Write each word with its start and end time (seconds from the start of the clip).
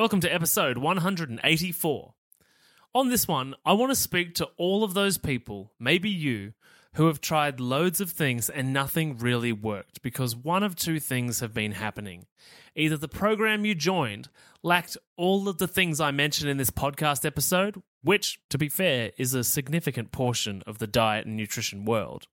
Welcome 0.00 0.20
to 0.20 0.32
episode 0.32 0.78
184. 0.78 2.14
On 2.94 3.08
this 3.10 3.28
one, 3.28 3.54
I 3.66 3.74
want 3.74 3.90
to 3.90 3.94
speak 3.94 4.34
to 4.36 4.48
all 4.56 4.82
of 4.82 4.94
those 4.94 5.18
people, 5.18 5.72
maybe 5.78 6.08
you, 6.08 6.54
who 6.94 7.06
have 7.08 7.20
tried 7.20 7.60
loads 7.60 8.00
of 8.00 8.10
things 8.10 8.48
and 8.48 8.72
nothing 8.72 9.18
really 9.18 9.52
worked 9.52 10.00
because 10.00 10.34
one 10.34 10.62
of 10.62 10.74
two 10.74 11.00
things 11.00 11.40
have 11.40 11.52
been 11.52 11.72
happening. 11.72 12.24
Either 12.74 12.96
the 12.96 13.08
program 13.08 13.66
you 13.66 13.74
joined 13.74 14.30
lacked 14.62 14.96
all 15.18 15.50
of 15.50 15.58
the 15.58 15.68
things 15.68 16.00
I 16.00 16.12
mentioned 16.12 16.48
in 16.48 16.56
this 16.56 16.70
podcast 16.70 17.26
episode, 17.26 17.82
which, 18.02 18.40
to 18.48 18.56
be 18.56 18.70
fair, 18.70 19.12
is 19.18 19.34
a 19.34 19.44
significant 19.44 20.12
portion 20.12 20.62
of 20.66 20.78
the 20.78 20.86
diet 20.86 21.26
and 21.26 21.36
nutrition 21.36 21.84
world, 21.84 22.26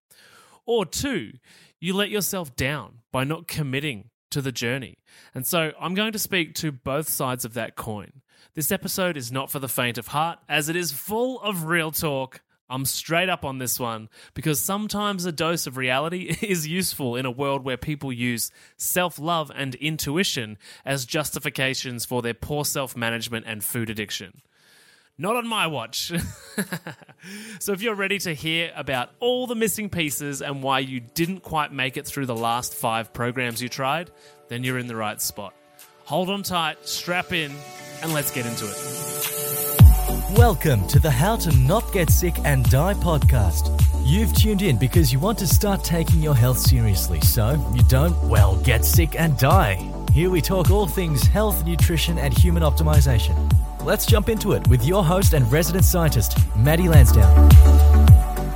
or 0.66 0.86
two, 0.86 1.34
you 1.82 1.94
let 1.94 2.10
yourself 2.10 2.56
down 2.56 3.00
by 3.12 3.26
not 3.26 3.46
committing 3.46 4.10
to 4.38 4.42
the 4.44 4.52
journey. 4.52 5.00
And 5.34 5.48
so 5.48 5.72
I'm 5.82 5.96
going 5.96 6.12
to 6.12 6.20
speak 6.20 6.54
to 6.56 6.72
both 6.72 7.10
sides 7.10 7.44
of 7.44 7.56
that 7.56 7.76
coin. 7.76 8.22
This 8.54 8.72
episode 8.72 9.18
is 9.18 9.32
not 9.32 9.50
for 9.50 9.58
the 9.58 9.68
faint 9.68 9.98
of 9.98 10.10
heart, 10.10 10.38
as 10.48 10.70
it 10.70 10.76
is 10.76 10.92
full 10.92 11.42
of 11.42 11.66
real 11.66 11.90
talk. 11.90 12.42
I'm 12.70 12.86
straight 12.86 13.30
up 13.30 13.44
on 13.44 13.58
this 13.58 13.80
one 13.80 14.10
because 14.36 14.62
sometimes 14.62 15.26
a 15.26 15.32
dose 15.32 15.66
of 15.66 15.76
reality 15.76 16.38
is 16.42 16.68
useful 16.68 17.16
in 17.16 17.26
a 17.26 17.32
world 17.32 17.64
where 17.64 17.78
people 17.78 18.14
use 18.14 18.52
self 18.78 19.18
love 19.18 19.52
and 19.56 19.74
intuition 19.76 20.60
as 20.86 21.06
justifications 21.06 22.06
for 22.06 22.22
their 22.22 22.36
poor 22.36 22.64
self 22.64 22.96
management 22.96 23.46
and 23.48 23.64
food 23.64 23.90
addiction. 23.90 24.42
Not 25.20 25.36
on 25.36 25.48
my 25.48 25.66
watch. 25.66 26.12
so, 27.60 27.72
if 27.72 27.82
you're 27.82 27.96
ready 27.96 28.20
to 28.20 28.36
hear 28.36 28.72
about 28.76 29.10
all 29.20 29.48
the 29.48 29.56
missing 29.56 29.90
pieces 29.90 30.44
and 30.44 30.62
why 30.62 30.78
you 30.78 31.00
didn't 31.00 31.40
quite 31.40 31.74
make 31.74 31.98
it 31.98 32.06
through 32.06 32.28
the 32.28 32.36
last 32.36 32.76
five 32.76 33.12
programs 33.14 33.60
you 33.60 33.68
tried, 33.68 34.12
then 34.48 34.64
you're 34.64 34.78
in 34.78 34.86
the 34.86 34.96
right 34.96 35.20
spot. 35.20 35.56
Hold 36.06 36.30
on 36.30 36.44
tight, 36.44 36.88
strap 36.88 37.34
in, 37.34 37.52
and 38.04 38.14
let's 38.14 38.30
get 38.30 38.46
into 38.46 38.66
it. 38.66 40.38
Welcome 40.38 40.88
to 40.90 41.00
the 41.00 41.10
How 41.10 41.36
to 41.38 41.52
Not 41.58 41.92
Get 41.92 42.12
Sick 42.12 42.36
and 42.46 42.64
Die 42.70 42.94
podcast. 42.94 43.74
You've 44.06 44.36
tuned 44.36 44.62
in 44.62 44.78
because 44.78 45.12
you 45.12 45.18
want 45.18 45.40
to 45.40 45.48
start 45.48 45.84
taking 45.84 46.22
your 46.22 46.36
health 46.36 46.60
seriously 46.60 47.22
so 47.22 47.54
you 47.74 47.82
don't, 47.90 48.16
well, 48.30 48.56
get 48.58 48.86
sick 48.86 49.20
and 49.20 49.36
die. 49.40 49.92
Here 50.14 50.30
we 50.30 50.42
talk 50.42 50.70
all 50.70 50.86
things 50.86 51.24
health, 51.24 51.66
nutrition, 51.66 52.20
and 52.20 52.38
human 52.38 52.62
optimization. 52.62 53.52
Let's 53.88 54.06
jump 54.06 54.28
into 54.28 54.52
it 54.52 54.68
with 54.68 54.84
your 54.84 55.02
host 55.02 55.34
and 55.34 55.50
resident 55.50 55.86
scientist, 55.86 56.38
Maddie 56.58 56.90
Lansdowne. 56.90 57.50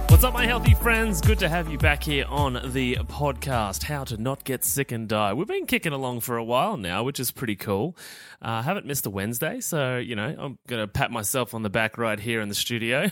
What's 0.09 0.25
up, 0.25 0.33
my 0.33 0.45
healthy 0.45 0.73
friends? 0.73 1.21
Good 1.21 1.39
to 1.39 1.47
have 1.47 1.71
you 1.71 1.77
back 1.77 2.03
here 2.03 2.25
on 2.27 2.59
the 2.73 2.95
podcast, 3.07 3.83
How 3.83 4.03
to 4.03 4.17
Not 4.17 4.43
Get 4.43 4.65
Sick 4.65 4.91
and 4.91 5.07
Die. 5.07 5.31
We've 5.31 5.47
been 5.47 5.67
kicking 5.67 5.93
along 5.93 6.19
for 6.19 6.35
a 6.35 6.43
while 6.43 6.75
now, 6.75 7.03
which 7.03 7.17
is 7.17 7.31
pretty 7.31 7.55
cool. 7.55 7.95
I 8.41 8.59
uh, 8.59 8.61
haven't 8.63 8.85
missed 8.85 9.05
a 9.05 9.09
Wednesday, 9.09 9.61
so, 9.61 9.95
you 9.95 10.17
know, 10.17 10.35
I'm 10.37 10.59
going 10.67 10.81
to 10.81 10.87
pat 10.89 11.11
myself 11.11 11.53
on 11.53 11.63
the 11.63 11.69
back 11.69 11.97
right 11.97 12.19
here 12.19 12.41
in 12.41 12.49
the 12.49 12.55
studio. 12.55 13.09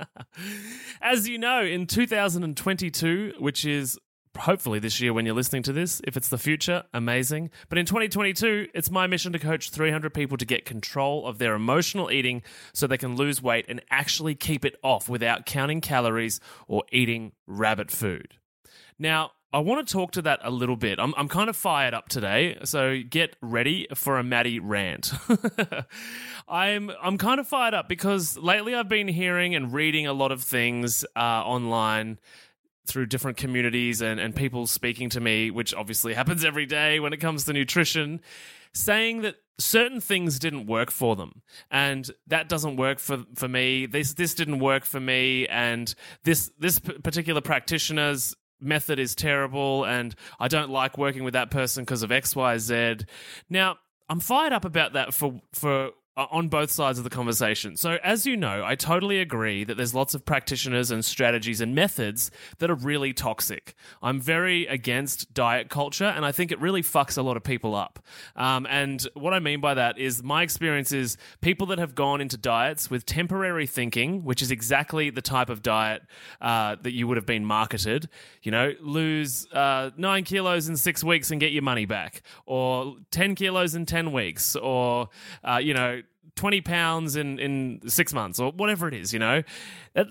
As 1.00 1.30
you 1.30 1.38
know, 1.38 1.62
in 1.62 1.86
2022, 1.86 3.36
which 3.38 3.64
is 3.64 3.98
hopefully 4.38 4.78
this 4.78 5.00
year 5.00 5.12
when 5.12 5.26
you're 5.26 5.34
listening 5.34 5.62
to 5.64 5.72
this. 5.72 6.00
If 6.04 6.16
it's 6.16 6.28
the 6.28 6.38
future, 6.38 6.84
amazing. 6.92 7.50
But 7.68 7.78
in 7.78 7.86
2022, 7.86 8.68
it's 8.74 8.90
my 8.90 9.06
mission 9.06 9.32
to 9.32 9.38
coach 9.38 9.70
300 9.70 10.12
people 10.14 10.36
to 10.36 10.44
get 10.44 10.64
control 10.64 11.26
of 11.26 11.38
their 11.38 11.54
emotional 11.54 12.10
eating 12.10 12.42
so 12.72 12.86
they 12.86 12.98
can 12.98 13.16
lose 13.16 13.42
weight 13.42 13.66
and 13.68 13.82
actually 13.90 14.34
keep 14.34 14.64
it 14.64 14.76
off 14.82 15.08
without 15.08 15.46
counting 15.46 15.80
calories 15.80 16.40
or 16.66 16.84
eating 16.92 17.32
rabbit 17.46 17.90
food. 17.90 18.34
Now, 18.98 19.32
I 19.54 19.58
want 19.58 19.86
to 19.86 19.92
talk 19.92 20.12
to 20.12 20.22
that 20.22 20.40
a 20.42 20.50
little 20.50 20.76
bit. 20.76 20.98
I'm, 20.98 21.12
I'm 21.14 21.28
kind 21.28 21.50
of 21.50 21.56
fired 21.56 21.92
up 21.92 22.08
today, 22.08 22.56
so 22.64 23.00
get 23.02 23.36
ready 23.42 23.86
for 23.94 24.18
a 24.18 24.24
Maddie 24.24 24.60
rant. 24.60 25.12
I'm 26.48 26.90
I'm 27.02 27.18
kind 27.18 27.38
of 27.38 27.46
fired 27.46 27.74
up 27.74 27.86
because 27.86 28.38
lately 28.38 28.74
I've 28.74 28.88
been 28.88 29.08
hearing 29.08 29.54
and 29.54 29.70
reading 29.72 30.06
a 30.06 30.14
lot 30.14 30.32
of 30.32 30.42
things 30.42 31.04
uh, 31.14 31.20
online 31.20 32.18
through 32.86 33.06
different 33.06 33.36
communities 33.36 34.00
and, 34.00 34.18
and 34.18 34.34
people 34.34 34.66
speaking 34.66 35.08
to 35.10 35.20
me, 35.20 35.50
which 35.50 35.74
obviously 35.74 36.14
happens 36.22 36.44
every 36.44 36.66
day 36.66 37.00
when 37.00 37.12
it 37.12 37.18
comes 37.18 37.44
to 37.44 37.52
nutrition, 37.52 38.20
saying 38.72 39.22
that 39.22 39.36
certain 39.58 40.00
things 40.00 40.38
didn't 40.38 40.66
work 40.66 40.90
for 40.90 41.14
them. 41.16 41.42
And 41.70 42.10
that 42.26 42.48
doesn't 42.48 42.76
work 42.76 42.98
for 42.98 43.24
for 43.34 43.48
me. 43.48 43.86
This 43.86 44.14
this 44.14 44.34
didn't 44.34 44.58
work 44.58 44.84
for 44.84 45.00
me. 45.00 45.46
And 45.48 45.94
this 46.24 46.50
this 46.58 46.78
particular 46.78 47.40
practitioner's 47.40 48.34
method 48.60 48.98
is 48.98 49.14
terrible. 49.14 49.84
And 49.84 50.14
I 50.40 50.48
don't 50.48 50.70
like 50.70 50.98
working 50.98 51.24
with 51.24 51.34
that 51.34 51.50
person 51.50 51.84
because 51.84 52.02
of 52.02 52.10
XYZ 52.10 53.04
now 53.50 53.76
I'm 54.12 54.20
fired 54.20 54.52
up 54.52 54.66
about 54.66 54.92
that 54.92 55.14
for 55.14 55.40
for 55.54 55.90
on 56.16 56.48
both 56.48 56.70
sides 56.70 56.98
of 56.98 57.04
the 57.04 57.10
conversation. 57.10 57.76
So, 57.76 57.98
as 58.04 58.26
you 58.26 58.36
know, 58.36 58.62
I 58.64 58.74
totally 58.74 59.18
agree 59.20 59.64
that 59.64 59.76
there's 59.76 59.94
lots 59.94 60.14
of 60.14 60.24
practitioners 60.24 60.90
and 60.90 61.02
strategies 61.02 61.60
and 61.60 61.74
methods 61.74 62.30
that 62.58 62.70
are 62.70 62.74
really 62.74 63.14
toxic. 63.14 63.74
I'm 64.02 64.20
very 64.20 64.66
against 64.66 65.32
diet 65.32 65.70
culture, 65.70 66.04
and 66.04 66.26
I 66.26 66.32
think 66.32 66.52
it 66.52 66.60
really 66.60 66.82
fucks 66.82 67.16
a 67.16 67.22
lot 67.22 67.38
of 67.38 67.42
people 67.42 67.74
up. 67.74 67.98
Um, 68.36 68.66
and 68.68 69.06
what 69.14 69.32
I 69.32 69.38
mean 69.38 69.60
by 69.60 69.74
that 69.74 69.98
is 69.98 70.22
my 70.22 70.42
experience 70.42 70.92
is 70.92 71.16
people 71.40 71.66
that 71.68 71.78
have 71.78 71.94
gone 71.94 72.20
into 72.20 72.36
diets 72.36 72.90
with 72.90 73.06
temporary 73.06 73.66
thinking, 73.66 74.22
which 74.22 74.42
is 74.42 74.50
exactly 74.50 75.08
the 75.08 75.22
type 75.22 75.48
of 75.48 75.62
diet 75.62 76.02
uh, 76.42 76.76
that 76.82 76.92
you 76.92 77.08
would 77.08 77.16
have 77.16 77.26
been 77.26 77.44
marketed. 77.46 78.08
You 78.42 78.52
know, 78.52 78.74
lose 78.80 79.46
uh, 79.52 79.90
nine 79.96 80.24
kilos 80.24 80.68
in 80.68 80.76
six 80.76 81.02
weeks 81.02 81.30
and 81.30 81.40
get 81.40 81.52
your 81.52 81.62
money 81.62 81.86
back, 81.86 82.22
or 82.44 82.96
10 83.12 83.34
kilos 83.34 83.74
in 83.74 83.86
10 83.86 84.12
weeks, 84.12 84.56
or, 84.56 85.08
uh, 85.42 85.56
you 85.56 85.72
know, 85.72 86.01
20 86.36 86.60
pounds 86.62 87.16
in, 87.16 87.38
in 87.38 87.80
six 87.86 88.12
months 88.14 88.38
or 88.38 88.52
whatever 88.52 88.88
it 88.88 88.94
is, 88.94 89.12
you 89.12 89.18
know? 89.18 89.42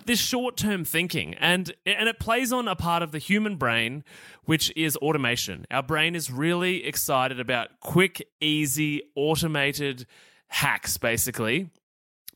This 0.06 0.20
short 0.20 0.58
term 0.58 0.86
thinking. 0.86 1.34
And, 1.36 1.74
and 1.86 2.08
it 2.08 2.20
plays 2.20 2.54
on 2.54 2.68
a 2.68 2.76
part 2.76 3.02
of 3.02 3.12
the 3.12 3.18
human 3.18 3.56
brain, 3.56 4.04
which 4.46 4.72
is 4.76 4.96
automation. 4.98 5.66
Our 5.72 5.84
brain 5.84 6.16
is 6.16 6.32
really 6.32 6.86
excited 6.86 7.40
about 7.40 7.80
quick, 7.80 8.28
easy, 8.40 9.02
automated 9.16 10.06
hacks, 10.48 10.98
basically 10.98 11.70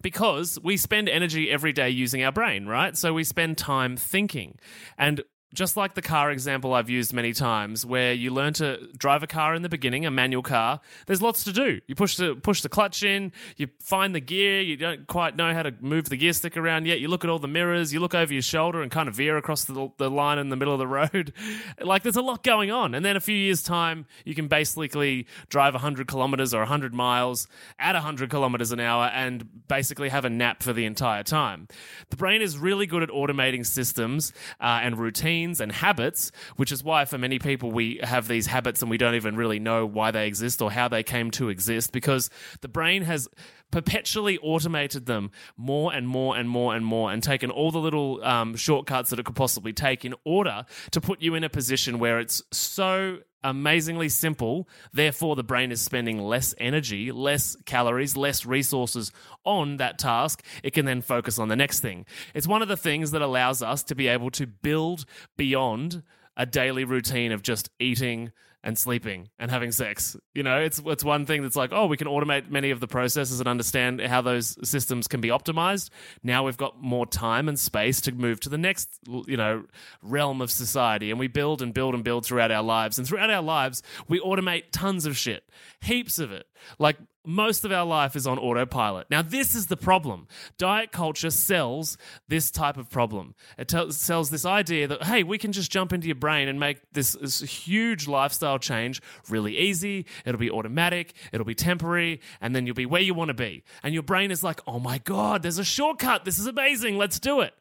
because 0.02 0.60
we 0.62 0.78
spend 0.78 1.10
energy 1.10 1.50
every 1.50 1.74
day 1.74 1.90
using 1.90 2.24
our 2.24 2.32
brain, 2.32 2.68
right? 2.68 2.96
So 2.96 3.12
we 3.12 3.24
spend 3.24 3.58
time 3.58 3.98
thinking. 3.98 4.60
And 5.00 5.24
just 5.56 5.78
like 5.78 5.96
the 5.96 6.02
car 6.02 6.32
example 6.32 6.74
I've 6.74 6.90
used 6.90 7.14
many 7.14 7.34
times, 7.34 7.86
where 7.86 8.14
you 8.14 8.32
learn 8.32 8.54
to 8.54 8.88
drive 8.98 9.24
a 9.24 9.28
car 9.28 9.56
in 9.56 9.62
the 9.62 9.70
beginning, 9.70 10.06
a 10.06 10.12
manual 10.12 10.44
car, 10.44 10.82
there's 11.08 11.22
lots 11.22 11.44
to 11.46 11.54
do. 11.54 11.82
You 11.88 11.96
push 11.96 12.18
the 12.18 12.36
push 12.36 12.62
the 12.62 12.70
clutch 12.70 13.04
in, 13.04 13.32
you 13.58 13.68
find 13.80 14.14
the 14.14 14.20
gear, 14.20 14.62
you 14.62 14.78
don't 14.78 15.08
quite 15.08 15.36
know 15.36 15.54
how 15.54 15.64
to 15.64 15.74
move 15.80 16.10
the 16.10 16.18
gear 16.18 16.34
stick 16.34 16.58
around 16.58 16.86
yet. 16.86 17.00
You 17.00 17.08
look 17.08 17.24
at 17.24 17.30
all 17.30 17.40
the 17.40 17.48
mirrors, 17.48 17.94
you 17.94 18.00
look 18.00 18.14
over 18.14 18.32
your 18.32 18.42
shoulder 18.42 18.82
and 18.82 18.92
kind 18.92 19.08
of 19.08 19.16
veer 19.16 19.38
across 19.38 19.66
the, 19.66 19.92
the 19.98 20.10
line 20.10 20.38
in 20.38 20.50
the 20.50 20.56
middle 20.56 20.74
of 20.74 20.80
the 20.80 20.88
road. 20.88 21.34
like 21.82 22.04
there's 22.04 22.16
a 22.16 22.22
lot 22.22 22.44
going 22.44 22.72
on. 22.72 22.94
And 22.94 23.06
then 23.06 23.16
a 23.16 23.22
few 23.22 23.36
years' 23.36 23.64
time, 23.64 24.06
you 24.26 24.36
can 24.36 24.48
basically 24.48 25.28
drive 25.50 25.74
100 25.74 26.08
kilometers 26.08 26.54
or 26.54 26.60
100 26.60 26.94
miles 26.94 27.48
at 27.80 27.94
100 27.94 28.30
kilometers 28.30 28.72
an 28.72 28.80
hour 28.80 29.06
and 29.06 29.68
basically 29.68 30.10
have 30.10 30.26
a 30.26 30.30
nap 30.30 30.62
for 30.62 30.74
the 30.74 30.86
entire 30.86 31.24
time. 31.24 31.68
The 32.10 32.18
brain 32.18 32.42
is 32.42 32.58
really 32.58 32.86
good 32.86 33.04
at 33.04 33.10
automating 33.10 33.66
systems 33.66 34.34
uh, 34.60 34.82
and 34.84 34.98
routines 34.98 35.45
routines 35.46 35.62
and 35.62 35.72
habits, 35.72 36.32
which 36.56 36.72
is 36.72 36.84
why 36.84 37.06
for 37.06 37.18
many 37.18 37.40
people 37.40 37.72
we 37.72 38.00
have 38.04 38.28
these 38.28 38.48
habits 38.48 38.82
and 38.82 38.90
we 38.90 38.98
don't 38.98 39.16
even 39.16 39.36
really 39.36 39.60
know 39.60 39.86
why 39.86 40.12
they 40.12 40.28
exist 40.28 40.62
or 40.62 40.72
how 40.72 40.88
they 40.88 41.04
came 41.04 41.32
to 41.32 41.50
exist 41.50 41.92
because 41.92 42.30
the 42.62 42.68
brain 42.68 43.04
has 43.04 43.28
perpetually 43.72 44.38
automated 44.40 45.06
them 45.06 45.32
more 45.58 45.94
and 45.94 46.08
more 46.08 46.38
and 46.38 46.50
more 46.50 46.76
and 46.76 46.86
more 46.86 47.12
and 47.12 47.22
taken 47.22 47.52
all 47.52 47.72
the 47.72 47.80
little 47.80 48.24
um, 48.24 48.56
shortcuts 48.56 49.10
that 49.10 49.20
it 49.20 49.26
could 49.26 49.36
possibly 49.36 49.74
take 49.74 50.06
in 50.06 50.14
order 50.24 50.66
to 50.92 51.02
put 51.02 51.22
you 51.22 51.36
in 51.36 51.44
a 51.44 51.50
position 51.50 52.00
where 52.00 52.20
it's 52.20 52.42
so 52.52 53.20
amazingly 53.44 54.10
simple. 54.10 54.68
Therefore, 54.92 55.36
the 55.36 55.44
brain 55.44 55.72
is 55.72 55.82
spending 55.82 56.20
less 56.20 56.56
energy, 56.58 57.12
less 57.12 57.56
calories, 57.66 58.18
less 58.18 58.46
resources 58.46 59.12
on 59.46 59.78
that 59.78 60.00
task. 60.00 60.44
It 60.64 60.72
can 60.72 60.86
then 60.86 61.02
focus 61.02 61.38
on 61.38 61.48
the 61.48 61.56
next 61.56 61.80
thing. 61.80 62.06
It's 62.34 62.48
one 62.48 62.62
of 62.62 62.68
the 62.68 62.78
things 62.78 63.12
that 63.12 63.22
allows 63.22 63.62
us 63.62 63.84
to 63.84 63.96
be 63.96 64.08
able 64.08 64.32
to 64.32 64.48
build 64.48 65.06
beyond 65.38 66.04
a 66.36 66.46
daily 66.46 66.84
routine 66.84 67.32
of 67.32 67.44
just 67.44 67.70
eating 67.80 68.32
and 68.66 68.78
sleeping 68.78 69.30
and 69.38 69.52
having 69.52 69.72
sex. 69.72 70.18
You 70.34 70.42
know, 70.42 70.60
it's 70.60 70.82
it's 70.88 71.04
one 71.04 71.28
thing 71.28 71.44
that's 71.44 71.56
like, 71.56 71.70
oh, 71.72 71.86
we 71.86 71.98
can 71.98 72.08
automate 72.08 72.50
many 72.50 72.72
of 72.72 72.80
the 72.80 72.88
processes 72.88 73.40
and 73.40 73.48
understand 73.48 74.02
how 74.02 74.22
those 74.22 74.58
systems 74.68 75.08
can 75.08 75.22
be 75.22 75.30
optimized. 75.30 75.92
Now 76.24 76.44
we've 76.46 76.58
got 76.58 76.82
more 76.82 77.06
time 77.06 77.48
and 77.48 77.60
space 77.60 78.02
to 78.02 78.12
move 78.12 78.40
to 78.42 78.50
the 78.50 78.58
next, 78.58 78.90
you 79.28 79.38
know, 79.38 79.66
realm 80.02 80.42
of 80.42 80.50
society 80.50 81.12
and 81.12 81.20
we 81.20 81.28
build 81.28 81.62
and 81.62 81.74
build 81.74 81.94
and 81.94 82.04
build 82.04 82.26
throughout 82.26 82.52
our 82.52 82.64
lives. 82.64 82.98
And 82.98 83.08
throughout 83.08 83.30
our 83.30 83.44
lives, 83.44 83.84
we 84.08 84.20
automate 84.20 84.64
tons 84.72 85.06
of 85.06 85.16
shit. 85.16 85.48
Heaps 85.82 86.18
of 86.18 86.32
it. 86.32 86.48
Like 86.80 86.98
most 87.26 87.66
of 87.66 87.72
our 87.72 87.86
life 87.86 88.16
is 88.16 88.28
on 88.28 88.38
autopilot. 88.38 89.08
Now, 89.10 89.22
this 89.22 89.56
is 89.56 89.68
the 89.68 89.78
problem. 89.78 90.28
Diet 90.58 90.92
culture 90.92 91.30
sells 91.30 91.98
this 92.28 92.52
type 92.52 92.78
of 92.78 92.90
problem. 92.90 93.36
It 93.58 93.68
t- 93.68 93.92
sells 93.92 94.30
this 94.30 94.46
idea 94.46 94.88
that, 94.88 95.04
hey, 95.04 95.24
we 95.24 95.38
can 95.38 95.52
just 95.52 95.72
jump 95.72 95.94
into 95.94 96.08
your 96.08 96.16
brain 96.16 96.48
and 96.48 96.60
make 96.60 96.80
this, 96.92 97.14
this 97.14 97.42
huge 97.42 98.08
lifestyle 98.08 98.60
change 98.60 99.02
really 99.30 99.58
easy. 99.58 100.06
It'll 100.26 100.40
be 100.40 100.52
automatic, 100.52 101.14
it'll 101.32 101.46
be 101.46 101.56
temporary, 101.56 102.22
and 102.42 102.56
then 102.56 102.66
you'll 102.66 102.76
be 102.76 102.86
where 102.86 103.02
you 103.02 103.14
want 103.14 103.30
to 103.30 103.34
be. 103.34 103.64
And 103.84 103.94
your 103.94 104.04
brain 104.04 104.32
is 104.32 104.44
like, 104.44 104.62
oh 104.68 104.80
my 104.80 105.00
God, 105.00 105.42
there's 105.42 105.60
a 105.60 105.64
shortcut. 105.64 106.26
This 106.26 106.40
is 106.40 106.48
amazing. 106.48 106.98
Let's 106.98 107.20
do 107.20 107.42
it 107.42 107.54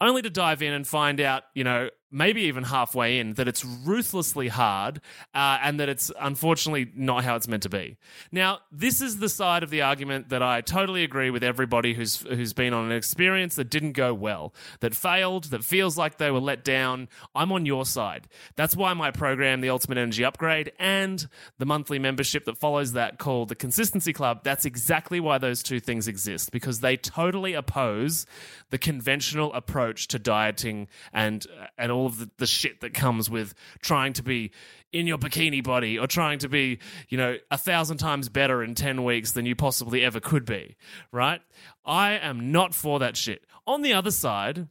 only 0.00 0.22
to 0.22 0.30
dive 0.30 0.62
in 0.62 0.72
and 0.72 0.86
find 0.86 1.20
out, 1.20 1.44
you 1.54 1.64
know, 1.64 1.88
maybe 2.14 2.42
even 2.42 2.62
halfway 2.62 3.18
in, 3.18 3.34
that 3.34 3.48
it's 3.48 3.64
ruthlessly 3.64 4.48
hard 4.48 5.00
uh, 5.34 5.58
and 5.62 5.80
that 5.80 5.88
it's 5.88 6.12
unfortunately 6.20 6.90
not 6.94 7.24
how 7.24 7.34
it's 7.34 7.48
meant 7.48 7.64
to 7.64 7.68
be. 7.68 7.96
Now, 8.30 8.60
this 8.70 9.00
is 9.00 9.18
the 9.18 9.28
side 9.28 9.64
of 9.64 9.70
the 9.70 9.82
argument 9.82 10.28
that 10.28 10.42
I 10.42 10.60
totally 10.60 11.02
agree 11.02 11.30
with 11.30 11.42
everybody 11.42 11.94
who's 11.94 12.18
who's 12.18 12.52
been 12.52 12.72
on 12.72 12.86
an 12.86 12.92
experience 12.92 13.56
that 13.56 13.68
didn't 13.68 13.92
go 13.92 14.14
well, 14.14 14.54
that 14.80 14.94
failed, 14.94 15.44
that 15.44 15.64
feels 15.64 15.98
like 15.98 16.18
they 16.18 16.30
were 16.30 16.40
let 16.40 16.64
down. 16.64 17.08
I'm 17.34 17.50
on 17.50 17.66
your 17.66 17.84
side. 17.84 18.28
That's 18.54 18.76
why 18.76 18.94
my 18.94 19.10
program, 19.10 19.60
the 19.60 19.70
Ultimate 19.70 19.98
Energy 19.98 20.24
Upgrade, 20.24 20.72
and 20.78 21.26
the 21.58 21.66
monthly 21.66 21.98
membership 21.98 22.44
that 22.44 22.56
follows 22.56 22.92
that 22.92 23.18
called 23.18 23.48
the 23.48 23.56
Consistency 23.56 24.12
Club, 24.12 24.44
that's 24.44 24.64
exactly 24.64 25.18
why 25.18 25.38
those 25.38 25.62
two 25.62 25.80
things 25.80 26.06
exist 26.06 26.52
because 26.52 26.78
they 26.78 26.96
totally 26.96 27.54
oppose 27.54 28.24
the 28.70 28.78
conventional 28.78 29.52
approach 29.52 30.06
to 30.08 30.18
dieting 30.18 30.86
and 31.12 31.46
and 31.76 31.90
all 31.90 32.03
all 32.04 32.10
of 32.10 32.18
the, 32.18 32.30
the 32.36 32.46
shit 32.46 32.80
that 32.80 32.94
comes 32.94 33.30
with 33.30 33.54
trying 33.80 34.12
to 34.12 34.22
be 34.22 34.50
in 34.92 35.06
your 35.06 35.18
bikini 35.18 35.62
body 35.62 35.98
or 35.98 36.06
trying 36.06 36.38
to 36.38 36.48
be, 36.48 36.78
you 37.08 37.18
know, 37.18 37.36
a 37.50 37.58
thousand 37.58 37.96
times 37.96 38.28
better 38.28 38.62
in 38.62 38.74
10 38.74 39.04
weeks 39.04 39.32
than 39.32 39.46
you 39.46 39.56
possibly 39.56 40.04
ever 40.04 40.20
could 40.20 40.44
be, 40.44 40.76
right? 41.10 41.40
I 41.84 42.12
am 42.12 42.52
not 42.52 42.74
for 42.74 42.98
that 43.00 43.16
shit. 43.16 43.44
On 43.66 43.82
the 43.82 43.92
other 43.92 44.10
side, 44.10 44.68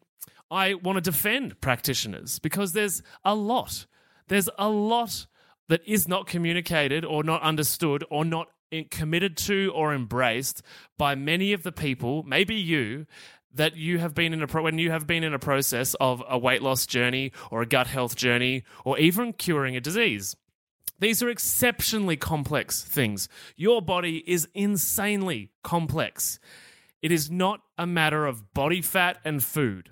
I 0.49 0.75
want 0.75 0.97
to 0.97 1.01
defend 1.01 1.59
practitioners 1.59 2.39
because 2.39 2.73
there's 2.73 3.01
a 3.25 3.35
lot. 3.35 3.85
There's 4.27 4.49
a 4.57 4.69
lot 4.69 5.25
that 5.67 5.81
is 5.85 6.07
not 6.07 6.27
communicated 6.27 7.03
or 7.03 7.23
not 7.23 7.41
understood 7.41 8.03
or 8.09 8.23
not 8.23 8.47
committed 8.89 9.37
to 9.37 9.71
or 9.75 9.93
embraced 9.93 10.61
by 10.97 11.15
many 11.15 11.53
of 11.53 11.63
the 11.63 11.71
people, 11.71 12.23
maybe 12.23 12.55
you, 12.55 13.05
that 13.53 13.75
you 13.75 13.99
have 13.99 14.13
been 14.13 14.33
in 14.33 14.41
a 14.41 14.47
pro- 14.47 14.63
when 14.63 14.79
you 14.79 14.91
have 14.91 15.07
been 15.07 15.23
in 15.23 15.33
a 15.33 15.39
process 15.39 15.95
of 15.99 16.23
a 16.27 16.37
weight 16.37 16.61
loss 16.61 16.85
journey 16.85 17.31
or 17.51 17.61
a 17.61 17.65
gut 17.65 17.87
health 17.87 18.15
journey 18.15 18.63
or 18.83 18.97
even 18.97 19.33
curing 19.33 19.75
a 19.75 19.81
disease. 19.81 20.35
These 20.99 21.21
are 21.21 21.29
exceptionally 21.29 22.15
complex 22.15 22.83
things. 22.83 23.27
Your 23.55 23.81
body 23.81 24.23
is 24.25 24.47
insanely 24.53 25.51
complex. 25.63 26.39
It 27.01 27.11
is 27.11 27.29
not 27.29 27.59
a 27.77 27.85
matter 27.85 28.25
of 28.25 28.53
body 28.53 28.81
fat 28.81 29.17
and 29.25 29.43
food. 29.43 29.89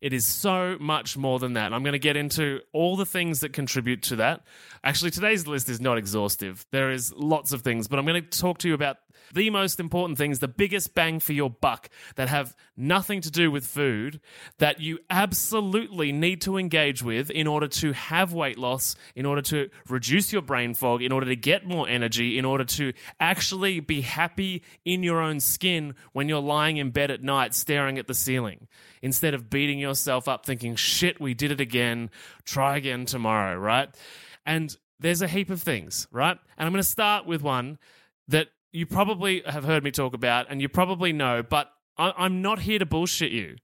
It 0.00 0.14
is 0.14 0.24
so 0.24 0.78
much 0.80 1.18
more 1.18 1.38
than 1.38 1.54
that. 1.54 1.74
I'm 1.74 1.82
going 1.82 1.92
to 1.92 1.98
get 1.98 2.16
into 2.16 2.60
all 2.72 2.96
the 2.96 3.04
things 3.04 3.40
that 3.40 3.52
contribute 3.52 4.02
to 4.04 4.16
that. 4.16 4.42
Actually, 4.82 5.10
today's 5.10 5.46
list 5.46 5.68
is 5.68 5.80
not 5.80 5.98
exhaustive. 5.98 6.66
There 6.72 6.90
is 6.90 7.12
lots 7.14 7.52
of 7.52 7.62
things, 7.62 7.86
but 7.86 7.98
I'm 7.98 8.06
going 8.06 8.22
to 8.22 8.38
talk 8.38 8.58
to 8.58 8.68
you 8.68 8.74
about 8.74 8.96
the 9.34 9.50
most 9.50 9.80
important 9.80 10.18
things, 10.18 10.38
the 10.38 10.48
biggest 10.48 10.94
bang 10.94 11.20
for 11.20 11.32
your 11.32 11.50
buck 11.50 11.88
that 12.16 12.28
have 12.28 12.56
nothing 12.76 13.20
to 13.20 13.30
do 13.30 13.50
with 13.50 13.66
food 13.66 14.20
that 14.58 14.80
you 14.80 14.98
absolutely 15.08 16.12
need 16.12 16.40
to 16.42 16.56
engage 16.56 17.02
with 17.02 17.30
in 17.30 17.46
order 17.46 17.68
to 17.68 17.92
have 17.92 18.32
weight 18.32 18.58
loss, 18.58 18.96
in 19.14 19.26
order 19.26 19.42
to 19.42 19.68
reduce 19.88 20.32
your 20.32 20.42
brain 20.42 20.74
fog, 20.74 21.02
in 21.02 21.12
order 21.12 21.26
to 21.26 21.36
get 21.36 21.66
more 21.66 21.88
energy, 21.88 22.38
in 22.38 22.44
order 22.44 22.64
to 22.64 22.92
actually 23.18 23.80
be 23.80 24.00
happy 24.00 24.62
in 24.84 25.02
your 25.02 25.20
own 25.20 25.40
skin 25.40 25.94
when 26.12 26.28
you're 26.28 26.40
lying 26.40 26.76
in 26.76 26.90
bed 26.90 27.10
at 27.10 27.22
night 27.22 27.54
staring 27.54 27.98
at 27.98 28.06
the 28.06 28.14
ceiling 28.14 28.66
instead 29.02 29.34
of 29.34 29.50
beating 29.50 29.78
yourself 29.78 30.28
up 30.28 30.44
thinking, 30.44 30.76
shit, 30.76 31.20
we 31.20 31.34
did 31.34 31.50
it 31.50 31.60
again, 31.60 32.10
try 32.44 32.76
again 32.76 33.04
tomorrow, 33.04 33.56
right? 33.56 33.88
And 34.44 34.76
there's 34.98 35.22
a 35.22 35.28
heap 35.28 35.50
of 35.50 35.62
things, 35.62 36.06
right? 36.10 36.36
And 36.58 36.66
I'm 36.66 36.72
going 36.72 36.82
to 36.82 36.88
start 36.88 37.26
with 37.26 37.42
one 37.42 37.78
that 38.28 38.48
you 38.72 38.86
probably 38.86 39.42
have 39.46 39.64
heard 39.64 39.82
me 39.82 39.90
talk 39.90 40.14
about 40.14 40.46
and 40.48 40.60
you 40.60 40.68
probably 40.68 41.12
know, 41.12 41.42
but 41.42 41.72
I- 41.96 42.26
am 42.26 42.40
not 42.40 42.60
here 42.60 42.78
to 42.78 42.86
bullshit 42.86 43.32
you. 43.32 43.56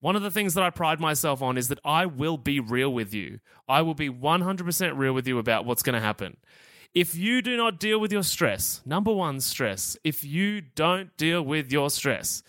One 0.00 0.16
of 0.16 0.22
the 0.22 0.30
things 0.30 0.54
that 0.54 0.62
I 0.62 0.70
pride 0.70 1.00
myself 1.00 1.42
on 1.42 1.58
is 1.58 1.68
that 1.68 1.80
I 1.84 2.06
will 2.06 2.36
be 2.36 2.60
real 2.60 2.92
with 2.92 3.12
you. 3.12 3.40
I 3.68 3.82
will 3.82 3.94
be 3.94 4.08
100% 4.08 4.96
real 4.96 5.12
with 5.12 5.26
you 5.26 5.38
about 5.38 5.64
what's 5.64 5.82
going 5.82 5.94
to 5.94 6.00
happen. 6.00 6.36
If 6.94 7.14
you 7.14 7.42
do 7.42 7.56
not 7.56 7.80
deal 7.80 7.98
with 7.98 8.12
your 8.12 8.22
stress, 8.22 8.80
number 8.86 9.12
one, 9.12 9.40
stress, 9.40 9.96
if 10.04 10.24
you 10.24 10.60
don't 10.60 11.14
deal 11.16 11.42
with 11.42 11.72
your 11.72 11.90
stress, 11.90 12.42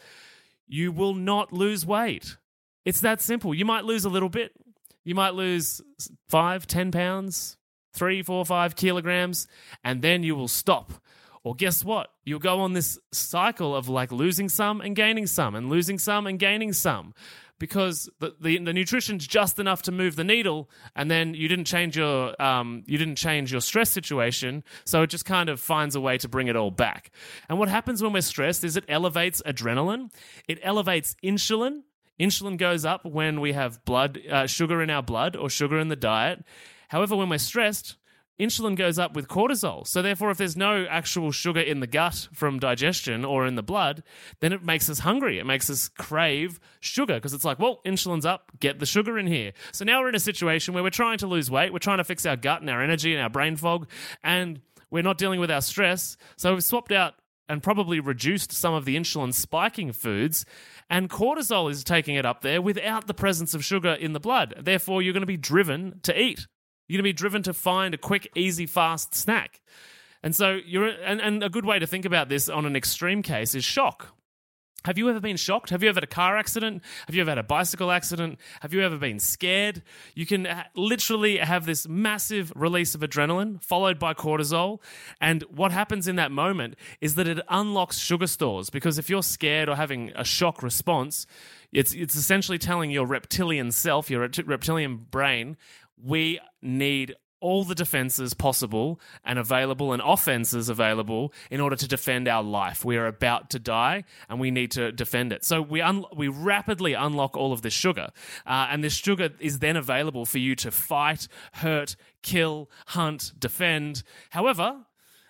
you 0.68 0.92
will 0.92 1.14
not 1.14 1.52
lose 1.52 1.86
weight. 1.86 2.38
It's 2.86 3.02
that 3.02 3.22
simple. 3.22 3.54
You 3.54 3.66
might 3.66 3.86
lose 3.86 4.06
a 4.06 4.10
little 4.10 4.30
bit. 4.30 4.54
You 5.04 5.16
might 5.16 5.34
lose 5.34 5.82
five, 6.30 6.68
ten 6.68 6.92
pounds, 6.92 7.58
three, 7.94 8.22
four, 8.22 8.46
five 8.46 8.76
kilograms, 8.76 9.48
and 9.84 10.02
then 10.02 10.24
you 10.24 10.36
will 10.36 10.48
stop 10.48 10.94
well, 11.48 11.54
guess 11.54 11.82
what? 11.82 12.10
You'll 12.26 12.40
go 12.40 12.60
on 12.60 12.74
this 12.74 13.00
cycle 13.14 13.74
of 13.74 13.88
like 13.88 14.12
losing 14.12 14.50
some 14.50 14.82
and 14.82 14.98
gaining 14.98 15.28
some 15.28 15.56
and 15.56 15.70
losing 15.70 15.98
some 15.98 16.28
and 16.28 16.38
gaining 16.38 16.74
some 16.74 17.14
because 17.58 18.10
the, 18.20 18.36
the, 18.42 18.58
the, 18.58 18.74
nutrition's 18.74 19.26
just 19.26 19.58
enough 19.58 19.82
to 19.84 19.94
move 19.94 20.18
the 20.18 20.26
needle 20.26 20.70
and 20.94 21.10
then 21.10 21.34
you 21.36 21.48
didn't 21.48 21.64
change 21.64 21.96
your 21.96 22.40
um, 22.42 22.84
you 22.86 22.98
didn't 22.98 23.16
change 23.16 23.50
your 23.50 23.62
stress 23.62 23.90
situation 23.90 24.62
so 24.84 25.04
it 25.04 25.08
just 25.08 25.24
kind 25.24 25.48
of 25.48 25.62
finds 25.62 25.96
a 25.96 26.02
way 26.02 26.18
to 26.18 26.28
bring 26.28 26.48
it 26.48 26.58
all 26.58 26.70
back 26.70 27.12
and 27.48 27.58
what 27.58 27.70
happens 27.70 28.04
when 28.04 28.12
we're 28.12 28.22
stressed 28.22 28.66
is 28.66 28.76
it 28.76 28.84
elevates 28.90 29.42
adrenaline 29.46 30.12
it 30.50 30.60
elevates 30.64 31.16
insulin 31.24 31.84
insulin 32.20 32.58
goes 32.58 32.84
up 32.84 33.06
when 33.06 33.40
we 33.40 33.54
have 33.54 33.84
blood 33.86 34.20
uh, 34.30 34.46
sugar 34.46 34.82
in 34.82 34.90
our 34.90 35.02
blood 35.02 35.38
or 35.38 35.50
sugar 35.50 35.80
in 35.80 35.88
the 35.88 35.96
diet 35.96 36.44
however 36.90 37.16
when 37.16 37.30
we're 37.30 37.38
stressed 37.38 37.96
insulin 38.40 38.76
goes 38.76 39.00
up 39.00 39.16
with 39.16 39.28
cortisol. 39.28 39.86
So, 39.88 40.02
therefore, 40.02 40.32
if 40.32 40.38
there's 40.38 40.58
no 40.58 40.86
actual 40.90 41.32
sugar 41.32 41.60
in 41.60 41.80
the 41.80 41.88
gut 41.88 42.28
from 42.34 42.60
digestion 42.60 43.26
or 43.26 43.46
in 43.46 43.56
the 43.56 43.64
blood, 43.64 44.04
then 44.40 44.54
it 44.54 44.64
makes 44.64 44.90
us 44.90 45.00
hungry. 45.00 45.40
It 45.40 45.46
makes 45.46 45.70
us 45.70 45.90
crave 45.90 46.60
sugar 46.80 47.16
because 47.16 47.34
it's 47.34 47.46
like, 47.46 47.60
well, 47.60 47.82
insulin's 47.86 48.26
up, 48.26 48.52
get 48.60 48.80
the 48.80 48.86
sugar 48.86 49.18
in 49.18 49.28
here. 49.28 49.54
So 49.72 49.86
now 49.86 50.02
we're 50.02 50.10
in 50.10 50.16
a 50.16 50.20
situation 50.20 50.74
where 50.74 50.84
we're 50.84 50.90
trying 50.90 51.18
to 51.20 51.28
lose 51.28 51.50
weight, 51.50 51.74
we're 51.74 51.80
trying 51.80 51.98
to 51.98 52.04
fix 52.04 52.26
our 52.26 52.36
gut 52.36 52.62
and 52.62 52.70
our 52.70 52.82
energy 52.82 53.14
and 53.14 53.22
our 53.22 53.30
brain 53.30 53.56
fog, 53.56 53.90
and 54.24 54.62
we're 54.90 55.04
not 55.04 55.18
dealing 55.18 55.40
with 55.40 55.52
our 55.52 55.62
stress. 55.62 56.18
So, 56.38 56.54
we've 56.54 56.64
swapped 56.64 56.92
out 56.92 57.16
and 57.50 57.64
probably 57.64 58.00
reduced 58.00 58.52
some 58.52 58.74
of 58.74 58.86
the 58.86 58.96
insulin 58.96 59.34
spiking 59.34 59.94
foods. 59.94 60.46
And 60.90 61.10
cortisol 61.10 61.72
is 61.72 61.84
taking 61.84 62.16
it 62.16 62.26
up 62.26 62.42
there 62.42 62.62
without 62.62 63.08
the 63.08 63.14
presence 63.14 63.54
of 63.54 63.64
sugar 63.64 63.94
in 63.94 64.14
the 64.14 64.20
blood. 64.20 64.56
Therefore, 64.60 65.02
you're 65.02 65.14
going 65.14 65.22
to 65.22 65.28
be 65.28 65.38
driven 65.38 66.00
to 66.04 66.20
eat. 66.20 66.48
You're 66.88 66.98
going 66.98 67.04
to 67.04 67.10
be 67.10 67.14
driven 67.14 67.44
to 67.44 67.54
find 67.54 67.94
a 67.94 67.98
quick, 67.98 68.30
easy, 68.36 68.66
fast 68.66 69.14
snack. 69.14 69.62
And 70.24 70.36
so 70.36 70.60
you're 70.66 70.88
and, 70.88 71.22
and 71.22 71.44
a 71.44 71.50
good 71.50 71.66
way 71.66 71.80
to 71.80 71.88
think 71.88 72.06
about 72.06 72.30
this 72.30 72.50
on 72.50 72.66
an 72.66 72.76
extreme 72.76 73.22
case 73.22 73.56
is 73.56 73.64
shock. 73.64 74.14
Have 74.86 74.98
you 74.98 75.10
ever 75.10 75.20
been 75.20 75.36
shocked? 75.36 75.72
Have 75.72 75.84
you 75.84 75.90
ever 75.90 75.98
had 75.98 76.06
a 76.06 76.08
car 76.08 76.38
accident? 76.38 76.82
Have 77.08 77.16
you 77.16 77.20
ever 77.20 77.32
had 77.32 77.38
a 77.38 77.44
bicycle 77.44 77.92
accident? 77.92 78.40
Have 78.62 78.74
you 78.74 78.82
ever 78.84 78.98
been 78.98 79.20
scared? 79.20 79.84
You 80.16 80.26
can 80.26 80.48
literally 80.76 81.40
have 81.40 81.66
this 81.66 81.90
massive 81.90 82.54
release 82.56 82.96
of 82.96 83.02
adrenaline 83.02 83.62
followed 83.62 84.00
by 84.00 84.14
cortisol. 84.14 84.80
And 85.20 85.44
what 85.44 85.74
happens 85.74 86.08
in 86.08 86.16
that 86.16 86.32
moment 86.32 86.76
is 87.02 87.16
that 87.16 87.28
it 87.28 87.40
unlocks 87.50 87.98
sugar 87.98 88.28
stores 88.28 88.70
because 88.70 88.98
if 88.98 89.10
you're 89.10 89.24
scared 89.24 89.68
or 89.68 89.76
having 89.76 90.14
a 90.16 90.24
shock 90.24 90.64
response, 90.64 91.28
it's, 91.74 91.94
it's 91.94 92.16
essentially 92.16 92.58
telling 92.58 92.90
your 92.90 93.06
reptilian 93.06 93.74
self, 93.74 94.10
your 94.10 94.22
reptilian 94.22 94.96
brain, 95.12 95.58
we 96.02 96.40
need 96.62 97.16
all 97.40 97.64
the 97.64 97.76
defenses 97.76 98.34
possible 98.34 99.00
and 99.24 99.38
available 99.38 99.94
and 99.94 100.02
offenses 100.04 100.70
available 100.70 101.32
in 101.52 101.60
order 101.60 101.76
to 101.76 101.88
defend 101.88 102.28
our 102.28 102.42
life. 102.42 102.84
We 102.84 102.98
are 102.98 103.06
about 103.06 103.52
to 103.52 103.60
die 103.60 104.06
and 104.28 104.40
we 104.40 104.50
need 104.50 104.72
to 104.72 104.92
defend 104.92 105.32
it. 105.32 105.46
So 105.46 105.62
we 105.62 105.82
un- 105.82 106.06
we 106.16 106.28
rapidly 106.28 106.94
unlock 106.94 107.38
all 107.38 107.54
of 107.54 107.62
this 107.62 107.74
sugar, 107.74 108.10
uh, 108.46 108.68
and 108.72 108.84
this 108.84 108.94
sugar 108.94 109.30
is 109.40 109.60
then 109.60 109.76
available 109.76 110.26
for 110.26 110.40
you 110.40 110.56
to 110.56 110.72
fight, 110.72 111.28
hurt, 111.54 111.96
kill, 112.24 112.70
hunt, 112.88 113.34
defend. 113.38 114.04
However, 114.32 114.86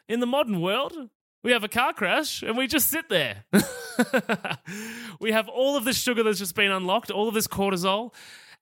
in 0.08 0.22
the 0.22 0.28
modern 0.28 0.62
world, 0.62 1.10
we 1.44 1.52
have 1.52 1.64
a 1.64 1.70
car 1.70 1.94
crash 1.94 2.42
and 2.42 2.58
we 2.58 2.68
just 2.68 2.90
sit 2.90 3.10
there. 3.10 3.44
we 5.20 5.32
have 5.32 5.48
all 5.50 5.78
of 5.78 5.84
this 5.84 5.98
sugar 5.98 6.24
that's 6.24 6.40
just 6.40 6.56
been 6.56 6.72
unlocked, 6.72 7.12
all 7.12 7.28
of 7.28 7.34
this 7.34 7.48
cortisol, 7.48 8.14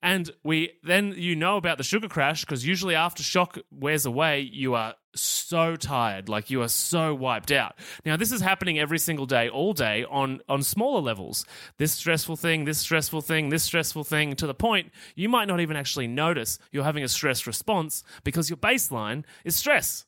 and 0.02 0.30
we 0.44 0.74
then 0.84 1.14
you 1.18 1.36
know 1.36 1.58
about 1.58 1.78
the 1.78 1.84
sugar 1.84 2.08
crash 2.08 2.42
because 2.46 2.66
usually 2.66 2.96
after 2.96 3.24
shock 3.24 3.58
wears 3.72 4.06
away, 4.06 4.42
you 4.42 4.76
are 4.76 4.96
so 5.16 5.76
tired, 5.76 6.28
like 6.30 6.50
you 6.50 6.62
are 6.62 6.68
so 6.68 7.16
wiped 7.16 7.52
out. 7.52 7.76
Now 8.06 8.18
this 8.18 8.32
is 8.32 8.42
happening 8.42 8.78
every 8.78 9.00
single 9.00 9.26
day, 9.26 9.50
all 9.50 9.74
day 9.74 10.06
on 10.10 10.42
on 10.48 10.64
smaller 10.64 11.02
levels. 11.02 11.46
This 11.78 11.94
stressful 11.94 12.36
thing, 12.36 12.66
this 12.66 12.80
stressful 12.80 13.22
thing, 13.22 13.50
this 13.50 13.64
stressful 13.64 14.04
thing, 14.04 14.36
to 14.36 14.48
the 14.48 14.54
point 14.54 14.92
you 15.16 15.30
might 15.30 15.48
not 15.48 15.60
even 15.60 15.76
actually 15.76 16.08
notice 16.08 16.60
you're 16.72 16.84
having 16.84 17.04
a 17.04 17.08
stress 17.08 17.48
response 17.48 18.04
because 18.24 18.50
your 18.50 18.58
baseline 18.58 19.24
is 19.44 19.56
stress. 19.56 20.06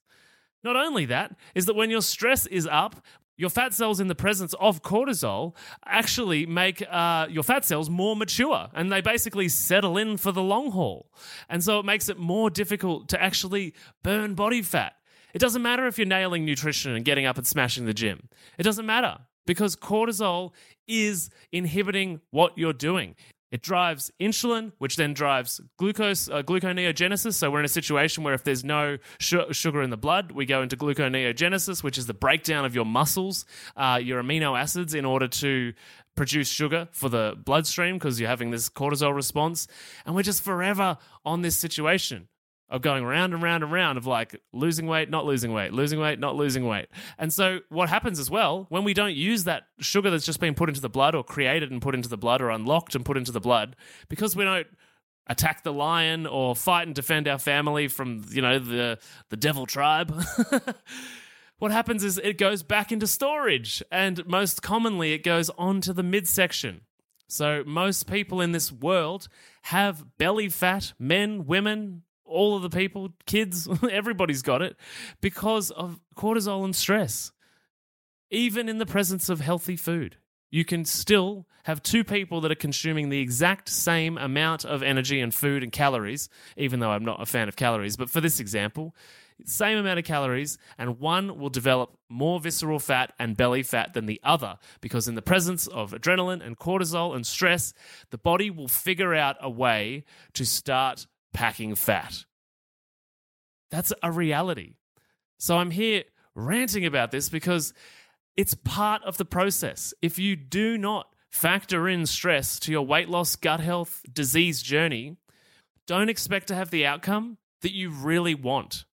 Not 0.64 0.76
only 0.76 1.06
that, 1.06 1.36
is 1.56 1.66
that 1.66 1.76
when 1.76 1.90
your 1.90 2.02
stress 2.02 2.46
is 2.48 2.68
up, 2.68 3.02
your 3.38 3.50
fat 3.50 3.74
cells 3.74 4.00
in 4.00 4.08
the 4.08 4.16
presence 4.16 4.54
of 4.60 4.82
cortisol 4.82 5.56
actually 5.86 6.46
make 6.46 6.84
uh, 6.90 7.28
your 7.30 7.44
fat 7.44 7.64
cells 7.64 7.90
more 7.90 8.16
mature 8.16 8.68
and 8.74 8.92
they 8.92 9.00
basically 9.00 9.48
settle 9.48 9.98
in 9.98 10.18
for 10.18 10.32
the 10.32 10.42
long 10.42 10.72
haul. 10.72 11.12
And 11.48 11.64
so 11.64 11.80
it 11.80 11.86
makes 11.86 12.10
it 12.10 12.18
more 12.18 12.50
difficult 12.50 13.08
to 13.10 13.22
actually 13.22 13.74
burn 14.04 14.34
body 14.34 14.62
fat. 14.62 14.94
It 15.34 15.40
doesn't 15.40 15.62
matter 15.62 15.86
if 15.86 15.98
you're 15.98 16.08
nailing 16.08 16.46
nutrition 16.46 16.96
and 16.96 17.06
getting 17.06 17.26
up 17.26 17.38
and 17.38 17.46
smashing 17.46 17.86
the 17.86 17.94
gym. 17.94 18.28
It 18.58 18.64
doesn't 18.64 18.86
matter 18.86 19.20
because 19.46 19.76
cortisol 19.76 20.52
is 20.88 21.30
inhibiting 21.52 22.22
what 22.32 22.58
you're 22.58 22.74
doing. 22.74 23.16
It 23.50 23.62
drives 23.62 24.12
insulin, 24.20 24.74
which 24.78 24.98
then 24.98 25.14
drives 25.14 25.62
glucose, 25.78 26.30
uh, 26.30 26.42
gluconeogenesis. 26.42 27.34
So 27.34 27.50
we're 27.50 27.60
in 27.60 27.66
a 27.66 27.70
situation 27.70 28.24
where 28.24 28.34
if 28.34 28.44
there's 28.44 28.66
no 28.66 28.98
sh- 29.20 29.36
sugar 29.52 29.82
in 29.82 29.90
the 29.90 29.98
blood, 29.98 30.32
we 30.32 30.46
go 30.46 30.62
into 30.62 30.76
gluconeogenesis, 30.76 31.82
which 31.82 31.98
is 31.98 32.08
the 32.08 32.14
breakdown 32.14 32.66
of 32.66 32.76
your 32.76 32.86
muscles, 32.86 33.46
uh, 33.78 34.00
your 34.04 34.22
amino 34.22 34.60
acids, 34.60 34.94
in 34.94 35.06
order 35.06 35.28
to 35.30 35.74
produce 36.16 36.50
sugar 36.50 36.90
for 36.92 37.08
the 37.08 37.36
bloodstream 37.46 37.96
because 37.96 38.20
you're 38.20 38.30
having 38.30 38.52
this 38.52 38.70
cortisol 38.70 39.16
response. 39.16 39.68
And 40.06 40.14
we're 40.14 40.24
just 40.24 40.44
forever 40.44 40.98
on 41.26 41.42
this 41.42 41.58
situation 41.58 42.28
of 42.70 42.82
going 42.82 43.06
round 43.06 43.34
and 43.34 43.42
round 43.42 43.64
and 43.64 43.72
round 43.72 43.98
of 43.98 44.06
like 44.06 44.40
losing 44.52 44.88
weight, 44.88 45.10
not 45.10 45.26
losing 45.26 45.54
weight, 45.54 45.72
losing 45.72 46.00
weight, 46.00 46.20
not 46.20 46.36
losing 46.36 46.66
weight. 46.66 46.88
And 47.18 47.32
so 47.32 47.60
what 47.70 47.90
happens 47.90 48.20
as 48.20 48.30
well 48.30 48.66
when 48.70 48.84
we 48.84 48.94
don't 48.94 49.16
use 49.16 49.46
that 49.46 49.64
sugar 49.80 50.10
that's 50.10 50.26
just 50.26 50.40
been 50.40 50.54
put 50.54 50.70
into 50.70 50.82
the 50.82 50.90
blood 50.90 51.16
or 51.16 51.24
created 51.24 51.72
and 51.72 51.82
put 51.82 51.96
into 51.96 52.10
the 52.10 52.18
blood 52.18 52.42
or 52.42 52.50
unlocked 52.50 52.96
and 52.96 53.06
put 53.06 53.18
into 53.18 53.32
the 53.32 53.40
blood 53.40 53.76
because 54.10 54.36
we 54.36 54.44
don't 54.44 54.68
attack 55.28 55.64
the 55.64 55.74
lion 55.74 56.26
or 56.26 56.56
fight 56.56 56.88
and 56.88 56.96
defend 56.96 57.28
our 57.28 57.38
family 57.38 57.88
from, 57.88 58.26
you 58.32 58.42
know, 58.42 58.60
the 58.60 59.00
the 59.30 59.38
devil 59.38 59.66
tribe. 59.66 60.14
what 61.60 61.72
happens 61.72 62.04
is 62.04 62.18
it 62.18 62.38
goes 62.38 62.64
back 62.64 62.92
into 62.92 63.08
storage 63.08 63.82
and 63.92 64.26
most 64.28 64.62
commonly 64.62 65.14
it 65.14 65.24
goes 65.24 65.50
onto 65.58 65.94
the 65.94 66.04
midsection. 66.04 66.82
So 67.30 67.64
most 67.66 68.08
people 68.08 68.40
in 68.40 68.54
this 68.54 68.72
world 68.72 69.28
have 69.64 70.18
belly 70.18 70.48
fat, 70.48 70.94
men, 70.98 71.46
women, 71.46 72.04
all 72.28 72.56
of 72.56 72.62
the 72.62 72.70
people, 72.70 73.14
kids, 73.26 73.68
everybody's 73.92 74.42
got 74.42 74.62
it 74.62 74.76
because 75.22 75.72
of 75.72 76.00
cortisol 76.16 76.64
and 76.64 76.76
stress. 76.76 77.32
Even 78.30 78.68
in 78.68 78.78
the 78.78 78.86
presence 78.86 79.30
of 79.30 79.40
healthy 79.40 79.78
food, 79.78 80.18
you 80.50 80.66
can 80.66 80.86
still 80.86 81.48
have 81.64 81.84
two 81.84 82.04
people 82.04 82.42
that 82.42 82.52
are 82.52 82.56
consuming 82.56 83.10
the 83.10 83.20
exact 83.20 83.70
same 83.70 84.18
amount 84.18 84.64
of 84.64 84.82
energy 84.82 85.20
and 85.20 85.34
food 85.34 85.64
and 85.64 85.72
calories, 85.72 86.30
even 86.56 86.80
though 86.80 86.92
I'm 86.92 87.06
not 87.06 87.22
a 87.22 87.26
fan 87.26 87.48
of 87.48 87.56
calories, 87.56 87.98
but 87.98 88.10
for 88.10 88.22
this 88.22 88.40
example, 88.40 88.96
same 89.46 89.78
amount 89.78 90.00
of 90.00 90.06
calories, 90.06 90.58
and 90.78 91.00
one 91.00 91.38
will 91.38 91.50
develop 91.50 91.98
more 92.10 92.40
visceral 92.40 92.80
fat 92.80 93.14
and 93.20 93.38
belly 93.38 93.64
fat 93.64 93.94
than 93.94 94.06
the 94.06 94.20
other 94.24 94.58
because, 94.82 95.08
in 95.08 95.16
the 95.16 95.22
presence 95.22 95.68
of 95.68 95.92
adrenaline 95.92 96.46
and 96.46 96.58
cortisol 96.58 97.16
and 97.16 97.26
stress, 97.26 97.74
the 98.10 98.18
body 98.18 98.50
will 98.50 98.68
figure 98.68 99.14
out 99.14 99.36
a 99.42 99.50
way 99.50 100.06
to 100.34 100.46
start 100.46 101.06
packing 101.38 101.76
fat. 101.76 102.26
That's 103.70 103.94
a 104.02 104.12
reality. 104.12 104.74
So 105.38 105.56
I'm 105.56 105.70
here 105.70 106.04
ranting 106.34 106.84
about 106.84 107.12
this 107.12 107.30
because 107.30 107.76
it's 108.36 108.56
part 108.56 109.04
of 109.04 109.18
the 109.18 109.26
process. 109.26 109.94
If 110.02 110.18
you 110.18 110.36
do 110.36 110.80
not 110.80 111.14
factor 111.30 111.88
in 111.88 112.08
stress 112.08 112.60
to 112.62 112.72
your 112.72 112.88
weight 112.88 113.08
loss, 113.08 113.36
gut 113.36 113.60
health, 113.60 114.02
disease 114.12 114.64
journey, 114.64 115.18
don't 115.86 116.10
expect 116.10 116.48
to 116.48 116.56
have 116.56 116.72
the 116.72 116.88
outcome 116.88 117.38
that 117.62 117.72
you 117.72 117.92
really 117.92 118.34
want. 118.34 118.86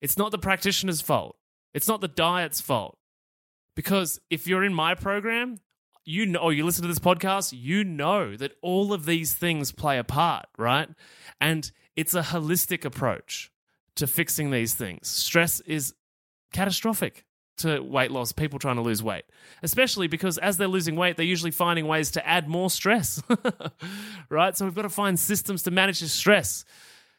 It's 0.00 0.16
not 0.16 0.30
the 0.30 0.38
practitioner's 0.38 1.02
fault. 1.02 1.36
It's 1.74 1.86
not 1.86 2.00
the 2.00 2.08
diet's 2.08 2.62
fault. 2.62 2.96
Because 3.76 4.18
if 4.30 4.46
you're 4.46 4.64
in 4.64 4.72
my 4.72 4.94
program, 4.94 5.58
you 6.06 6.24
know, 6.24 6.40
or 6.40 6.54
you 6.54 6.64
listen 6.64 6.80
to 6.80 6.88
this 6.88 6.98
podcast, 6.98 7.52
you 7.54 7.84
know 7.84 8.36
that 8.36 8.52
all 8.62 8.94
of 8.94 9.04
these 9.04 9.34
things 9.34 9.70
play 9.70 9.98
a 9.98 10.04
part, 10.04 10.46
right? 10.56 10.88
And 11.42 11.70
it's 11.96 12.14
a 12.14 12.22
holistic 12.22 12.84
approach 12.84 13.50
to 13.96 14.06
fixing 14.06 14.50
these 14.50 14.74
things. 14.74 15.08
Stress 15.08 15.60
is 15.60 15.94
catastrophic 16.52 17.24
to 17.58 17.80
weight 17.80 18.10
loss, 18.10 18.32
people 18.32 18.58
trying 18.58 18.76
to 18.76 18.82
lose 18.82 19.02
weight, 19.02 19.24
especially 19.62 20.08
because 20.08 20.38
as 20.38 20.56
they're 20.56 20.68
losing 20.68 20.96
weight, 20.96 21.16
they're 21.16 21.26
usually 21.26 21.50
finding 21.50 21.86
ways 21.86 22.10
to 22.12 22.26
add 22.26 22.48
more 22.48 22.70
stress, 22.70 23.22
right? 24.28 24.56
So 24.56 24.64
we've 24.64 24.74
got 24.74 24.82
to 24.82 24.88
find 24.88 25.18
systems 25.18 25.62
to 25.64 25.70
manage 25.70 26.00
the 26.00 26.08
stress. 26.08 26.64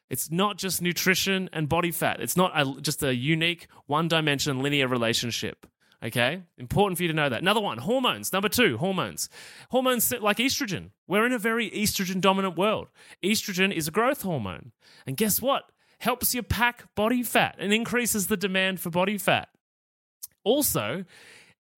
It's 0.10 0.32
not 0.32 0.58
just 0.58 0.82
nutrition 0.82 1.50
and 1.54 1.70
body 1.70 1.92
fat. 1.92 2.20
It's 2.20 2.36
not 2.36 2.52
a, 2.56 2.82
just 2.82 3.04
a 3.04 3.16
unique 3.16 3.68
one 3.86 4.08
dimension 4.08 4.60
linear 4.60 4.88
relationship. 4.88 5.66
Okay, 6.04 6.42
important 6.58 6.98
for 6.98 7.04
you 7.04 7.10
to 7.10 7.16
know 7.16 7.30
that. 7.30 7.42
Another 7.42 7.62
one, 7.62 7.78
hormones. 7.78 8.34
Number 8.34 8.50
two, 8.50 8.78
hormones. 8.78 9.30
Hormones 9.70 10.12
like 10.20 10.38
estrogen. 10.38 10.90
We're 11.08 11.28
in 11.28 11.32
a 11.32 11.38
very 11.38 11.70
estrogen 11.70 12.20
dominant 12.20 12.58
world. 12.58 12.88
Estrogen 13.24 13.72
is 13.72 13.88
a 13.88 13.92
growth 13.92 14.24
hormone. 14.24 14.72
And 15.06 15.16
guess 15.16 15.42
what? 15.42 15.72
Helps 16.00 16.34
you 16.34 16.42
pack 16.42 16.94
body 16.96 17.22
fat 17.22 17.56
and 17.60 17.72
increases 17.72 18.28
the 18.28 18.38
demand 18.38 18.80
for 18.80 18.90
body 18.90 19.20
fat. 19.20 19.50
Also, 20.44 21.06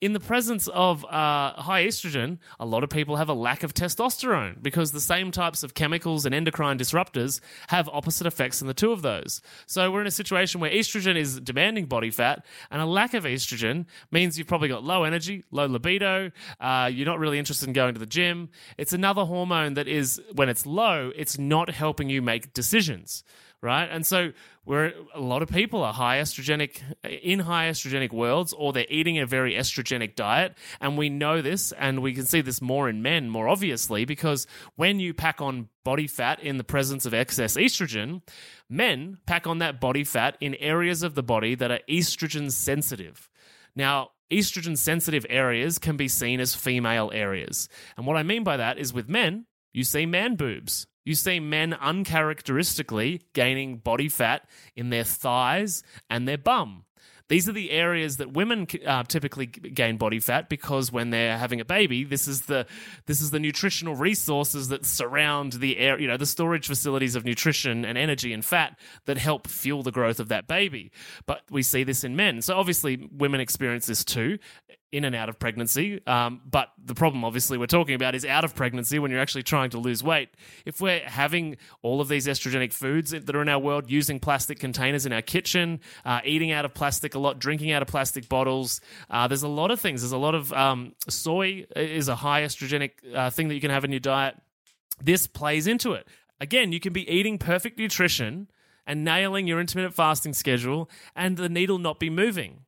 in 0.03 0.11
the 0.11 0.19
presence 0.19 0.67
of 0.67 1.05
uh, 1.05 1.53
high 1.53 1.85
estrogen, 1.85 2.37
a 2.59 2.65
lot 2.65 2.83
of 2.83 2.89
people 2.89 3.15
have 3.15 3.29
a 3.29 3.33
lack 3.33 3.63
of 3.63 3.73
testosterone 3.73 4.61
because 4.61 4.91
the 4.91 4.99
same 4.99 5.31
types 5.31 5.63
of 5.63 5.75
chemicals 5.75 6.25
and 6.25 6.35
endocrine 6.35 6.77
disruptors 6.77 7.39
have 7.69 7.87
opposite 7.87 8.27
effects 8.27 8.61
in 8.61 8.67
the 8.67 8.73
two 8.73 8.91
of 8.91 9.01
those. 9.01 9.41
So 9.65 9.89
we're 9.89 10.01
in 10.01 10.07
a 10.07 10.11
situation 10.11 10.59
where 10.59 10.69
estrogen 10.69 11.15
is 11.15 11.39
demanding 11.39 11.85
body 11.85 12.11
fat, 12.11 12.45
and 12.69 12.81
a 12.81 12.85
lack 12.85 13.13
of 13.13 13.23
estrogen 13.23 13.85
means 14.11 14.37
you've 14.37 14.45
probably 14.45 14.67
got 14.67 14.83
low 14.83 15.05
energy, 15.05 15.45
low 15.51 15.67
libido, 15.67 16.31
uh, 16.59 16.89
you're 16.91 17.05
not 17.05 17.19
really 17.19 17.39
interested 17.39 17.69
in 17.69 17.73
going 17.73 17.93
to 17.93 17.99
the 18.01 18.05
gym. 18.05 18.49
It's 18.77 18.91
another 18.91 19.23
hormone 19.23 19.75
that 19.75 19.87
is, 19.87 20.21
when 20.33 20.49
it's 20.49 20.65
low, 20.65 21.13
it's 21.15 21.39
not 21.39 21.69
helping 21.69 22.09
you 22.09 22.21
make 22.21 22.51
decisions 22.51 23.23
right? 23.63 23.87
And 23.89 24.05
so 24.05 24.33
where 24.65 24.93
a 25.15 25.21
lot 25.21 25.41
of 25.41 25.49
people 25.49 25.83
are 25.83 25.93
high 25.93 26.17
estrogenic 26.17 26.81
in 27.03 27.39
high 27.39 27.69
estrogenic 27.69 28.11
worlds 28.11 28.51
or 28.51 28.73
they're 28.73 28.85
eating 28.89 29.17
a 29.17 29.25
very 29.25 29.53
estrogenic 29.53 30.15
diet. 30.15 30.55
And 30.81 30.97
we 30.97 31.09
know 31.09 31.41
this 31.41 31.71
and 31.71 32.01
we 32.01 32.13
can 32.13 32.25
see 32.25 32.41
this 32.41 32.61
more 32.61 32.89
in 32.89 33.01
men 33.01 33.29
more 33.29 33.47
obviously 33.47 34.03
because 34.03 34.45
when 34.75 34.99
you 34.99 35.13
pack 35.13 35.39
on 35.39 35.69
body 35.85 36.07
fat 36.07 36.41
in 36.41 36.57
the 36.57 36.63
presence 36.63 37.05
of 37.05 37.13
excess 37.13 37.55
estrogen 37.55 38.21
men 38.69 39.17
pack 39.25 39.47
on 39.47 39.59
that 39.59 39.79
body 39.79 40.03
fat 40.03 40.37
in 40.41 40.55
areas 40.55 41.01
of 41.01 41.15
the 41.15 41.23
body 41.23 41.55
that 41.55 41.71
are 41.71 41.79
estrogen 41.89 42.51
sensitive. 42.51 43.29
Now 43.77 44.09
estrogen 44.29 44.77
sensitive 44.77 45.25
areas 45.29 45.79
can 45.79 45.95
be 45.95 46.09
seen 46.09 46.41
as 46.41 46.53
female 46.53 47.11
areas. 47.13 47.69
And 47.95 48.05
what 48.05 48.17
i 48.17 48.23
mean 48.23 48.43
by 48.43 48.57
that 48.57 48.77
is 48.77 48.93
with 48.93 49.07
men 49.07 49.45
you 49.71 49.85
see 49.85 50.05
man 50.05 50.35
boobs 50.35 50.85
you 51.05 51.15
see 51.15 51.39
men 51.39 51.73
uncharacteristically 51.73 53.21
gaining 53.33 53.77
body 53.77 54.09
fat 54.09 54.47
in 54.75 54.89
their 54.89 55.03
thighs 55.03 55.83
and 56.09 56.27
their 56.27 56.37
bum. 56.37 56.85
These 57.29 57.47
are 57.47 57.53
the 57.53 57.71
areas 57.71 58.17
that 58.17 58.33
women 58.33 58.67
uh, 58.85 59.03
typically 59.03 59.45
gain 59.45 59.97
body 59.97 60.19
fat 60.19 60.49
because 60.49 60.91
when 60.91 61.09
they're 61.09 61.37
having 61.37 61.61
a 61.61 61.65
baby, 61.65 62.03
this 62.03 62.27
is 62.27 62.43
the 62.43 62.67
this 63.05 63.21
is 63.21 63.31
the 63.31 63.39
nutritional 63.39 63.95
resources 63.95 64.67
that 64.67 64.85
surround 64.85 65.53
the 65.53 65.77
air, 65.77 65.99
you 65.99 66.07
know, 66.07 66.17
the 66.17 66.25
storage 66.25 66.67
facilities 66.67 67.15
of 67.15 67.23
nutrition 67.23 67.85
and 67.85 67.97
energy 67.97 68.33
and 68.33 68.43
fat 68.43 68.77
that 69.05 69.17
help 69.17 69.47
fuel 69.47 69.83
the 69.83 69.91
growth 69.91 70.19
of 70.19 70.27
that 70.27 70.47
baby. 70.47 70.91
But 71.25 71.41
we 71.49 71.63
see 71.63 71.83
this 71.83 72.03
in 72.03 72.15
men, 72.15 72.41
so 72.41 72.55
obviously 72.55 73.09
women 73.11 73.39
experience 73.39 73.85
this 73.85 74.03
too 74.03 74.37
in 74.93 75.05
and 75.05 75.15
out 75.15 75.27
of 75.27 75.39
pregnancy. 75.39 75.99
Um, 76.05 76.39
but 76.49 76.69
the 76.77 76.93
problem, 76.93 77.25
obviously, 77.25 77.57
we're 77.57 77.65
talking 77.65 77.95
about 77.95 78.13
is 78.13 78.23
out 78.23 78.45
of 78.45 78.53
pregnancy 78.53 78.99
when 78.99 79.09
you're 79.09 79.19
actually 79.19 79.41
trying 79.41 79.71
to 79.71 79.79
lose 79.79 80.03
weight. 80.03 80.29
If 80.65 80.79
we're 80.79 80.99
having 80.99 81.57
all 81.81 81.99
of 81.99 82.07
these 82.07 82.27
estrogenic 82.27 82.71
foods 82.71 83.09
that 83.09 83.35
are 83.35 83.41
in 83.41 83.49
our 83.49 83.57
world, 83.57 83.89
using 83.89 84.19
plastic 84.19 84.59
containers 84.59 85.07
in 85.07 85.11
our 85.11 85.23
kitchen, 85.23 85.79
uh, 86.05 86.21
eating 86.23 86.51
out 86.51 86.63
of 86.63 86.75
plastic 86.75 87.15
a 87.15 87.19
lot, 87.19 87.39
drinking 87.39 87.71
out 87.71 87.81
of 87.81 87.87
plastic 87.87 88.29
bottles, 88.29 88.81
uh, 89.09 89.27
there's 89.27 89.41
a 89.41 89.47
lot 89.47 89.71
of 89.71 89.81
things. 89.81 90.01
There's 90.01 90.11
a 90.11 90.17
lot 90.17 90.35
of 90.35 90.53
um, 90.53 90.93
soy 91.09 91.65
is 91.75 92.07
a 92.07 92.15
high 92.15 92.43
estrogenic 92.43 92.91
uh, 93.13 93.31
thing 93.31 93.47
that 93.47 93.55
you 93.55 93.61
can 93.61 93.71
have 93.71 93.83
in 93.83 93.91
your 93.91 93.99
diet. 93.99 94.35
This 95.01 95.25
plays 95.25 95.65
into 95.65 95.93
it. 95.93 96.07
Again, 96.39 96.71
you 96.71 96.79
can 96.79 96.93
be 96.93 97.09
eating 97.09 97.39
perfect 97.39 97.79
nutrition 97.79 98.47
and 98.85 99.03
nailing 99.03 99.47
your 99.47 99.59
intermittent 99.59 99.95
fasting 99.95 100.33
schedule 100.33 100.87
and 101.15 101.37
the 101.37 101.49
needle 101.49 101.79
not 101.79 101.99
be 101.99 102.11
moving. 102.11 102.62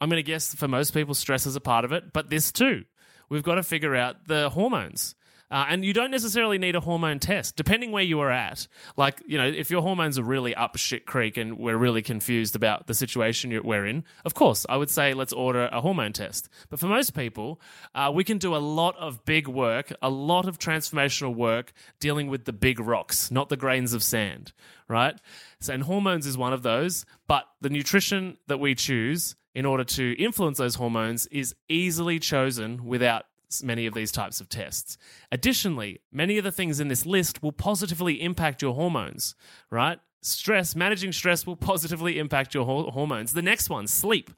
I'm 0.00 0.08
going 0.08 0.18
to 0.18 0.22
guess 0.22 0.54
for 0.54 0.68
most 0.68 0.92
people, 0.92 1.14
stress 1.14 1.46
is 1.46 1.56
a 1.56 1.60
part 1.60 1.84
of 1.84 1.92
it, 1.92 2.12
but 2.12 2.30
this 2.30 2.52
too. 2.52 2.84
We've 3.28 3.42
got 3.42 3.56
to 3.56 3.62
figure 3.62 3.94
out 3.94 4.26
the 4.26 4.50
hormones. 4.50 5.14
Uh, 5.50 5.64
and 5.68 5.84
you 5.84 5.94
don't 5.94 6.10
necessarily 6.10 6.58
need 6.58 6.76
a 6.76 6.80
hormone 6.80 7.18
test, 7.18 7.56
depending 7.56 7.90
where 7.90 8.02
you 8.02 8.20
are 8.20 8.30
at. 8.30 8.68
Like, 8.98 9.22
you 9.26 9.38
know, 9.38 9.46
if 9.46 9.70
your 9.70 9.80
hormones 9.80 10.18
are 10.18 10.22
really 10.22 10.54
up 10.54 10.76
shit 10.76 11.06
creek 11.06 11.38
and 11.38 11.58
we're 11.58 11.76
really 11.76 12.02
confused 12.02 12.54
about 12.54 12.86
the 12.86 12.94
situation 12.94 13.58
we're 13.64 13.86
in, 13.86 14.04
of 14.26 14.34
course, 14.34 14.66
I 14.68 14.76
would 14.76 14.90
say 14.90 15.14
let's 15.14 15.32
order 15.32 15.68
a 15.72 15.80
hormone 15.80 16.12
test. 16.12 16.50
But 16.68 16.80
for 16.80 16.86
most 16.86 17.14
people, 17.14 17.62
uh, 17.94 18.12
we 18.14 18.24
can 18.24 18.36
do 18.36 18.54
a 18.54 18.58
lot 18.58 18.96
of 18.98 19.24
big 19.24 19.48
work, 19.48 19.90
a 20.02 20.10
lot 20.10 20.46
of 20.46 20.58
transformational 20.58 21.34
work 21.34 21.72
dealing 21.98 22.28
with 22.28 22.44
the 22.44 22.52
big 22.52 22.78
rocks, 22.78 23.30
not 23.30 23.48
the 23.48 23.56
grains 23.56 23.94
of 23.94 24.02
sand, 24.02 24.52
right? 24.86 25.18
So, 25.60 25.72
and 25.72 25.82
hormones 25.82 26.26
is 26.26 26.36
one 26.36 26.52
of 26.52 26.62
those, 26.62 27.06
but 27.26 27.44
the 27.62 27.70
nutrition 27.70 28.36
that 28.48 28.60
we 28.60 28.74
choose 28.74 29.34
in 29.58 29.66
order 29.66 29.82
to 29.82 30.12
influence 30.22 30.56
those 30.58 30.76
hormones 30.76 31.26
is 31.32 31.52
easily 31.68 32.20
chosen 32.20 32.84
without 32.84 33.24
many 33.60 33.86
of 33.86 33.94
these 33.94 34.12
types 34.12 34.40
of 34.40 34.48
tests. 34.48 34.96
Additionally, 35.32 35.98
many 36.12 36.38
of 36.38 36.44
the 36.44 36.52
things 36.52 36.78
in 36.78 36.86
this 36.86 37.04
list 37.04 37.42
will 37.42 37.50
positively 37.50 38.22
impact 38.22 38.62
your 38.62 38.72
hormones, 38.74 39.34
right? 39.68 39.98
Stress, 40.22 40.76
managing 40.76 41.10
stress 41.10 41.44
will 41.44 41.56
positively 41.72 42.20
impact 42.20 42.54
your 42.54 42.64
hormones. 42.64 43.32
The 43.32 43.42
next 43.42 43.68
one, 43.68 43.88
sleep. 43.88 44.30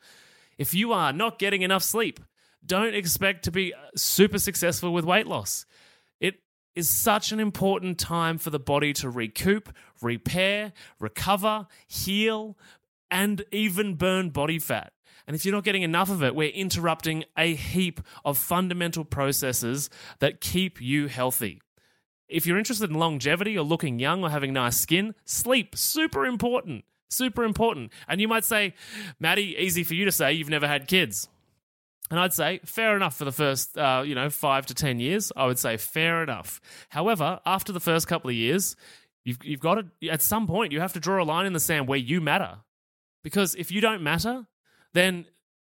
If 0.57 0.73
you 0.73 0.95
are 0.95 1.13
not 1.13 1.39
getting 1.39 1.61
enough 1.61 1.83
sleep, 1.83 2.21
don't 2.65 2.95
expect 2.95 3.45
to 3.45 3.51
be 3.51 3.75
uh, 3.75 3.77
super 3.97 4.39
successful 4.39 4.91
with 4.91 5.05
weight 5.05 5.27
loss. 5.27 5.67
It 6.19 6.37
is 6.75 6.89
such 6.89 7.31
an 7.31 7.41
important 7.41 7.99
time 7.99 8.39
for 8.39 8.49
the 8.49 8.59
body 8.59 8.95
to 8.95 9.11
recoup, 9.11 9.71
repair, 10.01 10.73
recover, 10.99 11.67
heal, 11.87 12.57
and 13.11 13.45
even 13.53 13.97
burn 13.97 14.31
body 14.31 14.59
fat. 14.59 14.95
And 15.27 15.37
if 15.37 15.45
you're 15.45 15.55
not 15.55 15.65
getting 15.65 15.83
enough 15.83 16.11
of 16.11 16.23
it, 16.23 16.35
we're 16.35 16.51
interrupting 16.51 17.25
a 17.37 17.55
heap 17.55 18.01
of 18.25 18.39
fundamental 18.39 19.05
processes 19.05 19.91
that 20.19 20.41
keep 20.41 20.81
you 20.81 21.07
healthy. 21.07 21.61
If 22.29 22.47
you're 22.47 22.59
interested 22.59 22.91
in 22.91 22.97
longevity 22.97 23.59
or 23.59 23.65
looking 23.65 23.99
young 23.99 24.23
or 24.23 24.31
having 24.31 24.53
nice 24.53 24.77
skin, 24.77 25.15
sleep, 25.25 25.77
super 25.77 26.25
important. 26.25 26.85
Super 27.09 27.43
important. 27.43 27.93
And 28.07 28.21
you 28.21 28.29
might 28.29 28.45
say, 28.45 28.75
Maddie, 29.19 29.57
easy 29.59 29.83
for 29.83 29.95
you 29.95 30.05
to 30.05 30.13
say, 30.13 30.33
you've 30.33 30.49
never 30.49 30.69
had 30.69 30.87
kids. 30.87 31.29
And 32.11 32.19
I'd 32.19 32.33
say, 32.33 32.61
fair 32.65 32.97
enough 32.97 33.17
for 33.17 33.25
the 33.25 33.33
first, 33.33 33.77
uh, 33.77 34.03
you 34.05 34.15
know, 34.15 34.31
five 34.31 34.67
to 34.67 34.75
10 34.75 34.99
years. 35.01 35.33
I 35.37 35.47
would 35.47 35.59
say, 35.59 35.77
fair 35.77 36.23
enough. 36.23 36.61
However, 36.89 37.41
after 37.47 37.73
the 37.73 37.81
first 37.81 38.09
couple 38.09 38.31
of 38.31 38.37
years, 38.37 38.77
you've, 39.25 39.39
you've 39.45 39.61
got 39.61 39.75
to, 39.75 40.09
at 40.09 40.23
some 40.23 40.47
point, 40.47 40.73
you 40.73 40.81
have 40.81 40.93
to 40.95 41.01
draw 41.01 41.23
a 41.23 41.25
line 41.25 41.47
in 41.47 41.53
the 41.53 41.61
sand 41.61 41.89
where 41.89 41.99
you 41.99 42.21
matter. 42.21 42.59
Because 43.23 43.55
if 43.55 43.71
you 43.71 43.81
don't 43.81 44.03
matter, 44.03 44.47
then 44.95 45.27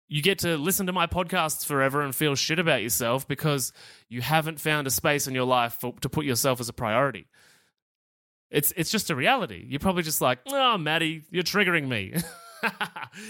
you 0.08 0.22
get 0.22 0.40
to 0.40 0.56
listen 0.56 0.86
to 0.86 0.92
my 0.92 1.06
podcasts 1.06 1.64
forever 1.64 2.02
and 2.02 2.14
feel 2.14 2.34
shit 2.34 2.58
about 2.58 2.82
yourself 2.82 3.28
because 3.28 3.72
you 4.08 4.20
haven't 4.20 4.60
found 4.60 4.86
a 4.86 4.90
space 4.90 5.28
in 5.28 5.34
your 5.34 5.44
life 5.44 5.74
for, 5.80 5.94
to 6.00 6.08
put 6.08 6.24
yourself 6.24 6.60
as 6.60 6.68
a 6.68 6.72
priority. 6.72 7.28
It's 8.50 8.72
it's 8.76 8.90
just 8.90 9.10
a 9.10 9.14
reality. 9.14 9.64
You're 9.68 9.78
probably 9.78 10.02
just 10.02 10.20
like, 10.20 10.40
oh, 10.48 10.76
Maddie, 10.76 11.22
you're 11.30 11.44
triggering 11.44 11.86
me. 11.86 12.14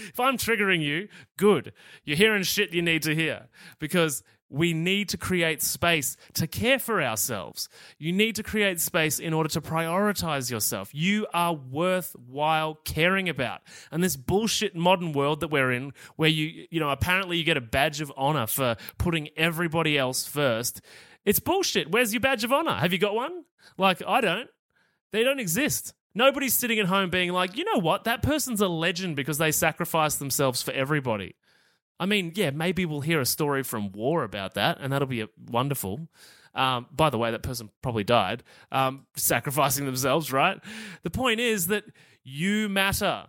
if 0.07 0.19
I'm 0.19 0.37
triggering 0.37 0.81
you, 0.81 1.07
good. 1.37 1.73
You're 2.03 2.17
hearing 2.17 2.43
shit 2.43 2.73
you 2.73 2.81
need 2.81 3.03
to 3.03 3.15
hear 3.15 3.47
because 3.79 4.23
we 4.51 4.73
need 4.73 5.07
to 5.09 5.17
create 5.17 5.61
space 5.61 6.17
to 6.33 6.45
care 6.45 6.77
for 6.77 7.01
ourselves. 7.01 7.69
You 7.97 8.11
need 8.11 8.35
to 8.35 8.43
create 8.43 8.81
space 8.81 9.17
in 9.17 9.33
order 9.33 9.49
to 9.49 9.61
prioritize 9.61 10.51
yourself. 10.51 10.93
You 10.93 11.25
are 11.33 11.53
worthwhile 11.53 12.75
caring 12.83 13.29
about. 13.29 13.61
And 13.91 14.03
this 14.03 14.17
bullshit 14.17 14.75
modern 14.75 15.13
world 15.13 15.39
that 15.39 15.47
we're 15.47 15.71
in, 15.71 15.93
where 16.17 16.29
you, 16.29 16.67
you 16.69 16.79
know, 16.81 16.89
apparently 16.89 17.37
you 17.37 17.45
get 17.45 17.55
a 17.55 17.61
badge 17.61 18.01
of 18.01 18.11
honor 18.17 18.45
for 18.45 18.75
putting 18.97 19.29
everybody 19.37 19.97
else 19.97 20.27
first, 20.27 20.81
it's 21.23 21.39
bullshit. 21.39 21.89
Where's 21.89 22.13
your 22.13 22.21
badge 22.21 22.43
of 22.43 22.51
honor? 22.51 22.75
Have 22.75 22.91
you 22.91 22.99
got 22.99 23.15
one? 23.15 23.45
Like, 23.77 24.01
I 24.05 24.19
don't. 24.19 24.49
They 25.11 25.23
don't 25.23 25.39
exist. 25.39 25.93
Nobody's 26.13 26.57
sitting 26.57 26.79
at 26.79 26.87
home 26.87 27.09
being 27.09 27.31
like, 27.31 27.57
you 27.57 27.63
know 27.63 27.79
what? 27.79 28.03
That 28.03 28.21
person's 28.21 28.61
a 28.61 28.67
legend 28.67 29.15
because 29.15 29.37
they 29.37 29.51
sacrificed 29.51 30.19
themselves 30.19 30.61
for 30.61 30.71
everybody. 30.71 31.35
I 31.99 32.05
mean, 32.05 32.33
yeah, 32.35 32.49
maybe 32.49 32.85
we'll 32.85 33.01
hear 33.01 33.21
a 33.21 33.25
story 33.25 33.63
from 33.63 33.91
war 33.91 34.23
about 34.23 34.55
that, 34.55 34.79
and 34.81 34.91
that'll 34.91 35.07
be 35.07 35.27
wonderful. 35.49 36.07
Um, 36.53 36.87
by 36.91 37.09
the 37.09 37.17
way, 37.17 37.31
that 37.31 37.43
person 37.43 37.69
probably 37.81 38.03
died, 38.03 38.43
um, 38.71 39.05
sacrificing 39.15 39.85
themselves, 39.85 40.33
right? 40.33 40.59
The 41.03 41.11
point 41.11 41.39
is 41.39 41.67
that 41.67 41.83
you 42.23 42.67
matter. 42.69 43.27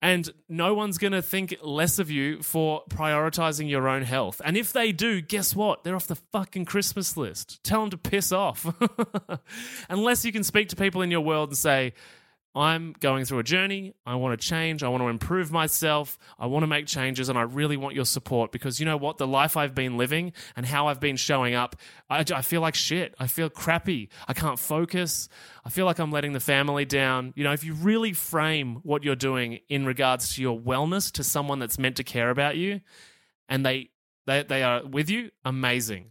And 0.00 0.30
no 0.48 0.74
one's 0.74 0.96
going 0.96 1.12
to 1.12 1.22
think 1.22 1.56
less 1.60 1.98
of 1.98 2.08
you 2.08 2.40
for 2.40 2.84
prioritizing 2.88 3.68
your 3.68 3.88
own 3.88 4.02
health. 4.02 4.40
And 4.44 4.56
if 4.56 4.72
they 4.72 4.92
do, 4.92 5.20
guess 5.20 5.56
what? 5.56 5.82
They're 5.82 5.96
off 5.96 6.06
the 6.06 6.14
fucking 6.14 6.66
Christmas 6.66 7.16
list. 7.16 7.62
Tell 7.64 7.80
them 7.80 7.90
to 7.90 7.98
piss 7.98 8.30
off. 8.30 8.64
Unless 9.88 10.24
you 10.24 10.30
can 10.30 10.44
speak 10.44 10.68
to 10.68 10.76
people 10.76 11.02
in 11.02 11.10
your 11.10 11.20
world 11.20 11.48
and 11.48 11.58
say, 11.58 11.94
I'm 12.58 12.92
going 12.98 13.24
through 13.24 13.38
a 13.38 13.44
journey. 13.44 13.94
I 14.04 14.16
want 14.16 14.38
to 14.38 14.48
change. 14.48 14.82
I 14.82 14.88
want 14.88 15.00
to 15.04 15.06
improve 15.06 15.52
myself. 15.52 16.18
I 16.40 16.46
want 16.46 16.64
to 16.64 16.66
make 16.66 16.86
changes. 16.86 17.28
And 17.28 17.38
I 17.38 17.42
really 17.42 17.76
want 17.76 17.94
your 17.94 18.04
support 18.04 18.50
because 18.50 18.80
you 18.80 18.86
know 18.86 18.96
what? 18.96 19.16
The 19.16 19.28
life 19.28 19.56
I've 19.56 19.76
been 19.76 19.96
living 19.96 20.32
and 20.56 20.66
how 20.66 20.88
I've 20.88 20.98
been 20.98 21.14
showing 21.14 21.54
up, 21.54 21.76
I, 22.10 22.24
I, 22.34 22.42
feel 22.42 22.60
like 22.60 22.74
shit. 22.74 23.14
I 23.16 23.28
feel 23.28 23.48
crappy. 23.48 24.08
I 24.26 24.34
can't 24.34 24.58
focus. 24.58 25.28
I 25.64 25.70
feel 25.70 25.86
like 25.86 26.00
I'm 26.00 26.10
letting 26.10 26.32
the 26.32 26.40
family 26.40 26.84
down. 26.84 27.32
You 27.36 27.44
know, 27.44 27.52
if 27.52 27.62
you 27.62 27.74
really 27.74 28.12
frame 28.12 28.80
what 28.82 29.04
you're 29.04 29.14
doing 29.14 29.60
in 29.68 29.86
regards 29.86 30.34
to 30.34 30.42
your 30.42 30.58
wellness 30.58 31.12
to 31.12 31.22
someone 31.22 31.60
that's 31.60 31.78
meant 31.78 31.94
to 31.98 32.04
care 32.04 32.28
about 32.28 32.56
you 32.56 32.80
and 33.48 33.64
they, 33.64 33.90
they, 34.26 34.42
they 34.42 34.64
are 34.64 34.84
with 34.84 35.08
you, 35.08 35.30
amazing. 35.44 36.10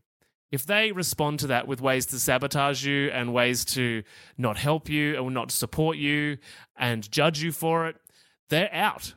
If 0.52 0.66
they 0.66 0.92
respond 0.92 1.40
to 1.40 1.48
that 1.48 1.68
with 1.68 1.82
ways 1.82 2.06
to 2.08 2.20
sabotage 2.20 2.86
you 2.86 3.10
and 3.10 3.34
ways 3.34 3.66
to 3.66 4.04
not 4.38 4.58
help 4.58 4.90
you 4.90 5.18
and 5.18 5.34
not 5.34 5.52
support 5.52 5.98
you 5.98 6.38
and 6.78 7.10
judge 7.12 7.42
you 7.42 7.52
for 7.52 7.88
it, 7.88 7.98
they're 8.50 8.74
out. 8.74 9.14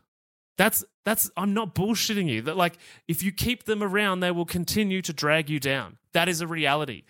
That's 0.56 0.84
that's 1.04 1.30
I'm 1.36 1.54
not 1.54 1.74
bullshitting 1.74 2.28
you. 2.28 2.42
That 2.42 2.56
like 2.56 2.78
if 3.06 3.22
you 3.22 3.32
keep 3.32 3.64
them 3.64 3.82
around, 3.82 4.20
they 4.20 4.30
will 4.30 4.44
continue 4.44 5.02
to 5.02 5.12
drag 5.12 5.48
you 5.48 5.60
down. 5.60 5.98
That 6.12 6.28
is 6.28 6.40
a 6.40 6.46
reality. 6.46 7.04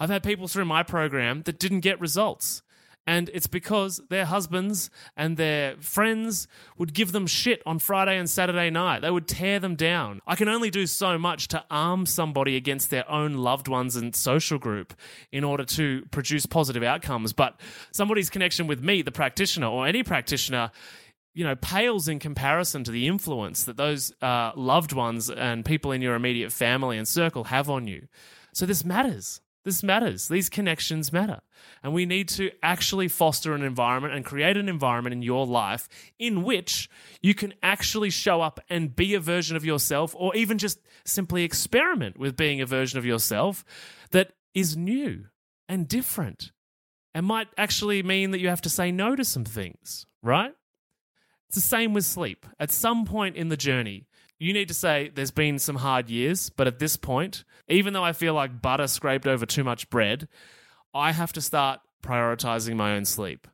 I've 0.00 0.10
had 0.10 0.22
people 0.22 0.48
through 0.48 0.64
my 0.64 0.82
program 0.82 1.42
that 1.42 1.58
didn't 1.58 1.80
get 1.80 2.00
results. 2.00 2.62
And 3.06 3.30
it's 3.32 3.46
because 3.46 4.00
their 4.10 4.24
husbands 4.24 4.90
and 5.16 5.36
their 5.36 5.76
friends 5.76 6.48
would 6.76 6.92
give 6.92 7.12
them 7.12 7.26
shit 7.26 7.62
on 7.64 7.78
Friday 7.78 8.18
and 8.18 8.28
Saturday 8.28 8.68
night. 8.68 9.02
They 9.02 9.10
would 9.10 9.28
tear 9.28 9.60
them 9.60 9.76
down. 9.76 10.20
I 10.26 10.34
can 10.34 10.48
only 10.48 10.70
do 10.70 10.86
so 10.86 11.16
much 11.16 11.46
to 11.48 11.64
arm 11.70 12.06
somebody 12.06 12.56
against 12.56 12.90
their 12.90 13.08
own 13.08 13.34
loved 13.34 13.68
ones 13.68 13.94
and 13.94 14.14
social 14.14 14.58
group 14.58 14.92
in 15.30 15.44
order 15.44 15.64
to 15.64 16.04
produce 16.10 16.46
positive 16.46 16.82
outcomes. 16.82 17.32
But 17.32 17.60
somebody's 17.92 18.28
connection 18.28 18.66
with 18.66 18.82
me, 18.82 19.02
the 19.02 19.12
practitioner, 19.12 19.68
or 19.68 19.86
any 19.86 20.02
practitioner, 20.02 20.72
you 21.32 21.44
know, 21.44 21.54
pales 21.54 22.08
in 22.08 22.18
comparison 22.18 22.82
to 22.84 22.90
the 22.90 23.06
influence 23.06 23.64
that 23.64 23.76
those 23.76 24.12
uh, 24.20 24.50
loved 24.56 24.92
ones 24.92 25.30
and 25.30 25.64
people 25.64 25.92
in 25.92 26.02
your 26.02 26.16
immediate 26.16 26.50
family 26.50 26.98
and 26.98 27.06
circle 27.06 27.44
have 27.44 27.70
on 27.70 27.86
you. 27.86 28.08
So 28.52 28.66
this 28.66 28.84
matters. 28.84 29.40
This 29.66 29.82
matters. 29.82 30.28
These 30.28 30.48
connections 30.48 31.12
matter. 31.12 31.40
And 31.82 31.92
we 31.92 32.06
need 32.06 32.28
to 32.28 32.52
actually 32.62 33.08
foster 33.08 33.52
an 33.52 33.62
environment 33.62 34.14
and 34.14 34.24
create 34.24 34.56
an 34.56 34.68
environment 34.68 35.12
in 35.12 35.22
your 35.22 35.44
life 35.44 35.88
in 36.20 36.44
which 36.44 36.88
you 37.20 37.34
can 37.34 37.52
actually 37.64 38.10
show 38.10 38.40
up 38.40 38.60
and 38.70 38.94
be 38.94 39.14
a 39.14 39.18
version 39.18 39.56
of 39.56 39.64
yourself, 39.64 40.14
or 40.16 40.36
even 40.36 40.56
just 40.56 40.78
simply 41.04 41.42
experiment 41.42 42.16
with 42.16 42.36
being 42.36 42.60
a 42.60 42.64
version 42.66 42.96
of 42.96 43.04
yourself 43.04 43.64
that 44.12 44.34
is 44.54 44.76
new 44.76 45.24
and 45.68 45.88
different 45.88 46.52
and 47.12 47.26
might 47.26 47.48
actually 47.58 48.04
mean 48.04 48.30
that 48.30 48.38
you 48.38 48.48
have 48.48 48.62
to 48.62 48.70
say 48.70 48.92
no 48.92 49.16
to 49.16 49.24
some 49.24 49.44
things, 49.44 50.06
right? 50.22 50.54
It's 51.48 51.56
the 51.56 51.60
same 51.60 51.92
with 51.92 52.04
sleep. 52.04 52.46
At 52.60 52.70
some 52.70 53.04
point 53.04 53.34
in 53.34 53.48
the 53.48 53.56
journey, 53.56 54.06
you 54.38 54.52
need 54.52 54.68
to 54.68 54.74
say 54.74 55.10
there's 55.14 55.30
been 55.30 55.58
some 55.58 55.76
hard 55.76 56.10
years, 56.10 56.50
but 56.50 56.66
at 56.66 56.78
this 56.78 56.96
point, 56.96 57.44
even 57.68 57.92
though 57.92 58.04
I 58.04 58.12
feel 58.12 58.34
like 58.34 58.60
butter 58.60 58.86
scraped 58.86 59.26
over 59.26 59.46
too 59.46 59.64
much 59.64 59.88
bread, 59.90 60.28
I 60.94 61.12
have 61.12 61.32
to 61.34 61.40
start 61.40 61.80
prioritizing 62.02 62.76
my 62.76 62.94
own 62.94 63.04
sleep. 63.04 63.48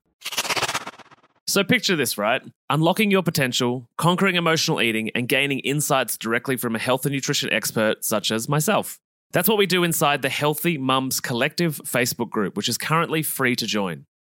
So 1.46 1.64
picture 1.64 1.96
this, 1.96 2.16
right? 2.16 2.42
Unlocking 2.70 3.10
your 3.10 3.22
potential, 3.22 3.88
conquering 3.96 4.36
emotional 4.36 4.80
eating, 4.80 5.10
and 5.14 5.28
gaining 5.28 5.58
insights 5.60 6.16
directly 6.16 6.56
from 6.56 6.74
a 6.74 6.78
health 6.78 7.04
and 7.04 7.14
nutrition 7.14 7.52
expert 7.52 8.04
such 8.04 8.30
as 8.30 8.48
myself. 8.48 8.98
That's 9.32 9.48
what 9.48 9.58
we 9.58 9.66
do 9.66 9.82
inside 9.82 10.22
the 10.22 10.28
Healthy 10.28 10.78
Mums 10.78 11.20
Collective 11.20 11.80
Facebook 11.84 12.30
group, 12.30 12.56
which 12.56 12.68
is 12.68 12.78
currently 12.78 13.22
free 13.22 13.56
to 13.56 13.66
join. 13.66 14.06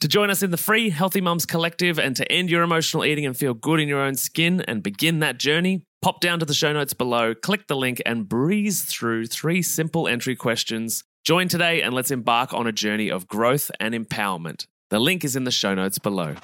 To 0.00 0.08
join 0.08 0.30
us 0.30 0.42
in 0.42 0.50
the 0.50 0.56
free 0.56 0.88
Healthy 0.88 1.20
Mums 1.20 1.44
Collective 1.44 1.98
and 1.98 2.16
to 2.16 2.32
end 2.32 2.50
your 2.50 2.62
emotional 2.62 3.04
eating 3.04 3.26
and 3.26 3.36
feel 3.36 3.52
good 3.52 3.80
in 3.80 3.86
your 3.86 4.00
own 4.00 4.14
skin 4.14 4.62
and 4.62 4.82
begin 4.82 5.18
that 5.18 5.38
journey, 5.38 5.82
pop 6.00 6.22
down 6.22 6.38
to 6.40 6.46
the 6.46 6.54
show 6.54 6.72
notes 6.72 6.94
below, 6.94 7.34
click 7.34 7.66
the 7.66 7.76
link, 7.76 8.00
and 8.06 8.26
breeze 8.26 8.82
through 8.84 9.26
three 9.26 9.60
simple 9.60 10.08
entry 10.08 10.34
questions. 10.34 11.04
Join 11.22 11.48
today 11.48 11.82
and 11.82 11.92
let's 11.92 12.10
embark 12.10 12.54
on 12.54 12.66
a 12.66 12.72
journey 12.72 13.10
of 13.10 13.28
growth 13.28 13.70
and 13.78 13.92
empowerment. 13.92 14.66
The 14.88 14.98
link 14.98 15.22
is 15.22 15.36
in 15.36 15.44
the 15.44 15.50
show 15.50 15.74
notes 15.74 15.98
below. 15.98 16.34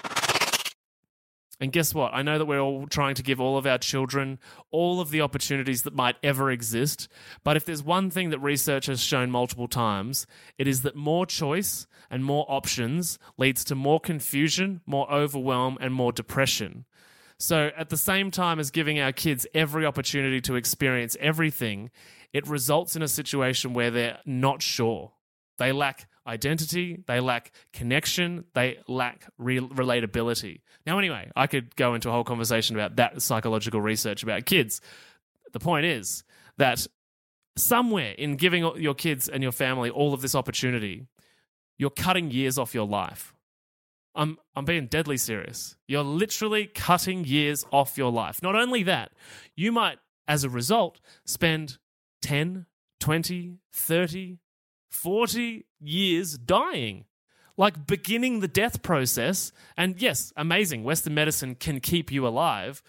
And 1.58 1.72
guess 1.72 1.94
what? 1.94 2.12
I 2.12 2.22
know 2.22 2.36
that 2.38 2.44
we're 2.44 2.60
all 2.60 2.86
trying 2.86 3.14
to 3.14 3.22
give 3.22 3.40
all 3.40 3.56
of 3.56 3.66
our 3.66 3.78
children 3.78 4.38
all 4.70 5.00
of 5.00 5.10
the 5.10 5.22
opportunities 5.22 5.82
that 5.84 5.94
might 5.94 6.16
ever 6.22 6.50
exist. 6.50 7.08
But 7.44 7.56
if 7.56 7.64
there's 7.64 7.82
one 7.82 8.10
thing 8.10 8.30
that 8.30 8.40
research 8.40 8.86
has 8.86 9.00
shown 9.00 9.30
multiple 9.30 9.68
times, 9.68 10.26
it 10.58 10.68
is 10.68 10.82
that 10.82 10.96
more 10.96 11.24
choice 11.24 11.86
and 12.10 12.24
more 12.24 12.44
options 12.48 13.18
leads 13.38 13.64
to 13.64 13.74
more 13.74 14.00
confusion, 14.00 14.82
more 14.84 15.10
overwhelm, 15.10 15.78
and 15.80 15.94
more 15.94 16.12
depression. 16.12 16.84
So, 17.38 17.70
at 17.76 17.90
the 17.90 17.98
same 17.98 18.30
time 18.30 18.58
as 18.58 18.70
giving 18.70 18.98
our 18.98 19.12
kids 19.12 19.46
every 19.54 19.84
opportunity 19.84 20.40
to 20.42 20.56
experience 20.56 21.16
everything, 21.20 21.90
it 22.32 22.46
results 22.46 22.96
in 22.96 23.02
a 23.02 23.08
situation 23.08 23.74
where 23.74 23.90
they're 23.90 24.18
not 24.24 24.62
sure. 24.62 25.12
They 25.58 25.72
lack 25.72 26.08
identity, 26.26 27.02
they 27.06 27.20
lack 27.20 27.52
connection, 27.72 28.44
they 28.54 28.78
lack 28.88 29.26
re- 29.38 29.60
relatability. 29.60 30.60
Now, 30.86 30.98
anyway, 30.98 31.30
I 31.36 31.46
could 31.46 31.74
go 31.76 31.94
into 31.94 32.08
a 32.08 32.12
whole 32.12 32.24
conversation 32.24 32.76
about 32.76 32.96
that 32.96 33.22
psychological 33.22 33.80
research 33.80 34.22
about 34.22 34.46
kids. 34.46 34.80
The 35.52 35.60
point 35.60 35.86
is 35.86 36.24
that 36.58 36.86
somewhere 37.56 38.12
in 38.12 38.36
giving 38.36 38.62
your 38.76 38.94
kids 38.94 39.28
and 39.28 39.42
your 39.42 39.52
family 39.52 39.90
all 39.90 40.12
of 40.14 40.20
this 40.20 40.34
opportunity, 40.34 41.06
you're 41.78 41.90
cutting 41.90 42.30
years 42.30 42.58
off 42.58 42.74
your 42.74 42.86
life. 42.86 43.34
I'm, 44.14 44.38
I'm 44.54 44.64
being 44.64 44.86
deadly 44.86 45.18
serious. 45.18 45.76
You're 45.86 46.02
literally 46.02 46.66
cutting 46.66 47.24
years 47.24 47.66
off 47.70 47.98
your 47.98 48.10
life. 48.10 48.42
Not 48.42 48.54
only 48.54 48.82
that, 48.84 49.12
you 49.54 49.72
might, 49.72 49.98
as 50.26 50.42
a 50.42 50.48
result, 50.48 51.00
spend 51.26 51.78
10, 52.22 52.66
20, 52.98 53.58
30, 53.72 54.38
40 54.96 55.66
years 55.80 56.36
dying. 56.38 57.04
Like 57.56 57.86
beginning 57.86 58.40
the 58.40 58.48
death 58.48 58.82
process. 58.82 59.52
And 59.76 60.00
yes, 60.00 60.32
amazing. 60.36 60.84
Western 60.84 61.14
medicine 61.14 61.54
can 61.54 61.80
keep 61.80 62.12
you 62.12 62.26
alive, 62.26 62.82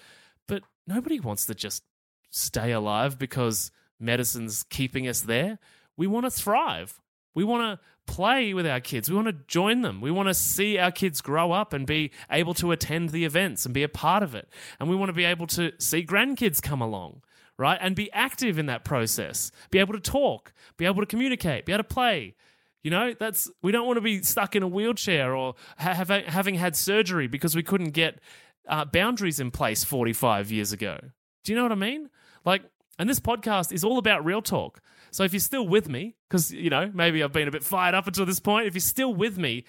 but 0.48 0.64
nobody 0.86 1.20
wants 1.20 1.46
to 1.46 1.56
just 1.56 1.84
stay 2.30 2.72
alive 2.72 3.18
because 3.18 3.72
medicine's 4.00 4.64
keeping 4.64 5.08
us 5.08 5.22
there. 5.22 5.60
We 5.96 6.08
want 6.08 6.26
to 6.26 6.32
thrive. 6.32 7.00
We 7.34 7.44
want 7.44 7.80
to 7.80 8.14
play 8.14 8.54
with 8.54 8.66
our 8.66 8.80
kids. 8.80 9.10
We 9.10 9.16
want 9.16 9.28
to 9.28 9.46
join 9.48 9.82
them. 9.82 10.02
We 10.02 10.12
want 10.12 10.28
to 10.28 10.34
see 10.34 10.78
our 10.78 10.92
kids 10.92 11.22
grow 11.22 11.52
up 11.52 11.72
and 11.72 11.86
be 11.86 12.12
able 12.32 12.54
to 12.56 12.72
attend 12.72 13.10
the 13.10 13.26
events 13.26 13.66
and 13.66 13.74
be 13.74 13.84
a 13.84 13.90
part 13.90 14.24
of 14.24 14.34
it. 14.36 14.50
And 14.80 14.90
we 14.90 14.96
want 14.96 15.10
to 15.10 15.14
be 15.14 15.26
able 15.26 15.48
to 15.48 15.72
see 15.78 16.06
grandkids 16.06 16.62
come 16.62 16.82
along 16.82 17.22
right? 17.58 17.78
And 17.82 17.96
be 17.96 18.12
active 18.12 18.58
in 18.60 18.68
that 18.68 18.84
process. 18.84 19.52
Be 19.72 19.80
able 19.80 19.94
to 19.94 20.00
talk, 20.00 20.54
be 20.78 20.86
able 20.86 21.02
to 21.02 21.06
communicate, 21.06 21.66
be 21.66 21.74
able 21.74 21.84
to 21.84 21.94
play. 21.94 22.36
You 22.84 22.92
know, 22.92 23.14
that's 23.20 23.50
we 23.62 23.72
don't 23.72 23.86
want 23.86 23.98
to 23.98 24.02
be 24.02 24.22
stuck 24.24 24.56
in 24.56 24.64
a 24.64 24.68
wheelchair 24.68 25.36
or 25.36 25.56
have, 25.78 26.10
having 26.10 26.56
had 26.56 26.76
surgery 26.76 27.28
because 27.28 27.56
we 27.56 27.64
couldn't 27.64 27.92
get 27.92 28.20
uh, 28.68 28.86
boundaries 28.86 29.40
in 29.40 29.52
place 29.52 29.84
45 29.84 30.52
years 30.52 30.72
ago. 30.72 31.00
Do 31.44 31.52
you 31.52 31.58
know 31.58 31.64
what 31.64 31.72
I 31.72 31.76
mean? 31.76 32.10
Like, 32.46 32.64
and 33.00 33.10
this 33.10 33.20
podcast 33.20 33.72
is 33.72 33.84
all 33.84 33.98
about 33.98 34.26
real 34.26 34.42
talk. 34.42 34.80
So 35.12 35.24
if 35.24 35.34
you're 35.34 35.40
still 35.40 35.68
with 35.68 35.90
me, 35.90 36.16
because, 36.30 36.52
you 36.52 36.70
know, 36.70 36.92
maybe 36.94 37.24
I've 37.24 37.32
been 37.32 37.48
a 37.48 37.52
bit 37.52 37.64
fired 37.64 37.96
up 37.96 38.08
until 38.08 38.26
this 38.26 38.40
point, 38.40 38.68
if 38.68 38.74
you're 38.74 38.82
still 38.82 39.14
with 39.14 39.38
me, 39.38 39.66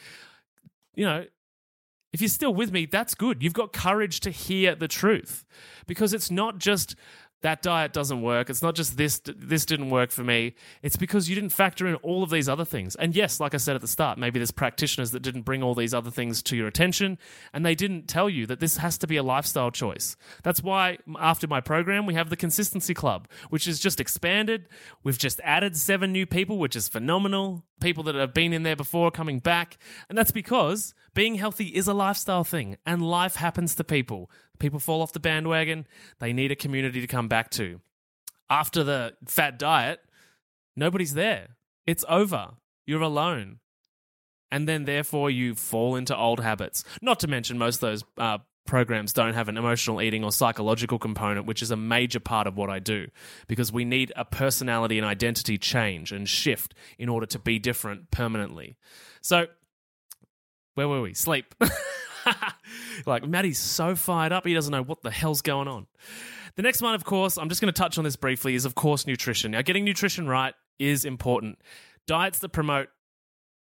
you 0.95 1.05
know, 1.05 1.25
if 2.13 2.21
you're 2.21 2.29
still 2.29 2.55
with 2.55 2.73
me, 2.73 2.87
that's 2.87 3.15
good. 3.15 3.43
You've 3.43 3.53
got 3.53 3.73
courage 3.73 4.21
to 4.21 4.31
hear 4.31 4.75
the 4.75 4.89
truth 4.89 5.45
because 5.87 6.15
it's 6.15 6.31
not 6.31 6.59
just 6.59 6.97
that 7.43 7.63
diet 7.63 7.93
doesn't 7.93 8.21
work. 8.23 8.51
It's 8.51 8.63
not 8.63 8.75
just 8.75 8.97
this 8.97 9.21
this 9.25 9.65
didn't 9.65 9.91
work 9.91 10.11
for 10.11 10.25
me. 10.25 10.55
It's 10.83 10.97
because 10.97 11.29
you 11.29 11.35
didn't 11.35 11.51
factor 11.51 11.87
in 11.87 11.95
all 11.97 12.23
of 12.23 12.31
these 12.31 12.49
other 12.49 12.65
things. 12.65 12.97
And 12.97 13.15
yes, 13.15 13.39
like 13.39 13.55
I 13.55 13.59
said 13.59 13.77
at 13.77 13.81
the 13.81 13.89
start, 13.89 14.19
maybe 14.19 14.39
there's 14.39 14.51
practitioners 14.51 15.13
that 15.13 15.21
didn't 15.21 15.43
bring 15.43 15.63
all 15.63 15.75
these 15.75 15.95
other 15.95 16.11
things 16.11 16.43
to 16.45 16.57
your 16.57 16.67
attention 16.67 17.19
and 17.53 17.65
they 17.65 17.75
didn't 17.75 18.09
tell 18.09 18.29
you 18.29 18.47
that 18.47 18.61
this 18.61 18.79
has 18.79 18.99
to 18.99 19.07
be 19.07 19.17
a 19.17 19.23
lifestyle 19.23 19.71
choice. 19.71 20.17
That's 20.43 20.63
why 20.63 20.99
after 21.19 21.47
my 21.47 21.61
program 21.61 22.07
we 22.07 22.15
have 22.15 22.31
the 22.31 22.37
consistency 22.37 22.95
club, 22.95 23.29
which 23.51 23.69
is 23.69 23.79
just 23.79 24.01
expanded. 24.01 24.69
We've 25.05 25.19
just 25.19 25.41
added 25.45 25.77
7 25.77 26.11
new 26.11 26.27
people, 26.27 26.59
which 26.59 26.77
is 26.77 26.89
phenomenal. 26.89 27.65
People 27.81 28.03
that 28.05 28.17
have 28.17 28.35
been 28.35 28.53
in 28.53 28.65
there 28.65 28.75
before 28.75 29.13
coming 29.13 29.39
back. 29.39 29.79
And 30.09 30.19
that's 30.19 30.33
because 30.33 30.95
being 31.15 31.37
healthy 31.37 31.67
is 31.67 31.87
a 31.87 31.95
lifestyle 31.95 32.43
thing 32.43 32.77
and 32.85 33.01
life 33.09 33.37
happens 33.37 33.77
to 33.77 33.85
people. 33.85 34.31
People 34.59 34.79
fall 34.79 35.03
off 35.03 35.13
the 35.13 35.21
bandwagon. 35.21 35.87
They 36.19 36.33
need 36.33 36.53
a 36.53 36.57
community 36.57 37.01
to 37.01 37.07
come 37.07 37.29
back 37.29 37.51
to. 37.53 37.81
After 38.51 38.83
the 38.83 39.15
fat 39.27 39.59
diet, 39.59 40.01
nobody's 40.77 41.15
there. 41.15 41.57
It's 41.87 42.05
over. 42.09 42.53
You're 42.87 43.03
alone. 43.03 43.59
And 44.51 44.67
then, 44.67 44.85
therefore, 44.85 45.31
you 45.31 45.55
fall 45.55 45.95
into 45.95 46.17
old 46.17 46.41
habits. 46.41 46.83
Not 47.03 47.21
to 47.21 47.29
mention, 47.29 47.59
most 47.59 47.77
of 47.77 47.81
those 47.83 48.05
uh, 48.17 48.39
programs 48.69 49.13
don't 49.13 49.35
have 49.35 49.49
an 49.49 49.57
emotional 49.57 50.01
eating 50.01 50.23
or 50.23 50.31
psychological 50.31 50.99
component, 50.99 51.47
which 51.47 51.63
is 51.63 51.71
a 51.71 51.77
major 51.77 52.21
part 52.21 52.47
of 52.47 52.57
what 52.57 52.71
I 52.71 52.79
do 52.79 53.09
because 53.49 53.73
we 53.73 53.85
need 53.85 54.13
a 54.15 54.25
personality 54.25 54.99
and 54.99 55.07
identity 55.07 55.59
change 55.59 56.13
and 56.13 56.29
shift 56.29 56.75
in 56.99 57.09
order 57.09 57.27
to 57.27 57.39
be 57.39 57.59
different 57.59 58.11
permanently. 58.11 58.77
So, 59.21 59.47
where 60.75 60.89
were 60.89 61.03
we? 61.03 61.15
Sleep. 61.15 61.55
like, 63.07 63.27
Maddie's 63.27 63.59
so 63.59 63.95
fired 63.95 64.33
up, 64.33 64.47
he 64.47 64.55
doesn't 64.55 64.73
know 64.73 64.83
what 64.83 65.03
the 65.03 65.11
hell's 65.11 65.43
going 65.43 65.69
on. 65.69 65.87
The 66.57 66.63
next 66.63 66.83
one, 66.83 66.95
of 66.95 67.05
course, 67.05 67.39
I'm 67.39 67.49
just 67.49 67.61
going 67.61 67.73
to 67.73 67.79
touch 67.79 67.99
on 67.99 68.05
this 68.05 68.17
briefly, 68.17 68.55
is 68.55 68.65
of 68.65 68.75
course 68.75 69.07
nutrition. 69.07 69.53
Now, 69.53 69.63
getting 69.63 69.85
nutrition 69.85 70.27
right 70.27 70.55
is 70.79 71.05
important. 71.05 71.59
Diets 72.07 72.41
that 72.41 72.49
promote 72.51 72.89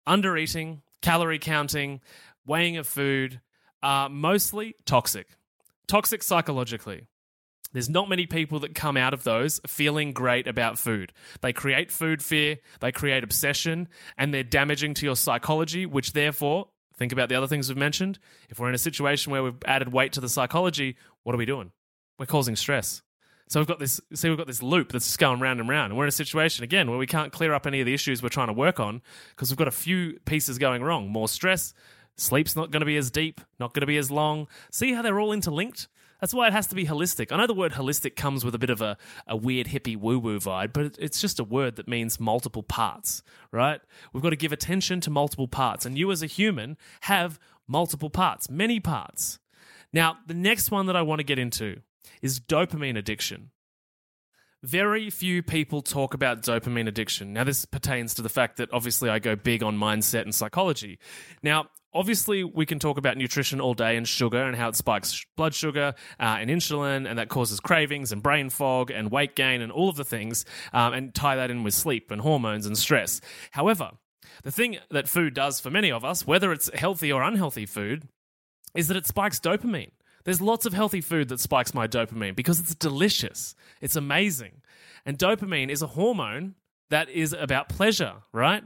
under 0.06 0.36
eating, 0.36 0.82
calorie 1.02 1.38
counting, 1.38 2.00
weighing 2.46 2.76
of 2.76 2.86
food 2.86 3.40
are 3.82 4.08
mostly 4.08 4.74
toxic. 4.86 5.28
Toxic 5.86 6.22
psychologically. 6.22 7.06
There's 7.72 7.90
not 7.90 8.08
many 8.08 8.26
people 8.26 8.60
that 8.60 8.74
come 8.74 8.96
out 8.96 9.12
of 9.12 9.24
those 9.24 9.60
feeling 9.66 10.12
great 10.12 10.46
about 10.46 10.78
food. 10.78 11.12
They 11.42 11.52
create 11.52 11.92
food 11.92 12.22
fear, 12.22 12.56
they 12.80 12.92
create 12.92 13.22
obsession, 13.24 13.88
and 14.16 14.32
they're 14.32 14.42
damaging 14.42 14.94
to 14.94 15.06
your 15.06 15.16
psychology, 15.16 15.84
which 15.84 16.12
therefore 16.12 16.68
Think 16.96 17.12
about 17.12 17.28
the 17.28 17.34
other 17.34 17.46
things 17.46 17.68
we've 17.68 17.76
mentioned. 17.76 18.18
If 18.48 18.58
we're 18.58 18.68
in 18.68 18.74
a 18.74 18.78
situation 18.78 19.30
where 19.30 19.42
we've 19.42 19.62
added 19.66 19.92
weight 19.92 20.12
to 20.12 20.20
the 20.20 20.28
psychology, 20.28 20.96
what 21.22 21.34
are 21.34 21.38
we 21.38 21.46
doing? 21.46 21.72
We're 22.18 22.26
causing 22.26 22.56
stress. 22.56 23.02
So 23.48 23.60
we've 23.60 23.66
got 23.66 23.78
this. 23.78 24.00
See, 24.14 24.28
we've 24.28 24.38
got 24.38 24.46
this 24.48 24.62
loop 24.62 24.90
that's 24.90 25.16
going 25.16 25.40
round 25.40 25.60
and 25.60 25.68
round, 25.68 25.92
and 25.92 25.98
we're 25.98 26.04
in 26.04 26.08
a 26.08 26.12
situation 26.12 26.64
again 26.64 26.90
where 26.90 26.98
we 26.98 27.06
can't 27.06 27.32
clear 27.32 27.54
up 27.54 27.66
any 27.66 27.80
of 27.80 27.86
the 27.86 27.94
issues 27.94 28.22
we're 28.22 28.28
trying 28.28 28.48
to 28.48 28.52
work 28.52 28.80
on 28.80 29.02
because 29.30 29.50
we've 29.50 29.58
got 29.58 29.68
a 29.68 29.72
few 29.72 30.18
pieces 30.24 30.58
going 30.58 30.82
wrong. 30.82 31.08
More 31.08 31.28
stress, 31.28 31.72
sleep's 32.16 32.56
not 32.56 32.70
going 32.70 32.80
to 32.80 32.86
be 32.86 32.96
as 32.96 33.10
deep, 33.10 33.40
not 33.60 33.72
going 33.72 33.82
to 33.82 33.86
be 33.86 33.98
as 33.98 34.10
long. 34.10 34.48
See 34.72 34.94
how 34.94 35.02
they're 35.02 35.20
all 35.20 35.32
interlinked? 35.32 35.86
That's 36.20 36.32
why 36.32 36.46
it 36.46 36.52
has 36.52 36.66
to 36.68 36.74
be 36.74 36.86
holistic. 36.86 37.30
I 37.30 37.36
know 37.36 37.46
the 37.46 37.54
word 37.54 37.72
holistic 37.72 38.16
comes 38.16 38.44
with 38.44 38.54
a 38.54 38.58
bit 38.58 38.70
of 38.70 38.80
a, 38.80 38.96
a 39.26 39.36
weird 39.36 39.68
hippie 39.68 39.96
woo 39.96 40.18
woo 40.18 40.38
vibe, 40.38 40.72
but 40.72 40.96
it's 40.98 41.20
just 41.20 41.38
a 41.38 41.44
word 41.44 41.76
that 41.76 41.88
means 41.88 42.18
multiple 42.18 42.62
parts, 42.62 43.22
right? 43.52 43.80
We've 44.12 44.22
got 44.22 44.30
to 44.30 44.36
give 44.36 44.52
attention 44.52 45.00
to 45.02 45.10
multiple 45.10 45.48
parts. 45.48 45.84
And 45.84 45.98
you 45.98 46.10
as 46.10 46.22
a 46.22 46.26
human 46.26 46.76
have 47.02 47.38
multiple 47.68 48.10
parts, 48.10 48.48
many 48.48 48.80
parts. 48.80 49.38
Now, 49.92 50.18
the 50.26 50.34
next 50.34 50.70
one 50.70 50.86
that 50.86 50.96
I 50.96 51.02
want 51.02 51.20
to 51.20 51.24
get 51.24 51.38
into 51.38 51.80
is 52.22 52.40
dopamine 52.40 52.98
addiction. 52.98 53.50
Very 54.62 55.10
few 55.10 55.42
people 55.42 55.82
talk 55.82 56.14
about 56.14 56.42
dopamine 56.42 56.88
addiction. 56.88 57.32
Now, 57.32 57.44
this 57.44 57.64
pertains 57.66 58.14
to 58.14 58.22
the 58.22 58.28
fact 58.28 58.56
that 58.56 58.68
obviously 58.72 59.10
I 59.10 59.18
go 59.18 59.36
big 59.36 59.62
on 59.62 59.78
mindset 59.78 60.22
and 60.22 60.34
psychology. 60.34 60.98
Now, 61.42 61.68
obviously 61.96 62.44
we 62.44 62.66
can 62.66 62.78
talk 62.78 62.98
about 62.98 63.16
nutrition 63.16 63.60
all 63.60 63.74
day 63.74 63.96
and 63.96 64.06
sugar 64.06 64.42
and 64.42 64.56
how 64.56 64.68
it 64.68 64.76
spikes 64.76 65.24
blood 65.36 65.54
sugar 65.54 65.94
uh, 66.20 66.36
and 66.40 66.50
insulin 66.50 67.08
and 67.08 67.18
that 67.18 67.28
causes 67.28 67.60
cravings 67.60 68.12
and 68.12 68.22
brain 68.22 68.50
fog 68.50 68.90
and 68.90 69.10
weight 69.10 69.34
gain 69.34 69.60
and 69.60 69.72
all 69.72 69.88
of 69.88 69.96
the 69.96 70.04
things 70.04 70.44
um, 70.72 70.92
and 70.92 71.14
tie 71.14 71.36
that 71.36 71.50
in 71.50 71.62
with 71.62 71.74
sleep 71.74 72.10
and 72.10 72.20
hormones 72.20 72.66
and 72.66 72.78
stress 72.78 73.20
however 73.52 73.90
the 74.42 74.52
thing 74.52 74.76
that 74.90 75.08
food 75.08 75.34
does 75.34 75.58
for 75.60 75.70
many 75.70 75.90
of 75.90 76.04
us 76.04 76.26
whether 76.26 76.52
it's 76.52 76.70
healthy 76.74 77.10
or 77.10 77.22
unhealthy 77.22 77.66
food 77.66 78.08
is 78.74 78.88
that 78.88 78.96
it 78.96 79.06
spikes 79.06 79.40
dopamine 79.40 79.90
There's 80.24 80.40
lots 80.40 80.66
of 80.66 80.74
healthy 80.74 81.00
food 81.00 81.28
that 81.28 81.40
spikes 81.40 81.72
my 81.72 81.86
dopamine 81.86 82.34
because 82.34 82.58
it's 82.58 82.74
delicious. 82.74 83.54
It's 83.80 83.94
amazing. 83.94 84.60
And 85.04 85.16
dopamine 85.16 85.70
is 85.70 85.82
a 85.82 85.86
hormone 85.86 86.56
that 86.90 87.08
is 87.08 87.32
about 87.32 87.68
pleasure, 87.68 88.14
right? 88.32 88.64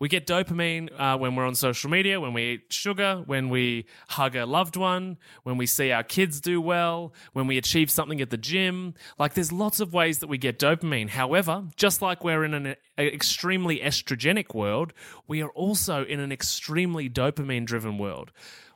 We 0.00 0.08
get 0.08 0.26
dopamine 0.26 0.90
uh, 0.96 1.18
when 1.18 1.34
we're 1.34 1.46
on 1.46 1.56
social 1.56 1.90
media, 1.90 2.20
when 2.20 2.32
we 2.32 2.52
eat 2.52 2.72
sugar, 2.72 3.22
when 3.26 3.48
we 3.48 3.86
hug 4.08 4.36
a 4.36 4.46
loved 4.46 4.76
one, 4.76 5.18
when 5.42 5.56
we 5.56 5.66
see 5.66 5.90
our 5.90 6.04
kids 6.04 6.40
do 6.40 6.60
well, 6.60 7.12
when 7.32 7.48
we 7.48 7.58
achieve 7.58 7.90
something 7.90 8.20
at 8.20 8.30
the 8.30 8.36
gym. 8.36 8.94
Like, 9.18 9.34
there's 9.34 9.50
lots 9.50 9.80
of 9.80 9.92
ways 9.92 10.20
that 10.20 10.28
we 10.28 10.38
get 10.38 10.58
dopamine. 10.58 11.08
However, 11.08 11.64
just 11.74 12.00
like 12.00 12.22
we're 12.22 12.44
in 12.44 12.54
an 12.54 12.76
extremely 12.96 13.80
estrogenic 13.80 14.54
world, 14.54 14.92
we 15.26 15.42
are 15.42 15.50
also 15.50 16.04
in 16.04 16.20
an 16.20 16.30
extremely 16.30 17.10
dopamine 17.10 17.66
driven 17.66 17.98
world. 17.98 18.30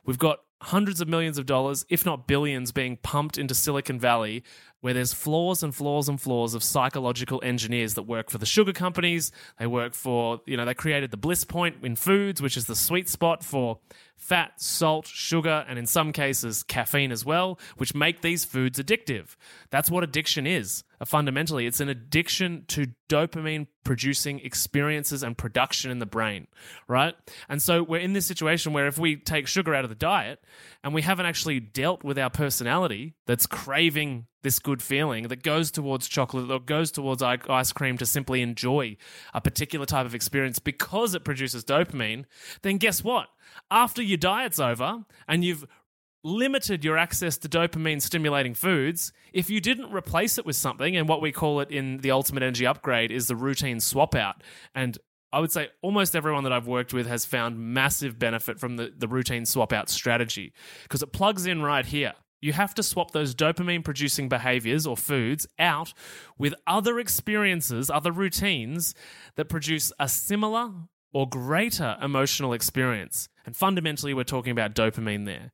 We've 0.05 0.19
got 0.19 0.39
hundreds 0.61 1.01
of 1.01 1.07
millions 1.07 1.37
of 1.37 1.45
dollars, 1.45 1.85
if 1.89 2.05
not 2.05 2.27
billions, 2.27 2.71
being 2.71 2.97
pumped 2.97 3.37
into 3.37 3.53
Silicon 3.53 3.99
Valley, 3.99 4.43
where 4.83 4.93
there's 4.93 5.13
floors 5.13 5.63
and 5.63 5.73
floors 5.73 6.09
and 6.09 6.19
floors 6.19 6.53
of 6.53 6.61
psychological 6.61 7.39
engineers 7.41 7.93
that 7.93 8.03
work 8.03 8.29
for 8.29 8.37
the 8.37 8.45
sugar 8.45 8.73
companies. 8.73 9.31
They 9.57 9.65
work 9.65 9.93
for, 9.93 10.41
you 10.45 10.57
know, 10.57 10.65
they 10.65 10.73
created 10.73 11.09
the 11.09 11.15
bliss 11.15 11.45
point 11.45 11.77
in 11.83 11.95
foods, 11.95 12.41
which 12.41 12.57
is 12.57 12.65
the 12.65 12.75
sweet 12.75 13.07
spot 13.07 13.45
for 13.45 13.79
fat, 14.17 14.59
salt, 14.59 15.07
sugar, 15.07 15.65
and 15.69 15.79
in 15.79 15.85
some 15.85 16.11
cases, 16.11 16.63
caffeine 16.63 17.13
as 17.13 17.23
well, 17.23 17.57
which 17.77 17.95
make 17.95 18.21
these 18.21 18.43
foods 18.43 18.77
addictive. 18.77 19.37
That's 19.69 19.89
what 19.89 20.03
addiction 20.03 20.45
is. 20.45 20.83
Uh, 20.99 21.05
fundamentally, 21.05 21.65
it's 21.65 21.79
an 21.79 21.89
addiction 21.89 22.65
to 22.67 22.87
dopamine 23.09 23.67
producing 23.83 24.39
experiences 24.39 25.23
and 25.23 25.37
production 25.37 25.91
in 25.91 25.99
the 25.99 26.05
brain, 26.05 26.47
right? 26.87 27.15
And 27.49 27.61
so 27.61 27.83
we're 27.83 27.99
in 27.99 28.13
this 28.13 28.25
situation 28.25 28.73
where 28.73 28.87
if 28.87 28.97
we 28.97 29.15
take 29.15 29.47
sugar 29.47 29.75
out 29.75 29.83
of 29.83 29.89
the 29.89 29.95
diet 29.95 30.43
and 30.83 30.93
we 30.93 31.01
haven't 31.01 31.25
actually 31.25 31.59
dealt 31.59 32.03
with 32.03 32.17
our 32.17 32.29
personality 32.29 33.15
that's 33.25 33.45
craving 33.45 34.27
this 34.43 34.59
good 34.59 34.81
feeling 34.81 35.29
that 35.29 35.41
goes 35.41 35.71
towards 35.71 36.07
chocolate 36.07 36.51
or 36.51 36.59
goes 36.59 36.91
towards 36.91 37.23
ice 37.23 37.71
cream 37.71 37.97
to 37.97 38.05
simply 38.05 38.41
enjoy 38.41 38.95
a 39.33 39.41
particular 39.41 39.85
type 39.85 40.05
of 40.05 40.13
experience 40.13 40.59
because 40.59 41.15
it 41.15 41.23
produces 41.23 41.63
dopamine, 41.63 42.25
then 42.61 42.77
guess 42.77 43.03
what? 43.03 43.27
After 43.71 44.01
your 44.01 44.17
diet's 44.17 44.59
over 44.59 45.05
and 45.27 45.43
you've 45.43 45.65
limited 46.23 46.83
your 46.83 46.97
access 46.97 47.37
to 47.37 47.49
dopamine 47.49 48.01
stimulating 48.01 48.53
foods, 48.53 49.11
if 49.33 49.49
you 49.49 49.59
didn't 49.59 49.91
replace 49.91 50.37
it 50.37 50.45
with 50.45 50.55
something, 50.55 50.95
and 50.95 51.07
what 51.07 51.21
we 51.21 51.31
call 51.31 51.59
it 51.59 51.69
in 51.69 51.97
the 51.97 52.11
Ultimate 52.11 52.43
Energy 52.43 52.65
Upgrade 52.65 53.11
is 53.11 53.27
the 53.27 53.35
routine 53.35 53.79
swap 53.79 54.15
out. 54.15 54.41
And 54.73 54.97
I 55.33 55.39
would 55.39 55.51
say 55.51 55.69
almost 55.81 56.15
everyone 56.15 56.43
that 56.43 56.53
I've 56.53 56.67
worked 56.67 56.93
with 56.93 57.07
has 57.07 57.25
found 57.25 57.57
massive 57.59 58.19
benefit 58.19 58.59
from 58.59 58.77
the, 58.77 58.93
the 58.95 59.07
routine 59.07 59.45
swap 59.45 59.73
out 59.73 59.89
strategy 59.89 60.53
because 60.83 61.01
it 61.01 61.11
plugs 61.11 61.45
in 61.45 61.61
right 61.61 61.85
here. 61.85 62.13
You 62.39 62.53
have 62.53 62.75
to 62.75 62.83
swap 62.83 63.11
those 63.11 63.33
dopamine 63.33 63.83
producing 63.83 64.29
behaviors 64.29 64.85
or 64.85 64.97
foods 64.97 65.47
out 65.57 65.93
with 66.37 66.53
other 66.67 66.99
experiences, 66.99 67.89
other 67.89 68.11
routines 68.11 68.93
that 69.37 69.45
produce 69.45 69.91
a 69.97 70.07
similar 70.07 70.71
or 71.13 71.27
greater 71.27 71.97
emotional 72.01 72.53
experience. 72.53 73.29
And 73.45 73.55
fundamentally, 73.55 74.13
we're 74.13 74.23
talking 74.23 74.51
about 74.51 74.75
dopamine 74.75 75.25
there. 75.25 75.51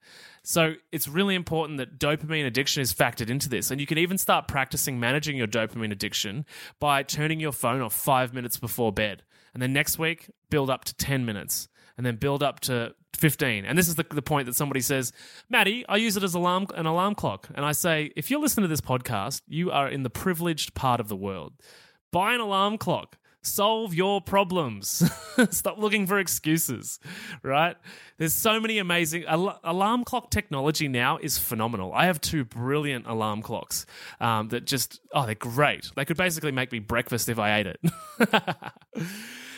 So 0.49 0.73
it's 0.91 1.07
really 1.07 1.35
important 1.35 1.77
that 1.77 1.99
dopamine 1.99 2.43
addiction 2.43 2.81
is 2.81 2.91
factored 2.91 3.29
into 3.29 3.49
this. 3.49 3.69
And 3.69 3.79
you 3.79 3.85
can 3.85 3.99
even 3.99 4.17
start 4.17 4.47
practicing 4.47 4.99
managing 4.99 5.37
your 5.37 5.45
dopamine 5.45 5.91
addiction 5.91 6.43
by 6.79 7.03
turning 7.03 7.39
your 7.39 7.51
phone 7.51 7.81
off 7.81 7.93
five 7.93 8.33
minutes 8.33 8.57
before 8.57 8.91
bed. 8.91 9.21
And 9.53 9.61
then 9.61 9.73
next 9.73 9.99
week, 9.99 10.31
build 10.49 10.71
up 10.71 10.85
to 10.85 10.95
10 10.95 11.23
minutes 11.23 11.67
and 11.97 12.03
then 12.03 12.15
build 12.15 12.41
up 12.41 12.61
to 12.61 12.95
15. 13.15 13.63
And 13.63 13.77
this 13.77 13.87
is 13.87 13.93
the, 13.93 14.07
the 14.09 14.23
point 14.23 14.47
that 14.47 14.55
somebody 14.55 14.81
says, 14.81 15.13
Maddie, 15.51 15.85
I 15.87 15.97
use 15.97 16.17
it 16.17 16.23
as 16.23 16.33
alarm, 16.33 16.65
an 16.73 16.87
alarm 16.87 17.13
clock. 17.13 17.47
And 17.53 17.63
I 17.63 17.71
say, 17.71 18.11
if 18.15 18.31
you're 18.31 18.41
listening 18.41 18.63
to 18.63 18.69
this 18.69 18.81
podcast, 18.81 19.43
you 19.47 19.69
are 19.69 19.87
in 19.87 20.01
the 20.01 20.09
privileged 20.09 20.73
part 20.73 20.99
of 20.99 21.09
the 21.09 21.15
world. 21.15 21.53
Buy 22.11 22.33
an 22.33 22.39
alarm 22.39 22.79
clock 22.79 23.19
solve 23.41 23.93
your 23.93 24.21
problems. 24.21 25.09
Stop 25.49 25.77
looking 25.77 26.05
for 26.05 26.19
excuses, 26.19 26.99
right? 27.43 27.75
There's 28.17 28.33
so 28.33 28.59
many 28.59 28.77
amazing 28.77 29.25
al- 29.25 29.59
alarm 29.63 30.03
clock 30.03 30.29
technology 30.31 30.87
now 30.87 31.17
is 31.17 31.37
phenomenal. 31.37 31.93
I 31.93 32.05
have 32.05 32.19
two 32.21 32.43
brilliant 32.43 33.07
alarm 33.07 33.41
clocks 33.41 33.85
um, 34.19 34.49
that 34.49 34.65
just 34.65 34.99
oh 35.13 35.25
they're 35.25 35.35
great. 35.35 35.91
They 35.95 36.05
could 36.05 36.17
basically 36.17 36.51
make 36.51 36.71
me 36.71 36.79
breakfast 36.79 37.29
if 37.29 37.39
I 37.39 37.59
ate 37.59 37.67
it. 37.67 37.79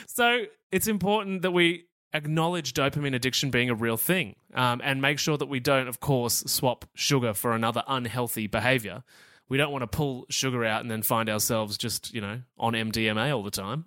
so 0.08 0.44
it's 0.72 0.88
important 0.88 1.42
that 1.42 1.52
we 1.52 1.86
acknowledge 2.14 2.74
dopamine 2.74 3.16
addiction 3.16 3.50
being 3.52 3.70
a 3.70 3.76
real 3.76 3.98
thing 3.98 4.36
um, 4.54 4.82
and 4.84 5.02
make 5.02 5.18
sure 5.18 5.38
that 5.38 5.46
we 5.46 5.60
don't, 5.60 5.88
of 5.88 6.00
course, 6.00 6.44
swap 6.46 6.86
sugar 6.94 7.34
for 7.34 7.54
another 7.54 7.84
unhealthy 7.88 8.48
behavior 8.48 9.04
we 9.52 9.58
don't 9.58 9.74
want 9.74 9.82
to 9.82 9.88
pull 9.88 10.26
sugar 10.30 10.64
out 10.64 10.80
and 10.80 10.90
then 10.90 11.02
find 11.02 11.30
ourselves 11.30 11.78
just, 11.78 12.14
you 12.14 12.22
know, 12.22 12.40
on 12.58 12.72
MDMA 12.72 13.36
all 13.36 13.44
the 13.44 13.52
time. 13.52 13.84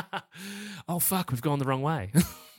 oh, 0.90 0.98
fuck, 0.98 1.30
we've 1.30 1.40
gone 1.40 1.58
the 1.58 1.64
wrong 1.64 1.80
way. 1.80 2.12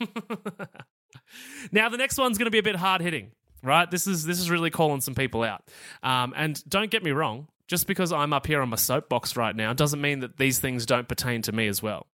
now, 1.70 1.88
the 1.88 1.96
next 1.96 2.18
one's 2.18 2.36
going 2.36 2.46
to 2.46 2.50
be 2.50 2.58
a 2.58 2.64
bit 2.64 2.74
hard 2.74 3.00
hitting, 3.00 3.30
right? 3.62 3.88
This 3.88 4.08
is, 4.08 4.24
this 4.24 4.40
is 4.40 4.50
really 4.50 4.70
calling 4.70 5.00
some 5.00 5.14
people 5.14 5.44
out. 5.44 5.62
Um, 6.02 6.34
and 6.36 6.60
don't 6.68 6.90
get 6.90 7.04
me 7.04 7.12
wrong, 7.12 7.46
just 7.68 7.86
because 7.86 8.10
I'm 8.10 8.32
up 8.32 8.48
here 8.48 8.60
on 8.60 8.70
my 8.70 8.76
soapbox 8.76 9.36
right 9.36 9.54
now 9.54 9.72
doesn't 9.72 10.00
mean 10.00 10.18
that 10.18 10.36
these 10.36 10.58
things 10.58 10.84
don't 10.84 11.06
pertain 11.06 11.42
to 11.42 11.52
me 11.52 11.68
as 11.68 11.80
well. 11.80 12.08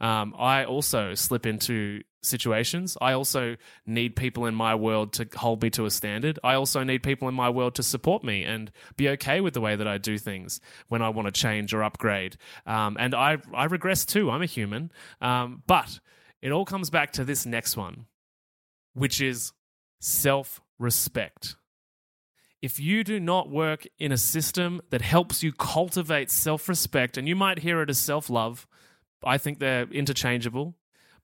Um, 0.00 0.34
I 0.38 0.64
also 0.64 1.14
slip 1.14 1.46
into 1.46 2.02
situations. 2.22 2.96
I 3.00 3.12
also 3.12 3.56
need 3.86 4.16
people 4.16 4.46
in 4.46 4.54
my 4.54 4.74
world 4.74 5.12
to 5.14 5.28
hold 5.36 5.62
me 5.62 5.70
to 5.70 5.86
a 5.86 5.90
standard. 5.90 6.38
I 6.44 6.54
also 6.54 6.82
need 6.82 7.02
people 7.02 7.28
in 7.28 7.34
my 7.34 7.48
world 7.48 7.76
to 7.76 7.82
support 7.82 8.24
me 8.24 8.44
and 8.44 8.70
be 8.96 9.08
okay 9.10 9.40
with 9.40 9.54
the 9.54 9.60
way 9.60 9.76
that 9.76 9.86
I 9.86 9.98
do 9.98 10.18
things 10.18 10.60
when 10.88 11.02
I 11.02 11.08
want 11.08 11.26
to 11.26 11.32
change 11.32 11.72
or 11.72 11.82
upgrade. 11.82 12.36
Um, 12.66 12.96
and 12.98 13.14
I, 13.14 13.38
I 13.54 13.64
regress 13.64 14.04
too. 14.04 14.30
I'm 14.30 14.42
a 14.42 14.46
human. 14.46 14.90
Um, 15.20 15.62
but 15.66 16.00
it 16.42 16.52
all 16.52 16.64
comes 16.64 16.90
back 16.90 17.12
to 17.12 17.24
this 17.24 17.46
next 17.46 17.76
one, 17.76 18.06
which 18.92 19.20
is 19.20 19.52
self 20.00 20.60
respect. 20.78 21.56
If 22.62 22.80
you 22.80 23.04
do 23.04 23.20
not 23.20 23.50
work 23.50 23.86
in 23.98 24.12
a 24.12 24.18
system 24.18 24.80
that 24.90 25.02
helps 25.02 25.42
you 25.42 25.52
cultivate 25.52 26.30
self 26.30 26.68
respect, 26.68 27.16
and 27.16 27.28
you 27.28 27.36
might 27.36 27.60
hear 27.60 27.80
it 27.82 27.90
as 27.90 27.98
self 27.98 28.28
love, 28.28 28.66
I 29.26 29.38
think 29.38 29.58
they're 29.58 29.88
interchangeable. 29.90 30.74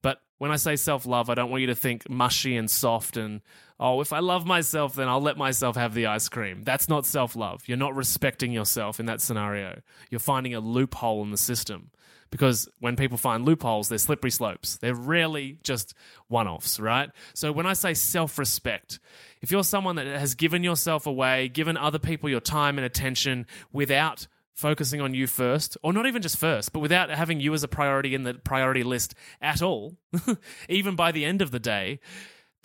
But 0.02 0.20
when 0.38 0.50
I 0.50 0.56
say 0.56 0.76
self 0.76 1.06
love, 1.06 1.30
I 1.30 1.34
don't 1.34 1.50
want 1.50 1.60
you 1.60 1.68
to 1.68 1.74
think 1.74 2.10
mushy 2.10 2.56
and 2.56 2.70
soft 2.70 3.16
and, 3.16 3.40
oh, 3.78 4.00
if 4.00 4.12
I 4.12 4.18
love 4.18 4.44
myself, 4.44 4.94
then 4.94 5.08
I'll 5.08 5.20
let 5.20 5.36
myself 5.36 5.76
have 5.76 5.94
the 5.94 6.06
ice 6.06 6.28
cream. 6.28 6.62
That's 6.62 6.88
not 6.88 7.06
self 7.06 7.36
love. 7.36 7.62
You're 7.66 7.78
not 7.78 7.94
respecting 7.94 8.52
yourself 8.52 8.98
in 8.98 9.06
that 9.06 9.20
scenario. 9.20 9.80
You're 10.10 10.18
finding 10.18 10.54
a 10.54 10.60
loophole 10.60 11.22
in 11.22 11.30
the 11.30 11.38
system. 11.38 11.90
Because 12.32 12.66
when 12.80 12.96
people 12.96 13.18
find 13.18 13.44
loopholes, 13.44 13.90
they're 13.90 13.98
slippery 13.98 14.30
slopes. 14.30 14.78
They're 14.78 14.94
rarely 14.94 15.58
just 15.62 15.92
one 16.28 16.48
offs, 16.48 16.80
right? 16.80 17.10
So 17.34 17.52
when 17.52 17.66
I 17.66 17.74
say 17.74 17.92
self 17.92 18.38
respect, 18.38 18.98
if 19.42 19.52
you're 19.52 19.62
someone 19.62 19.96
that 19.96 20.06
has 20.06 20.34
given 20.34 20.64
yourself 20.64 21.06
away, 21.06 21.48
given 21.48 21.76
other 21.76 21.98
people 21.98 22.30
your 22.30 22.40
time 22.40 22.78
and 22.78 22.86
attention 22.86 23.46
without 23.70 24.26
focusing 24.54 25.00
on 25.00 25.14
you 25.14 25.26
first, 25.26 25.76
or 25.82 25.92
not 25.92 26.06
even 26.06 26.22
just 26.22 26.36
first, 26.36 26.72
but 26.72 26.80
without 26.80 27.10
having 27.10 27.40
you 27.40 27.54
as 27.54 27.62
a 27.62 27.68
priority 27.68 28.14
in 28.14 28.22
the 28.22 28.34
priority 28.34 28.82
list 28.82 29.14
at 29.40 29.62
all, 29.62 29.96
even 30.68 30.96
by 30.96 31.12
the 31.12 31.24
end 31.24 31.42
of 31.42 31.50
the 31.50 31.60
day, 31.60 32.00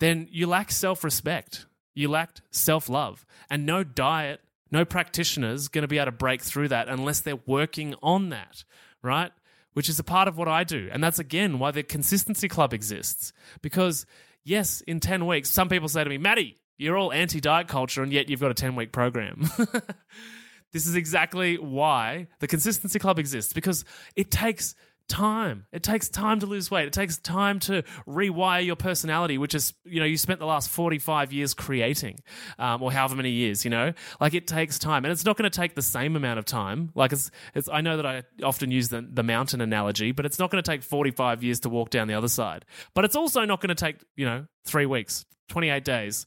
then 0.00 0.28
you 0.30 0.46
lack 0.46 0.70
self 0.70 1.04
respect. 1.04 1.66
You 1.94 2.08
lack 2.08 2.30
self 2.50 2.88
love. 2.88 3.26
And 3.50 3.66
no 3.66 3.82
diet, 3.82 4.40
no 4.70 4.84
practitioner 4.84 5.52
is 5.52 5.68
going 5.68 5.82
to 5.82 5.88
be 5.88 5.98
able 5.98 6.06
to 6.06 6.12
break 6.12 6.42
through 6.42 6.68
that 6.68 6.88
unless 6.88 7.20
they're 7.20 7.40
working 7.46 7.94
on 8.02 8.28
that, 8.28 8.64
right? 9.02 9.32
Which 9.72 9.88
is 9.88 9.98
a 9.98 10.04
part 10.04 10.28
of 10.28 10.36
what 10.36 10.48
I 10.48 10.64
do. 10.64 10.88
And 10.92 11.02
that's 11.02 11.18
again 11.18 11.58
why 11.58 11.70
the 11.70 11.82
Consistency 11.82 12.48
Club 12.48 12.72
exists. 12.72 13.32
Because, 13.62 14.06
yes, 14.44 14.80
in 14.82 15.00
10 15.00 15.26
weeks, 15.26 15.50
some 15.50 15.68
people 15.68 15.88
say 15.88 16.04
to 16.04 16.10
me, 16.10 16.18
Maddie, 16.18 16.56
you're 16.76 16.96
all 16.96 17.12
anti 17.12 17.40
diet 17.40 17.68
culture, 17.68 18.02
and 18.02 18.12
yet 18.12 18.28
you've 18.28 18.40
got 18.40 18.50
a 18.50 18.54
10 18.54 18.76
week 18.76 18.92
program. 18.92 19.50
This 20.72 20.86
is 20.86 20.94
exactly 20.94 21.56
why 21.56 22.28
the 22.40 22.46
Consistency 22.46 22.98
Club 22.98 23.18
exists 23.18 23.52
because 23.52 23.84
it 24.16 24.30
takes 24.30 24.74
time. 25.08 25.66
It 25.72 25.82
takes 25.82 26.08
time 26.08 26.40
to 26.40 26.46
lose 26.46 26.70
weight. 26.70 26.86
It 26.86 26.92
takes 26.92 27.16
time 27.18 27.58
to 27.60 27.82
rewire 28.06 28.64
your 28.64 28.76
personality, 28.76 29.38
which 29.38 29.54
is, 29.54 29.72
you 29.84 30.00
know, 30.00 30.06
you 30.06 30.16
spent 30.16 30.38
the 30.38 30.46
last 30.46 30.68
45 30.68 31.32
years 31.32 31.54
creating, 31.54 32.20
um, 32.58 32.82
or 32.82 32.92
however 32.92 33.16
many 33.16 33.30
years, 33.30 33.64
you 33.64 33.70
know? 33.70 33.94
Like 34.20 34.34
it 34.34 34.46
takes 34.46 34.78
time. 34.78 35.04
And 35.04 35.12
it's 35.12 35.24
not 35.24 35.36
going 35.36 35.50
to 35.50 35.56
take 35.56 35.74
the 35.74 35.82
same 35.82 36.14
amount 36.14 36.38
of 36.38 36.44
time. 36.44 36.90
Like 36.94 37.12
it's, 37.12 37.30
it's 37.54 37.68
I 37.68 37.80
know 37.80 37.96
that 37.96 38.06
I 38.06 38.22
often 38.42 38.70
use 38.70 38.90
the, 38.90 39.00
the 39.00 39.22
mountain 39.22 39.60
analogy, 39.60 40.12
but 40.12 40.26
it's 40.26 40.38
not 40.38 40.50
going 40.50 40.62
to 40.62 40.70
take 40.70 40.82
45 40.82 41.42
years 41.42 41.60
to 41.60 41.68
walk 41.68 41.90
down 41.90 42.06
the 42.06 42.14
other 42.14 42.28
side. 42.28 42.64
But 42.94 43.04
it's 43.04 43.16
also 43.16 43.44
not 43.44 43.60
going 43.60 43.74
to 43.74 43.82
take, 43.82 43.96
you 44.16 44.26
know, 44.26 44.46
three 44.64 44.86
weeks, 44.86 45.24
28 45.48 45.84
days 45.84 46.26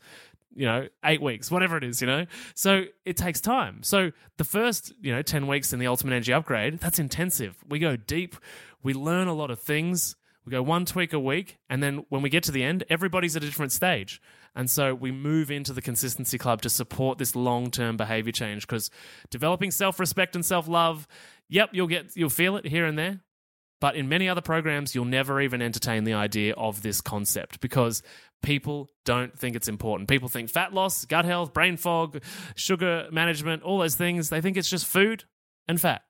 you 0.54 0.66
know, 0.66 0.88
eight 1.06 1.22
weeks, 1.22 1.50
whatever 1.50 1.78
it 1.78 1.84
is, 1.84 2.02
you 2.02 2.08
know? 2.08 2.26
So 2.56 2.86
it 3.06 3.18
takes 3.18 3.42
time. 3.42 3.84
So 3.84 4.12
the 4.38 4.44
first, 4.44 4.94
you 5.02 5.14
know, 5.14 5.22
10 5.22 5.48
weeks 5.48 5.74
in 5.74 5.80
the 5.80 5.88
Ultimate 5.88 6.14
Energy 6.14 6.34
Upgrade, 6.34 6.80
that's 6.80 7.00
intensive. 7.00 7.58
We 7.68 7.80
go 7.80 7.96
deep, 7.96 8.36
we 8.84 8.94
learn 8.94 9.28
a 9.28 9.34
lot 9.34 9.52
of 9.52 9.60
things, 9.60 10.16
we 10.46 10.52
go 10.52 10.64
one 10.64 10.86
tweak 10.86 11.14
a 11.14 11.20
week, 11.20 11.60
and 11.70 11.84
then 11.84 12.06
when 12.10 12.22
we 12.22 12.30
get 12.30 12.44
to 12.44 12.52
the 12.52 12.64
end, 12.64 12.84
everybody's 12.90 13.36
at 13.36 13.44
a 13.44 13.46
different 13.46 13.72
stage. 13.72 14.22
And 14.56 14.70
so 14.70 14.94
we 14.94 15.12
move 15.12 15.50
into 15.52 15.72
the 15.72 15.82
consistency 15.82 16.38
club 16.38 16.62
to 16.64 16.70
support 16.70 17.18
this 17.18 17.36
long-term 17.36 17.96
behavior 17.96 18.34
change 18.34 18.68
because 18.68 18.90
developing 19.30 19.72
self-respect 19.72 20.36
and 20.36 20.46
self-love, 20.46 21.08
yep, 21.48 21.70
you'll 21.72 21.88
get 21.88 22.16
you'll 22.16 22.30
feel 22.30 22.58
it 22.58 22.66
here 22.66 22.86
and 22.86 22.98
there. 22.98 23.22
But 23.80 23.96
in 23.96 24.10
many 24.10 24.30
other 24.30 24.42
programs, 24.42 24.94
you'll 24.94 25.06
never 25.06 25.42
even 25.42 25.62
entertain 25.62 26.04
the 26.04 26.14
idea 26.14 26.54
of 26.54 26.82
this 26.82 27.02
concept 27.02 27.62
because 27.62 28.04
people 28.42 28.90
don't 29.06 29.38
think 29.38 29.56
it's 29.56 29.68
important. 29.68 30.10
People 30.10 30.30
think 30.30 30.50
fat 30.50 30.74
loss, 30.74 31.06
gut 31.06 31.26
health, 31.26 31.54
brain 31.54 31.78
fog, 31.78 32.22
sugar 32.56 33.08
management, 33.12 33.64
all 33.64 33.80
those 33.80 33.96
things, 33.96 34.30
they 34.30 34.42
think 34.42 34.58
it's 34.58 34.70
just 34.70 34.86
food 34.86 35.26
and 35.68 35.80
fat. 35.80 36.02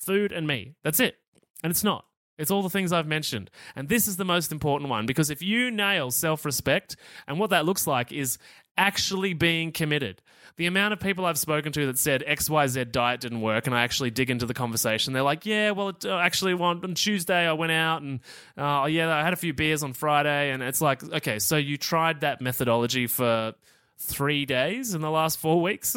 Food 0.00 0.32
and 0.32 0.46
me. 0.46 0.74
That's 0.82 1.00
it. 1.00 1.16
And 1.62 1.70
it's 1.70 1.84
not. 1.84 2.04
It's 2.38 2.50
all 2.50 2.62
the 2.62 2.70
things 2.70 2.92
I've 2.92 3.06
mentioned. 3.06 3.50
And 3.76 3.88
this 3.88 4.08
is 4.08 4.16
the 4.16 4.24
most 4.24 4.52
important 4.52 4.90
one 4.90 5.06
because 5.06 5.30
if 5.30 5.42
you 5.42 5.70
nail 5.70 6.10
self 6.10 6.44
respect, 6.44 6.96
and 7.26 7.38
what 7.38 7.50
that 7.50 7.64
looks 7.64 7.86
like 7.86 8.12
is 8.12 8.38
actually 8.76 9.34
being 9.34 9.72
committed. 9.72 10.20
The 10.56 10.66
amount 10.66 10.92
of 10.92 11.00
people 11.00 11.24
I've 11.24 11.38
spoken 11.38 11.72
to 11.72 11.86
that 11.86 11.98
said 11.98 12.24
XYZ 12.26 12.92
diet 12.92 13.20
didn't 13.20 13.40
work, 13.40 13.66
and 13.66 13.74
I 13.74 13.82
actually 13.82 14.10
dig 14.10 14.30
into 14.30 14.46
the 14.46 14.54
conversation, 14.54 15.12
they're 15.12 15.22
like, 15.22 15.46
yeah, 15.46 15.72
well, 15.72 15.90
it, 15.90 16.04
uh, 16.04 16.18
actually, 16.18 16.52
on, 16.54 16.94
Tuesday 16.94 17.46
I 17.46 17.52
went 17.52 17.72
out 17.72 18.02
and, 18.02 18.20
uh, 18.56 18.86
yeah, 18.88 19.14
I 19.14 19.22
had 19.22 19.32
a 19.32 19.36
few 19.36 19.52
beers 19.52 19.82
on 19.82 19.92
Friday. 19.92 20.50
And 20.50 20.62
it's 20.62 20.80
like, 20.80 21.02
okay, 21.02 21.38
so 21.38 21.56
you 21.56 21.76
tried 21.76 22.20
that 22.20 22.40
methodology 22.40 23.06
for 23.06 23.54
three 23.98 24.44
days 24.44 24.94
in 24.94 25.00
the 25.00 25.10
last 25.10 25.38
four 25.38 25.60
weeks, 25.60 25.96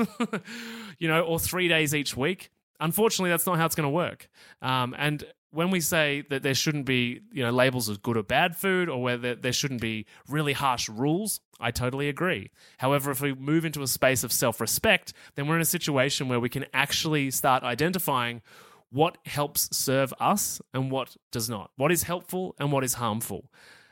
you 0.97 1.07
know, 1.07 1.21
or 1.21 1.39
three 1.39 1.67
days 1.67 1.93
each 1.93 2.15
week. 2.17 2.49
Unfortunately, 2.79 3.29
that's 3.29 3.45
not 3.45 3.57
how 3.57 3.65
it's 3.65 3.75
going 3.75 3.89
to 3.89 3.93
work. 3.93 4.29
Um, 4.61 4.95
and 4.97 5.23
when 5.51 5.71
we 5.71 5.79
say 5.79 6.23
that 6.29 6.43
there 6.43 6.53
shouldn't 6.53 6.85
be 6.85 7.21
you 7.31 7.43
know 7.43 7.51
labels 7.51 7.89
of 7.89 8.01
good 8.01 8.17
or 8.17 8.23
bad 8.23 8.55
food 8.55 8.89
or 8.89 9.01
whether 9.01 9.35
there 9.35 9.53
shouldn't 9.53 9.81
be 9.81 10.05
really 10.27 10.53
harsh 10.53 10.89
rules 10.89 11.39
i 11.59 11.71
totally 11.71 12.09
agree 12.09 12.49
however 12.77 13.11
if 13.11 13.21
we 13.21 13.33
move 13.33 13.65
into 13.65 13.81
a 13.81 13.87
space 13.87 14.23
of 14.23 14.31
self-respect 14.31 15.13
then 15.35 15.47
we're 15.47 15.55
in 15.55 15.61
a 15.61 15.65
situation 15.65 16.27
where 16.27 16.39
we 16.39 16.49
can 16.49 16.65
actually 16.73 17.31
start 17.31 17.63
identifying 17.63 18.41
what 18.89 19.17
helps 19.25 19.75
serve 19.75 20.13
us 20.19 20.61
and 20.73 20.91
what 20.91 21.15
does 21.31 21.49
not 21.49 21.71
what 21.75 21.91
is 21.91 22.03
helpful 22.03 22.55
and 22.59 22.71
what 22.71 22.83
is 22.83 22.95
harmful 22.95 23.49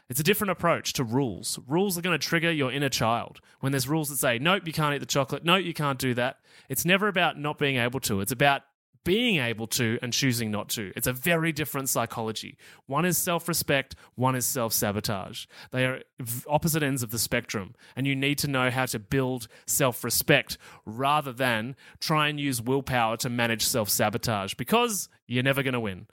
it's 0.07 0.19
a 0.19 0.23
different 0.23 0.51
approach 0.51 0.93
to 0.93 1.03
rules. 1.03 1.57
Rules 1.67 1.97
are 1.97 2.01
going 2.01 2.17
to 2.17 2.27
trigger 2.27 2.51
your 2.51 2.71
inner 2.71 2.89
child. 2.89 3.39
When 3.59 3.71
there's 3.71 3.87
rules 3.87 4.09
that 4.09 4.17
say, 4.17 4.37
nope, 4.37 4.61
you 4.67 4.73
can't 4.73 4.93
eat 4.93 4.99
the 4.99 5.07
chocolate, 5.07 5.43
nope, 5.43 5.65
you 5.65 5.73
can't 5.73 5.97
do 5.97 6.13
that, 6.13 6.37
it's 6.69 6.85
never 6.85 7.07
about 7.07 7.39
not 7.39 7.57
being 7.57 7.77
able 7.77 7.99
to. 8.01 8.21
It's 8.21 8.31
about 8.31 8.61
being 9.05 9.37
able 9.37 9.67
to 9.67 9.97
and 10.01 10.11
choosing 10.11 10.51
not 10.51 10.67
to. 10.67 10.91
It's 10.97 11.07
a 11.07 11.13
very 11.13 11.53
different 11.53 11.87
psychology. 11.87 12.57
One 12.87 13.05
is 13.05 13.17
self 13.17 13.47
respect, 13.47 13.95
one 14.15 14.35
is 14.35 14.45
self 14.45 14.73
sabotage. 14.73 15.45
They 15.71 15.85
are 15.85 16.01
opposite 16.47 16.83
ends 16.83 17.03
of 17.03 17.11
the 17.11 17.19
spectrum, 17.19 17.75
and 17.95 18.05
you 18.05 18.15
need 18.15 18.37
to 18.39 18.49
know 18.49 18.69
how 18.69 18.85
to 18.87 18.99
build 18.99 19.47
self 19.65 20.03
respect 20.03 20.57
rather 20.85 21.31
than 21.31 21.77
try 22.01 22.27
and 22.27 22.39
use 22.39 22.61
willpower 22.61 23.15
to 23.17 23.29
manage 23.29 23.65
self 23.65 23.89
sabotage 23.89 24.55
because 24.55 25.07
you're 25.27 25.43
never 25.43 25.63
going 25.63 25.73
to 25.73 25.79
win. 25.79 26.07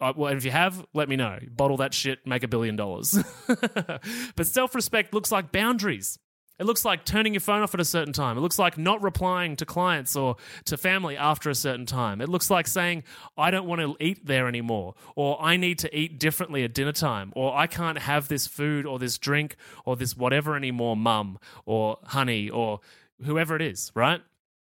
Uh, 0.00 0.12
well, 0.16 0.34
if 0.34 0.44
you 0.44 0.50
have, 0.50 0.84
let 0.94 1.08
me 1.08 1.14
know. 1.14 1.38
Bottle 1.48 1.76
that 1.76 1.94
shit, 1.94 2.26
make 2.26 2.42
a 2.42 2.48
billion 2.48 2.74
dollars. 2.76 3.16
but 4.36 4.46
self 4.46 4.74
respect 4.74 5.14
looks 5.14 5.30
like 5.30 5.52
boundaries. 5.52 6.18
It 6.58 6.64
looks 6.64 6.86
like 6.86 7.04
turning 7.04 7.34
your 7.34 7.40
phone 7.40 7.62
off 7.62 7.74
at 7.74 7.80
a 7.80 7.84
certain 7.84 8.14
time. 8.14 8.38
It 8.38 8.40
looks 8.40 8.58
like 8.58 8.78
not 8.78 9.02
replying 9.02 9.56
to 9.56 9.66
clients 9.66 10.16
or 10.16 10.36
to 10.64 10.78
family 10.78 11.16
after 11.16 11.50
a 11.50 11.54
certain 11.54 11.84
time. 11.84 12.22
It 12.22 12.30
looks 12.30 12.50
like 12.50 12.66
saying, 12.66 13.04
I 13.36 13.50
don't 13.50 13.66
want 13.66 13.82
to 13.82 13.96
eat 14.00 14.26
there 14.26 14.48
anymore, 14.48 14.94
or 15.16 15.40
I 15.42 15.58
need 15.58 15.78
to 15.80 15.94
eat 15.94 16.18
differently 16.18 16.64
at 16.64 16.72
dinner 16.72 16.92
time, 16.92 17.32
or 17.36 17.54
I 17.54 17.66
can't 17.66 17.98
have 17.98 18.28
this 18.28 18.46
food 18.46 18.86
or 18.86 18.98
this 18.98 19.18
drink 19.18 19.56
or 19.84 19.96
this 19.96 20.16
whatever 20.16 20.56
anymore, 20.56 20.96
mum 20.96 21.38
or 21.66 21.98
honey 22.04 22.48
or 22.48 22.80
whoever 23.22 23.54
it 23.54 23.62
is, 23.62 23.92
right? 23.94 24.22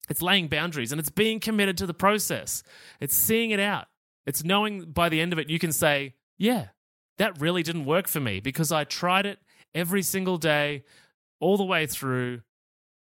It's 0.09 0.23
laying 0.23 0.49
boundaries 0.49 0.93
and 0.93 0.99
it's 0.99 1.11
being 1.11 1.41
committed 1.41 1.77
to 1.79 1.87
the 1.87 1.95
process. 1.95 2.63
It's 3.01 3.15
seeing 3.15 3.51
it 3.51 3.61
out. 3.61 3.87
It's 4.25 4.45
knowing 4.45 4.93
by 4.93 5.09
the 5.09 5.21
end 5.21 5.33
of 5.33 5.39
it, 5.39 5.51
you 5.51 5.59
can 5.59 5.73
say, 5.73 6.15
yeah, 6.39 6.69
that 7.19 7.41
really 7.41 7.63
didn't 7.63 7.85
work 7.85 8.09
for 8.09 8.21
me 8.21 8.41
because 8.41 8.73
I 8.73 8.85
tried 8.85 9.27
it 9.27 9.39
every 9.75 10.03
single 10.03 10.39
day 10.39 10.85
all 11.41 11.57
the 11.57 11.65
way 11.65 11.87
through 11.87 12.43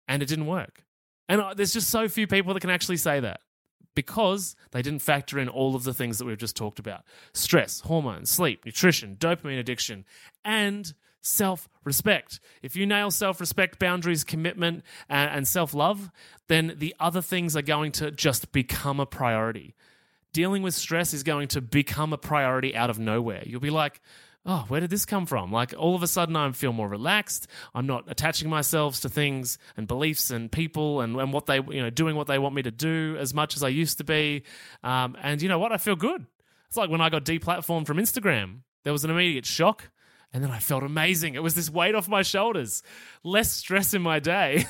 and 0.08 0.22
it 0.22 0.26
didn't 0.26 0.46
work. 0.46 0.84
And 1.28 1.40
uh, 1.40 1.54
there's 1.54 1.72
just 1.72 1.90
so 1.90 2.08
few 2.08 2.26
people 2.26 2.54
that 2.54 2.60
can 2.60 2.70
actually 2.70 2.96
say 2.98 3.20
that 3.20 3.40
because 3.94 4.54
they 4.70 4.82
didn't 4.82 5.00
factor 5.00 5.38
in 5.38 5.48
all 5.48 5.74
of 5.74 5.84
the 5.84 5.94
things 5.94 6.18
that 6.18 6.24
we've 6.24 6.38
just 6.38 6.56
talked 6.56 6.78
about 6.78 7.02
stress, 7.32 7.80
hormones, 7.80 8.30
sleep, 8.30 8.64
nutrition, 8.64 9.16
dopamine 9.16 9.58
addiction, 9.58 10.04
and 10.44 10.94
self 11.22 11.68
respect. 11.84 12.38
If 12.62 12.76
you 12.76 12.86
nail 12.86 13.10
self 13.10 13.40
respect, 13.40 13.78
boundaries, 13.80 14.22
commitment, 14.22 14.84
and 15.08 15.48
self 15.48 15.74
love, 15.74 16.10
then 16.48 16.74
the 16.76 16.94
other 17.00 17.22
things 17.22 17.56
are 17.56 17.62
going 17.62 17.92
to 17.92 18.10
just 18.10 18.52
become 18.52 19.00
a 19.00 19.06
priority. 19.06 19.74
Dealing 20.32 20.62
with 20.62 20.74
stress 20.74 21.14
is 21.14 21.22
going 21.22 21.48
to 21.48 21.60
become 21.60 22.12
a 22.12 22.18
priority 22.18 22.76
out 22.76 22.90
of 22.90 22.98
nowhere. 22.98 23.42
You'll 23.46 23.60
be 23.60 23.70
like, 23.70 24.00
oh, 24.46 24.64
where 24.68 24.80
did 24.80 24.90
this 24.90 25.04
come 25.04 25.26
from? 25.26 25.50
Like 25.50 25.74
all 25.76 25.94
of 25.94 26.02
a 26.02 26.06
sudden 26.06 26.36
I 26.36 26.50
feel 26.52 26.72
more 26.72 26.88
relaxed. 26.88 27.48
I'm 27.74 27.86
not 27.86 28.04
attaching 28.06 28.48
myself 28.48 29.00
to 29.00 29.08
things 29.08 29.58
and 29.76 29.88
beliefs 29.88 30.30
and 30.30 30.50
people 30.50 31.00
and, 31.00 31.16
and 31.16 31.32
what 31.32 31.46
they, 31.46 31.56
you 31.56 31.82
know, 31.82 31.90
doing 31.90 32.16
what 32.16 32.28
they 32.28 32.38
want 32.38 32.54
me 32.54 32.62
to 32.62 32.70
do 32.70 33.16
as 33.18 33.34
much 33.34 33.56
as 33.56 33.64
I 33.64 33.68
used 33.68 33.98
to 33.98 34.04
be. 34.04 34.44
Um, 34.84 35.16
and 35.20 35.42
you 35.42 35.48
know 35.48 35.58
what? 35.58 35.72
I 35.72 35.78
feel 35.78 35.96
good. 35.96 36.24
It's 36.68 36.76
like 36.76 36.90
when 36.90 37.00
I 37.00 37.10
got 37.10 37.24
deplatformed 37.24 37.86
from 37.86 37.98
Instagram, 37.98 38.60
there 38.84 38.92
was 38.92 39.04
an 39.04 39.10
immediate 39.10 39.46
shock. 39.46 39.90
And 40.32 40.42
then 40.42 40.50
I 40.50 40.58
felt 40.58 40.82
amazing. 40.82 41.34
It 41.34 41.42
was 41.42 41.54
this 41.54 41.70
weight 41.70 41.94
off 41.94 42.08
my 42.08 42.22
shoulders, 42.22 42.82
less 43.22 43.52
stress 43.52 43.94
in 43.94 44.02
my 44.02 44.18
day. 44.18 44.66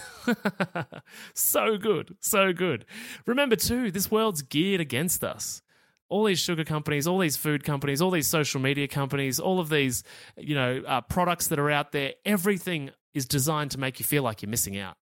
so 1.35 1.77
good, 1.77 2.15
so 2.21 2.53
good. 2.53 2.85
Remember, 3.27 3.57
too, 3.57 3.91
this 3.91 4.11
world's 4.11 4.43
geared 4.43 4.81
against 4.81 5.25
us 5.25 5.63
all 6.09 6.25
these 6.25 6.39
sugar 6.39 6.65
companies, 6.65 7.07
all 7.07 7.19
these 7.19 7.37
food 7.37 7.65
companies, 7.65 8.01
all 8.01 8.11
these 8.11 8.27
social 8.27 8.61
media 8.61 8.87
companies, 8.89 9.41
all 9.41 9.59
of 9.59 9.69
these, 9.69 10.05
you 10.37 10.55
know, 10.55 10.83
uh, 10.87 11.01
products 11.01 11.49
that 11.49 11.59
are 11.59 11.71
out 11.71 11.93
there, 11.93 12.15
everything 12.25 12.91
is 13.15 13.27
designed 13.27 13.73
to 13.73 13.79
make 13.79 13.99
you 13.99 14.05
feel 14.05 14.23
like 14.23 14.43
you're 14.43 14.51
missing 14.51 14.79
out. 14.79 14.97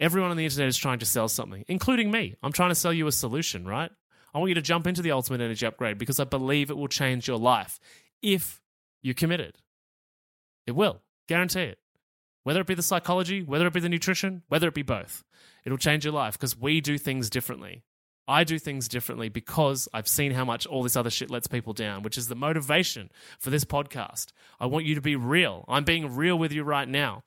Everyone 0.00 0.30
on 0.30 0.36
the 0.36 0.44
internet 0.44 0.68
is 0.68 0.76
trying 0.76 0.98
to 1.00 1.06
sell 1.06 1.28
something, 1.28 1.64
including 1.68 2.10
me. 2.10 2.34
I'm 2.42 2.52
trying 2.52 2.70
to 2.70 2.74
sell 2.74 2.92
you 2.92 3.06
a 3.06 3.12
solution, 3.12 3.66
right? 3.66 3.90
I 4.34 4.38
want 4.38 4.48
you 4.48 4.54
to 4.56 4.62
jump 4.62 4.86
into 4.86 5.02
the 5.02 5.12
ultimate 5.12 5.40
energy 5.40 5.64
upgrade 5.64 5.98
because 5.98 6.18
I 6.18 6.24
believe 6.24 6.70
it 6.70 6.76
will 6.76 6.88
change 6.88 7.28
your 7.28 7.38
life 7.38 7.78
if 8.20 8.60
you're 9.02 9.14
committed. 9.14 9.58
It 10.66 10.72
will, 10.72 11.02
guarantee 11.28 11.62
it. 11.62 11.78
Whether 12.42 12.60
it 12.60 12.66
be 12.66 12.74
the 12.74 12.82
psychology, 12.82 13.42
whether 13.42 13.66
it 13.66 13.72
be 13.72 13.80
the 13.80 13.88
nutrition, 13.88 14.42
whether 14.48 14.68
it 14.68 14.74
be 14.74 14.82
both, 14.82 15.24
it'll 15.64 15.78
change 15.78 16.04
your 16.04 16.12
life 16.12 16.34
because 16.34 16.58
we 16.58 16.80
do 16.80 16.98
things 16.98 17.30
differently. 17.30 17.84
I 18.26 18.44
do 18.44 18.58
things 18.58 18.88
differently 18.88 19.28
because 19.28 19.88
I've 19.92 20.08
seen 20.08 20.32
how 20.32 20.44
much 20.44 20.66
all 20.66 20.82
this 20.82 20.96
other 20.96 21.10
shit 21.10 21.30
lets 21.30 21.46
people 21.46 21.72
down, 21.72 22.02
which 22.02 22.16
is 22.16 22.28
the 22.28 22.34
motivation 22.34 23.10
for 23.38 23.50
this 23.50 23.64
podcast. 23.64 24.28
I 24.58 24.66
want 24.66 24.86
you 24.86 24.94
to 24.94 25.00
be 25.00 25.16
real. 25.16 25.64
I'm 25.68 25.84
being 25.84 26.14
real 26.14 26.38
with 26.38 26.52
you 26.52 26.64
right 26.64 26.88
now. 26.88 27.24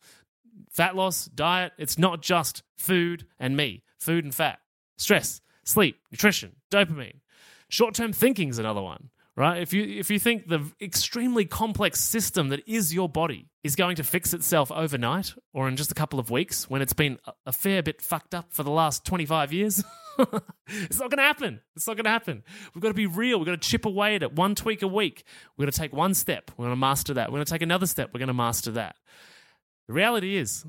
Fat 0.72 0.96
loss, 0.96 1.26
diet, 1.26 1.74
it's 1.78 1.98
not 1.98 2.22
just 2.22 2.64
food 2.78 3.28
and 3.40 3.56
me, 3.56 3.84
food 4.00 4.24
and 4.24 4.34
fat. 4.34 4.60
Stress, 4.98 5.42
sleep, 5.64 6.00
nutrition, 6.12 6.56
dopamine. 6.72 7.20
Short 7.70 7.94
term 7.94 8.14
thinking 8.14 8.50
is 8.50 8.58
another 8.58 8.82
one 8.82 9.10
right? 9.38 9.62
If 9.62 9.72
you 9.72 9.84
if 9.84 10.10
you 10.10 10.20
think 10.20 10.48
the 10.48 10.70
extremely 10.82 11.46
complex 11.46 12.02
system 12.02 12.50
that 12.50 12.68
is 12.68 12.94
your 12.94 13.08
body 13.08 13.48
is 13.64 13.78
going 13.78 13.96
to 13.98 14.04
fix 14.04 14.34
itself 14.34 14.72
overnight 14.72 15.34
or 15.54 15.70
in 15.70 15.78
just 15.78 15.92
a 15.92 15.96
couple 15.96 16.20
of 16.20 16.30
weeks 16.30 16.70
when 16.70 16.82
it's 16.82 16.94
been 16.94 17.20
a 17.46 17.54
fair 17.54 17.82
bit 17.82 18.02
fucked 18.02 18.34
up 18.34 18.52
for 18.52 18.64
the 18.64 18.72
last 18.72 19.06
25 19.06 19.54
years, 19.54 19.84
it's 20.68 21.00
not 21.00 21.10
going 21.10 21.18
to 21.18 21.24
happen. 21.24 21.62
It's 21.76 21.88
not 21.88 21.96
going 21.96 22.06
to 22.06 22.10
happen. 22.10 22.44
We've 22.74 22.82
got 22.82 22.90
to 22.90 22.94
be 22.94 23.06
real. 23.06 23.38
We've 23.40 23.46
got 23.46 23.62
to 23.62 23.70
chip 23.70 23.86
away 23.86 24.16
at 24.16 24.24
it 24.24 24.34
one 24.34 24.56
tweak 24.56 24.82
a 24.82 24.88
week. 24.88 25.24
We're 25.56 25.64
going 25.64 25.72
to 25.72 25.78
take 25.78 25.94
one 25.94 26.14
step. 26.14 26.52
We're 26.58 26.66
going 26.66 26.76
to 26.76 26.80
master 26.80 27.14
that. 27.16 27.30
We're 27.30 27.38
going 27.38 27.46
to 27.46 27.52
take 27.52 27.62
another 27.62 27.86
step. 27.86 28.12
We're 28.14 28.20
going 28.20 28.28
to 28.28 28.34
master 28.34 28.72
that. 28.72 28.96
The 29.88 29.94
reality 29.94 30.36
is, 30.36 30.66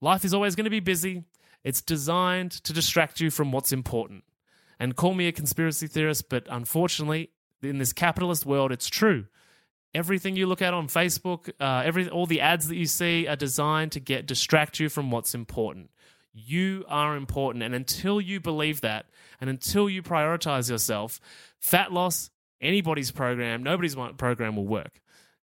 life 0.00 0.24
is 0.24 0.32
always 0.32 0.54
going 0.54 0.64
to 0.64 0.70
be 0.70 0.80
busy. 0.80 1.24
It's 1.64 1.82
designed 1.82 2.52
to 2.52 2.72
distract 2.72 3.20
you 3.20 3.30
from 3.30 3.52
what's 3.52 3.72
important. 3.72 4.24
And 4.80 4.94
call 4.94 5.14
me 5.14 5.26
a 5.26 5.32
conspiracy 5.32 5.86
theorist, 5.86 6.28
but 6.28 6.46
unfortunately, 6.48 7.30
in 7.62 7.78
this 7.78 7.92
capitalist 7.92 8.46
world, 8.46 8.70
it's 8.70 8.88
true. 8.88 9.26
Everything 9.94 10.36
you 10.36 10.46
look 10.46 10.62
at 10.62 10.72
on 10.72 10.86
Facebook, 10.86 11.50
uh, 11.60 11.82
every 11.84 12.08
all 12.08 12.26
the 12.26 12.40
ads 12.40 12.68
that 12.68 12.76
you 12.76 12.86
see 12.86 13.26
are 13.26 13.36
designed 13.36 13.92
to 13.92 14.00
get 14.00 14.26
distract 14.26 14.78
you 14.78 14.88
from 14.88 15.10
what's 15.10 15.34
important. 15.34 15.90
You 16.32 16.84
are 16.88 17.16
important, 17.16 17.64
and 17.64 17.74
until 17.74 18.20
you 18.20 18.40
believe 18.40 18.80
that, 18.82 19.06
and 19.40 19.50
until 19.50 19.88
you 19.88 20.02
prioritize 20.02 20.70
yourself, 20.70 21.20
fat 21.58 21.92
loss, 21.92 22.30
anybody's 22.60 23.10
program, 23.10 23.62
nobody's 23.62 23.96
program 24.16 24.56
will 24.56 24.66
work. 24.66 25.00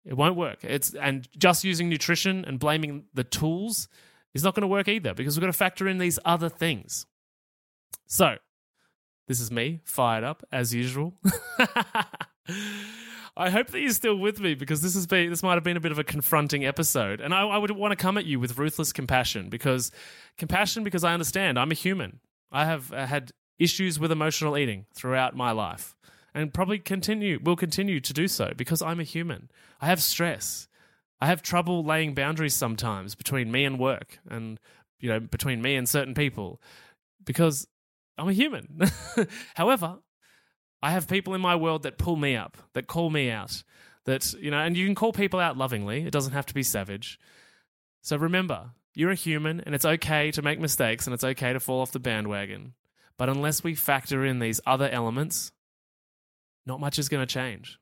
It 0.05 0.15
won't 0.15 0.35
work. 0.35 0.63
It's 0.63 0.93
and 0.93 1.27
just 1.37 1.63
using 1.63 1.89
nutrition 1.89 2.43
and 2.45 2.59
blaming 2.59 3.05
the 3.13 3.23
tools 3.23 3.87
is 4.33 4.43
not 4.43 4.53
going 4.55 4.61
to 4.61 4.67
work 4.67 4.87
either 4.87 5.13
because 5.13 5.35
we've 5.35 5.41
got 5.41 5.47
to 5.47 5.53
factor 5.53 5.87
in 5.87 5.97
these 5.97 6.19
other 6.25 6.49
things. 6.49 7.05
So, 8.05 8.35
this 9.27 9.39
is 9.39 9.51
me, 9.51 9.79
fired 9.85 10.23
up 10.23 10.43
as 10.51 10.73
usual. 10.73 11.13
I 13.35 13.49
hope 13.49 13.67
that 13.71 13.79
you're 13.79 13.91
still 13.91 14.17
with 14.17 14.39
me 14.39 14.53
because 14.53 14.81
this 14.81 14.93
has 14.93 15.07
been 15.07 15.29
this 15.29 15.41
might 15.41 15.55
have 15.55 15.63
been 15.63 15.77
a 15.77 15.81
bit 15.81 15.91
of 15.91 15.97
a 15.97 16.03
confronting 16.03 16.65
episode, 16.65 17.19
and 17.19 17.33
I, 17.33 17.41
I 17.41 17.57
would 17.57 17.71
want 17.71 17.91
to 17.91 17.95
come 17.95 18.17
at 18.17 18.25
you 18.25 18.39
with 18.39 18.57
ruthless 18.57 18.93
compassion 18.93 19.49
because 19.49 19.91
compassion 20.37 20.83
because 20.83 21.03
I 21.03 21.13
understand 21.13 21.57
I'm 21.57 21.71
a 21.71 21.75
human. 21.75 22.19
I 22.51 22.65
have 22.65 22.93
uh, 22.93 23.07
had 23.07 23.31
issues 23.57 23.99
with 23.99 24.11
emotional 24.11 24.55
eating 24.55 24.85
throughout 24.93 25.35
my 25.35 25.51
life, 25.51 25.95
and 26.35 26.53
probably 26.53 26.77
continue 26.77 27.39
will 27.43 27.55
continue 27.55 27.99
to 28.01 28.13
do 28.13 28.27
so 28.27 28.53
because 28.55 28.83
I'm 28.83 28.99
a 28.99 29.03
human. 29.03 29.49
I 29.81 29.87
have 29.87 30.01
stress. 30.01 30.67
I 31.19 31.25
have 31.25 31.41
trouble 31.41 31.83
laying 31.83 32.13
boundaries 32.13 32.53
sometimes 32.53 33.15
between 33.15 33.51
me 33.51 33.65
and 33.65 33.79
work, 33.79 34.19
and 34.29 34.59
you 34.99 35.09
know 35.09 35.19
between 35.19 35.59
me 35.59 35.75
and 35.75 35.89
certain 35.89 36.13
people 36.13 36.61
because 37.25 37.67
I'm 38.15 38.29
a 38.29 38.33
human. 38.33 38.79
However, 39.55 39.97
I 40.83 40.91
have 40.91 41.07
people 41.07 41.33
in 41.33 41.39
my 41.39 41.55
world 41.55 41.83
that 41.83 41.97
pull 41.97 42.17
me 42.17 42.35
up, 42.35 42.57
that 42.73 42.87
call 42.87 43.09
me 43.09 43.31
out, 43.31 43.63
that, 44.03 44.33
you 44.33 44.51
know, 44.51 44.59
and 44.59 44.75
you 44.75 44.85
can 44.85 44.95
call 44.95 45.13
people 45.13 45.39
out 45.39 45.57
lovingly. 45.57 46.03
It 46.05 46.11
doesn't 46.11 46.33
have 46.33 46.45
to 46.47 46.53
be 46.53 46.61
savage. 46.61 47.17
So 48.01 48.17
remember, 48.17 48.71
you're 48.93 49.11
a 49.11 49.15
human 49.15 49.61
and 49.61 49.73
it's 49.73 49.85
okay 49.85 50.29
to 50.31 50.41
make 50.41 50.59
mistakes 50.59 51.07
and 51.07 51.13
it's 51.13 51.23
okay 51.23 51.53
to 51.53 51.61
fall 51.61 51.79
off 51.79 51.93
the 51.93 51.99
bandwagon. 51.99 52.73
But 53.17 53.29
unless 53.29 53.63
we 53.63 53.75
factor 53.75 54.25
in 54.25 54.39
these 54.39 54.59
other 54.65 54.89
elements, 54.89 55.53
not 56.65 56.81
much 56.81 56.99
is 56.99 57.07
going 57.07 57.25
to 57.25 57.33
change. 57.33 57.79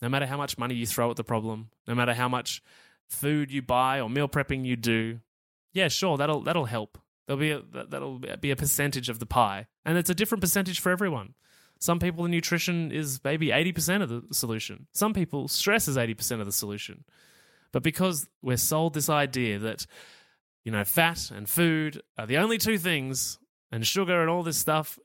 No 0.00 0.08
matter 0.08 0.26
how 0.26 0.36
much 0.36 0.56
money 0.56 0.76
you 0.76 0.86
throw 0.86 1.10
at 1.10 1.16
the 1.16 1.24
problem, 1.24 1.70
no 1.88 1.96
matter 1.96 2.14
how 2.14 2.28
much 2.28 2.62
food 3.08 3.50
you 3.50 3.60
buy 3.60 4.00
or 4.00 4.08
meal 4.08 4.28
prepping 4.28 4.64
you 4.64 4.76
do, 4.76 5.18
yeah, 5.72 5.88
sure, 5.88 6.16
that'll 6.16 6.42
that'll 6.42 6.66
help. 6.66 6.96
There'll 7.26 7.40
be 7.40 7.50
a, 7.50 7.62
that'll 7.88 8.18
be 8.18 8.50
a 8.50 8.56
percentage 8.56 9.08
of 9.08 9.18
the 9.18 9.26
pie, 9.26 9.66
and 9.84 9.98
it's 9.98 10.10
a 10.10 10.14
different 10.14 10.42
percentage 10.42 10.80
for 10.80 10.90
everyone. 10.90 11.34
Some 11.80 11.98
people, 11.98 12.24
the 12.24 12.30
nutrition 12.30 12.92
is 12.92 13.20
maybe 13.24 13.48
80% 13.48 14.02
of 14.02 14.08
the 14.08 14.34
solution. 14.34 14.86
Some 14.92 15.14
people, 15.14 15.48
stress 15.48 15.88
is 15.88 15.96
80% 15.96 16.40
of 16.40 16.46
the 16.46 16.52
solution. 16.52 17.04
But 17.72 17.82
because 17.82 18.28
we're 18.42 18.56
sold 18.56 18.94
this 18.94 19.08
idea 19.08 19.58
that, 19.60 19.86
you 20.64 20.72
know, 20.72 20.84
fat 20.84 21.30
and 21.30 21.48
food 21.48 22.02
are 22.18 22.26
the 22.26 22.38
only 22.38 22.58
two 22.58 22.78
things, 22.78 23.38
and 23.72 23.86
sugar 23.86 24.20
and 24.20 24.30
all 24.30 24.42
this 24.42 24.58
stuff, 24.58 24.98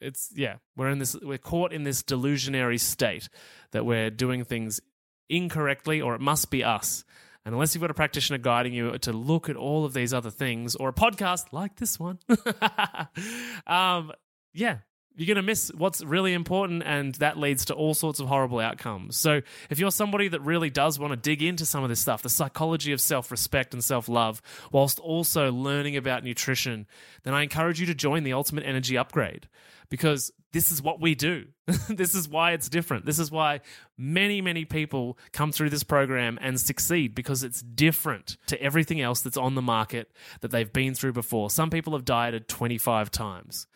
it's, 0.00 0.30
yeah, 0.34 0.56
we're 0.76 0.90
in 0.90 0.98
this, 0.98 1.16
we're 1.22 1.38
caught 1.38 1.72
in 1.72 1.84
this 1.84 2.02
delusionary 2.02 2.78
state 2.78 3.28
that 3.72 3.86
we're 3.86 4.10
doing 4.10 4.44
things 4.44 4.80
incorrectly 5.28 6.00
or 6.00 6.14
it 6.14 6.20
must 6.20 6.50
be 6.50 6.62
us. 6.62 7.04
And 7.44 7.54
unless 7.54 7.74
you've 7.74 7.80
got 7.80 7.90
a 7.90 7.94
practitioner 7.94 8.38
guiding 8.38 8.74
you 8.74 8.98
to 8.98 9.12
look 9.12 9.48
at 9.48 9.56
all 9.56 9.84
of 9.84 9.92
these 9.92 10.12
other 10.12 10.30
things 10.30 10.74
or 10.74 10.88
a 10.88 10.92
podcast 10.92 11.52
like 11.52 11.76
this 11.76 11.98
one, 11.98 12.18
um, 13.66 14.12
yeah, 14.52 14.78
you're 15.16 15.26
going 15.26 15.36
to 15.36 15.42
miss 15.42 15.70
what's 15.74 16.04
really 16.04 16.34
important 16.34 16.82
and 16.84 17.14
that 17.16 17.38
leads 17.38 17.64
to 17.66 17.74
all 17.74 17.94
sorts 17.94 18.20
of 18.20 18.28
horrible 18.28 18.58
outcomes. 18.58 19.16
So, 19.16 19.40
if 19.70 19.78
you're 19.78 19.90
somebody 19.90 20.28
that 20.28 20.40
really 20.40 20.70
does 20.70 20.98
want 20.98 21.12
to 21.12 21.16
dig 21.16 21.42
into 21.42 21.64
some 21.64 21.82
of 21.82 21.88
this 21.88 22.00
stuff, 22.00 22.22
the 22.22 22.28
psychology 22.28 22.92
of 22.92 23.00
self-respect 23.00 23.72
and 23.72 23.82
self-love, 23.82 24.42
whilst 24.72 24.98
also 24.98 25.50
learning 25.50 25.96
about 25.96 26.22
nutrition, 26.22 26.86
then 27.22 27.34
I 27.34 27.42
encourage 27.42 27.80
you 27.80 27.86
to 27.86 27.94
join 27.94 28.24
the 28.24 28.34
Ultimate 28.34 28.64
Energy 28.64 28.98
Upgrade 28.98 29.48
because 29.88 30.32
this 30.52 30.72
is 30.72 30.82
what 30.82 31.00
we 31.00 31.14
do. 31.14 31.46
this 31.88 32.14
is 32.14 32.28
why 32.28 32.52
it's 32.52 32.68
different. 32.68 33.04
This 33.04 33.18
is 33.18 33.30
why 33.30 33.60
many, 33.98 34.40
many 34.40 34.64
people 34.64 35.18
come 35.32 35.52
through 35.52 35.70
this 35.70 35.82
program 35.82 36.38
and 36.40 36.58
succeed 36.60 37.14
because 37.14 37.42
it's 37.42 37.60
different 37.60 38.36
to 38.46 38.60
everything 38.60 39.00
else 39.00 39.20
that's 39.20 39.36
on 39.36 39.54
the 39.54 39.62
market 39.62 40.10
that 40.40 40.50
they've 40.50 40.72
been 40.72 40.94
through 40.94 41.12
before. 41.12 41.50
Some 41.50 41.70
people 41.70 41.92
have 41.92 42.04
dieted 42.04 42.48
25 42.48 43.10
times 43.10 43.66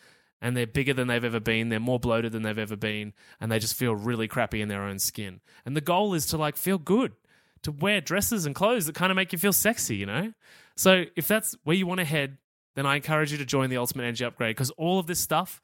and 0.41 0.57
they're 0.57 0.67
bigger 0.67 0.93
than 0.93 1.07
they've 1.07 1.23
ever 1.23 1.39
been, 1.39 1.69
they're 1.69 1.79
more 1.79 1.99
bloated 1.99 2.31
than 2.31 2.41
they've 2.41 2.57
ever 2.57 2.75
been, 2.75 3.13
and 3.39 3.51
they 3.51 3.59
just 3.59 3.75
feel 3.75 3.95
really 3.95 4.27
crappy 4.27 4.61
in 4.61 4.67
their 4.67 4.83
own 4.83 4.99
skin. 4.99 5.41
And 5.65 5.75
the 5.75 5.81
goal 5.81 6.13
is 6.13 6.25
to 6.27 6.37
like 6.37 6.57
feel 6.57 6.77
good, 6.77 7.13
to 7.63 7.71
wear 7.71 8.01
dresses 8.01 8.45
and 8.45 8.55
clothes 8.55 8.87
that 8.87 8.95
kind 8.95 9.11
of 9.11 9.15
make 9.15 9.31
you 9.31 9.37
feel 9.37 9.53
sexy, 9.53 9.95
you 9.95 10.05
know? 10.05 10.33
So 10.75 11.05
if 11.15 11.27
that's 11.27 11.55
where 11.63 11.75
you 11.75 11.85
want 11.85 11.99
to 11.99 12.05
head, 12.05 12.37
then 12.75 12.85
I 12.85 12.95
encourage 12.95 13.31
you 13.31 13.37
to 13.37 13.45
join 13.45 13.69
the 13.69 13.77
Ultimate 13.77 14.03
Energy 14.03 14.25
Upgrade 14.25 14.55
because 14.55 14.71
all 14.71 14.97
of 14.97 15.07
this 15.07 15.19
stuff 15.19 15.61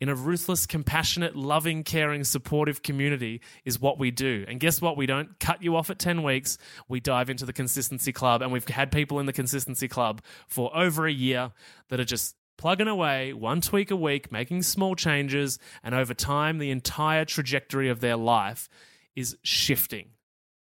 in 0.00 0.08
a 0.08 0.14
ruthless, 0.14 0.66
compassionate, 0.66 1.34
loving, 1.34 1.82
caring, 1.82 2.22
supportive 2.22 2.82
community 2.82 3.40
is 3.64 3.80
what 3.80 3.98
we 3.98 4.10
do. 4.10 4.44
And 4.46 4.60
guess 4.60 4.80
what? 4.80 4.96
We 4.96 5.06
don't 5.06 5.38
cut 5.40 5.62
you 5.62 5.74
off 5.74 5.88
at 5.88 5.98
10 5.98 6.22
weeks. 6.22 6.58
We 6.86 7.00
dive 7.00 7.30
into 7.30 7.46
the 7.46 7.52
Consistency 7.52 8.12
Club, 8.12 8.42
and 8.42 8.52
we've 8.52 8.68
had 8.68 8.92
people 8.92 9.20
in 9.20 9.26
the 9.26 9.32
Consistency 9.32 9.88
Club 9.88 10.22
for 10.46 10.74
over 10.76 11.06
a 11.06 11.12
year 11.12 11.52
that 11.88 11.98
are 11.98 12.04
just 12.04 12.36
plugging 12.58 12.88
away 12.88 13.32
one 13.32 13.60
tweak 13.60 13.90
a 13.90 13.96
week, 13.96 14.32
making 14.32 14.62
small 14.62 14.94
changes, 14.94 15.58
and 15.82 15.94
over 15.94 16.14
time, 16.14 16.58
the 16.58 16.70
entire 16.70 17.24
trajectory 17.24 17.88
of 17.88 18.00
their 18.00 18.16
life 18.16 18.68
is 19.14 19.36
shifting. 19.42 20.10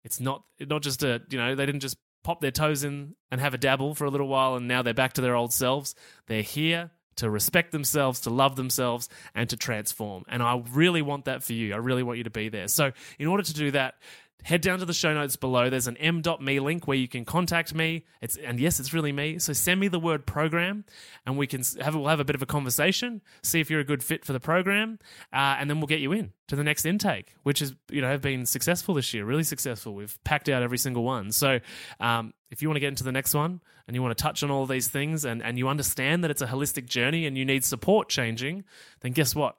It's 0.03 0.19
not 0.19 0.43
not 0.59 0.81
just 0.81 1.03
a 1.03 1.21
you 1.29 1.37
know 1.37 1.55
they 1.55 1.65
didn't 1.65 1.81
just 1.81 1.97
pop 2.23 2.41
their 2.41 2.51
toes 2.51 2.83
in 2.83 3.15
and 3.31 3.41
have 3.41 3.53
a 3.53 3.57
dabble 3.57 3.95
for 3.95 4.05
a 4.05 4.09
little 4.09 4.27
while 4.27 4.55
and 4.55 4.67
now 4.67 4.81
they're 4.81 4.93
back 4.93 5.13
to 5.13 5.21
their 5.21 5.35
old 5.35 5.53
selves. 5.53 5.93
They're 6.27 6.41
here 6.41 6.91
to 7.17 7.29
respect 7.29 7.71
themselves, 7.71 8.21
to 8.21 8.29
love 8.29 8.55
themselves, 8.55 9.09
and 9.35 9.49
to 9.49 9.57
transform. 9.57 10.23
And 10.27 10.41
I 10.41 10.61
really 10.71 11.01
want 11.01 11.25
that 11.25 11.43
for 11.43 11.53
you. 11.53 11.73
I 11.73 11.77
really 11.77 12.03
want 12.03 12.17
you 12.17 12.23
to 12.23 12.29
be 12.29 12.49
there. 12.49 12.67
So, 12.67 12.91
in 13.19 13.27
order 13.27 13.43
to 13.43 13.53
do 13.53 13.71
that, 13.71 13.95
head 14.43 14.61
down 14.61 14.79
to 14.79 14.85
the 14.85 14.93
show 14.93 15.13
notes 15.13 15.35
below. 15.35 15.69
There's 15.69 15.87
an 15.87 15.97
m.me 15.97 16.59
link 16.59 16.87
where 16.87 16.97
you 16.97 17.07
can 17.07 17.25
contact 17.25 17.73
me. 17.73 18.05
It's 18.21 18.37
and 18.37 18.59
yes, 18.59 18.79
it's 18.79 18.93
really 18.93 19.11
me. 19.11 19.39
So 19.39 19.53
send 19.53 19.79
me 19.79 19.87
the 19.87 19.99
word 19.99 20.25
program, 20.25 20.85
and 21.25 21.37
we 21.37 21.47
can 21.47 21.63
have 21.81 21.95
we'll 21.95 22.07
have 22.07 22.19
a 22.19 22.25
bit 22.25 22.35
of 22.35 22.41
a 22.41 22.45
conversation, 22.45 23.21
see 23.41 23.59
if 23.59 23.69
you're 23.69 23.79
a 23.79 23.85
good 23.85 24.03
fit 24.03 24.25
for 24.25 24.33
the 24.33 24.39
program, 24.39 24.99
uh, 25.31 25.57
and 25.59 25.69
then 25.69 25.79
we'll 25.79 25.87
get 25.87 25.99
you 25.99 26.11
in 26.11 26.33
to 26.47 26.55
the 26.55 26.63
next 26.63 26.85
intake, 26.85 27.33
which 27.43 27.59
has 27.59 27.73
you 27.89 28.01
know 28.01 28.09
have 28.09 28.21
been 28.21 28.45
successful 28.45 28.93
this 28.93 29.13
year, 29.13 29.25
really 29.25 29.43
successful. 29.43 29.93
We've 29.93 30.17
packed 30.23 30.49
out 30.49 30.61
every 30.61 30.77
single 30.77 31.03
one. 31.03 31.31
So 31.31 31.59
um, 31.99 32.33
if 32.51 32.61
you 32.61 32.69
want 32.69 32.75
to 32.75 32.81
get 32.81 32.89
into 32.89 33.03
the 33.03 33.11
next 33.11 33.33
one 33.33 33.61
and 33.87 33.95
you 33.95 34.01
want 34.01 34.17
to 34.17 34.21
touch 34.21 34.43
on 34.43 34.51
all 34.51 34.65
these 34.65 34.87
things, 34.87 35.25
and 35.25 35.41
and 35.41 35.57
you 35.57 35.67
understand 35.67 36.23
that 36.23 36.31
it's 36.31 36.41
a 36.41 36.47
holistic 36.47 36.85
journey 36.85 37.25
and 37.25 37.37
you 37.37 37.45
need 37.45 37.63
support 37.63 38.09
changing, 38.09 38.63
then 39.01 39.13
guess 39.13 39.35
what? 39.35 39.55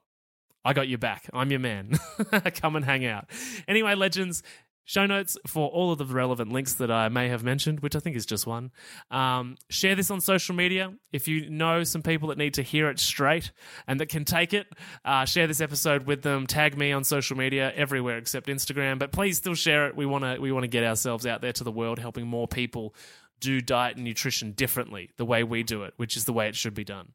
I 0.64 0.72
got 0.72 0.88
your 0.88 0.98
back. 0.98 1.28
I'm 1.32 1.50
your 1.50 1.60
man. 1.60 1.98
Come 2.60 2.76
and 2.76 2.84
hang 2.84 3.04
out. 3.04 3.28
Anyway, 3.68 3.94
legends, 3.94 4.42
Show 4.86 5.06
notes 5.06 5.38
for 5.46 5.68
all 5.68 5.92
of 5.92 5.98
the 5.98 6.04
relevant 6.04 6.52
links 6.52 6.74
that 6.74 6.90
I 6.90 7.08
may 7.08 7.28
have 7.28 7.42
mentioned, 7.42 7.80
which 7.80 7.96
I 7.96 8.00
think 8.00 8.16
is 8.16 8.26
just 8.26 8.46
one. 8.46 8.70
Um, 9.10 9.56
share 9.70 9.94
this 9.94 10.10
on 10.10 10.20
social 10.20 10.54
media. 10.54 10.92
If 11.10 11.26
you 11.26 11.48
know 11.48 11.84
some 11.84 12.02
people 12.02 12.28
that 12.28 12.38
need 12.38 12.54
to 12.54 12.62
hear 12.62 12.90
it 12.90 12.98
straight 12.98 13.50
and 13.86 13.98
that 14.00 14.10
can 14.10 14.26
take 14.26 14.52
it, 14.52 14.66
uh, 15.04 15.24
share 15.24 15.46
this 15.46 15.62
episode 15.62 16.06
with 16.06 16.20
them. 16.20 16.46
Tag 16.46 16.76
me 16.76 16.92
on 16.92 17.02
social 17.02 17.36
media 17.36 17.72
everywhere 17.74 18.18
except 18.18 18.46
Instagram, 18.46 18.98
but 18.98 19.10
please 19.10 19.38
still 19.38 19.54
share 19.54 19.86
it. 19.86 19.96
We 19.96 20.04
want 20.04 20.24
to 20.24 20.38
we 20.38 20.52
want 20.52 20.64
to 20.64 20.68
get 20.68 20.84
ourselves 20.84 21.24
out 21.24 21.40
there 21.40 21.52
to 21.52 21.64
the 21.64 21.72
world, 21.72 21.98
helping 21.98 22.26
more 22.26 22.46
people 22.46 22.94
do 23.40 23.60
diet 23.60 23.96
and 23.96 24.04
nutrition 24.04 24.52
differently, 24.52 25.10
the 25.16 25.24
way 25.24 25.44
we 25.44 25.62
do 25.62 25.84
it, 25.84 25.94
which 25.96 26.16
is 26.16 26.24
the 26.24 26.32
way 26.32 26.48
it 26.48 26.56
should 26.56 26.74
be 26.74 26.84
done. 26.84 27.12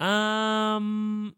Um, 0.00 1.36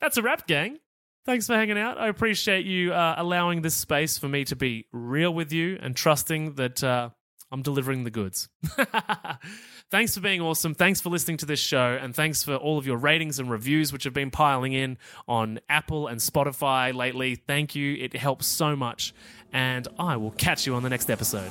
that's 0.00 0.16
a 0.16 0.22
wrap, 0.22 0.46
gang. 0.46 0.78
Thanks 1.26 1.48
for 1.48 1.54
hanging 1.54 1.76
out. 1.76 1.98
I 1.98 2.06
appreciate 2.06 2.66
you 2.66 2.94
uh, 2.94 3.16
allowing 3.18 3.62
this 3.62 3.74
space 3.74 4.16
for 4.16 4.28
me 4.28 4.44
to 4.44 4.54
be 4.54 4.86
real 4.92 5.34
with 5.34 5.52
you 5.52 5.76
and 5.82 5.96
trusting 5.96 6.54
that 6.54 6.84
uh, 6.84 7.10
I'm 7.50 7.62
delivering 7.62 8.04
the 8.04 8.12
goods. 8.12 8.48
thanks 9.90 10.14
for 10.14 10.20
being 10.20 10.40
awesome. 10.40 10.74
Thanks 10.74 11.00
for 11.00 11.10
listening 11.10 11.38
to 11.38 11.46
this 11.46 11.58
show. 11.58 11.98
And 12.00 12.14
thanks 12.14 12.44
for 12.44 12.54
all 12.54 12.78
of 12.78 12.86
your 12.86 12.96
ratings 12.96 13.40
and 13.40 13.50
reviews, 13.50 13.92
which 13.92 14.04
have 14.04 14.14
been 14.14 14.30
piling 14.30 14.72
in 14.72 14.98
on 15.26 15.58
Apple 15.68 16.06
and 16.06 16.20
Spotify 16.20 16.94
lately. 16.94 17.34
Thank 17.34 17.74
you. 17.74 17.94
It 17.94 18.14
helps 18.14 18.46
so 18.46 18.76
much. 18.76 19.12
And 19.52 19.88
I 19.98 20.16
will 20.16 20.32
catch 20.32 20.64
you 20.64 20.74
on 20.74 20.84
the 20.84 20.90
next 20.90 21.10
episode. 21.10 21.50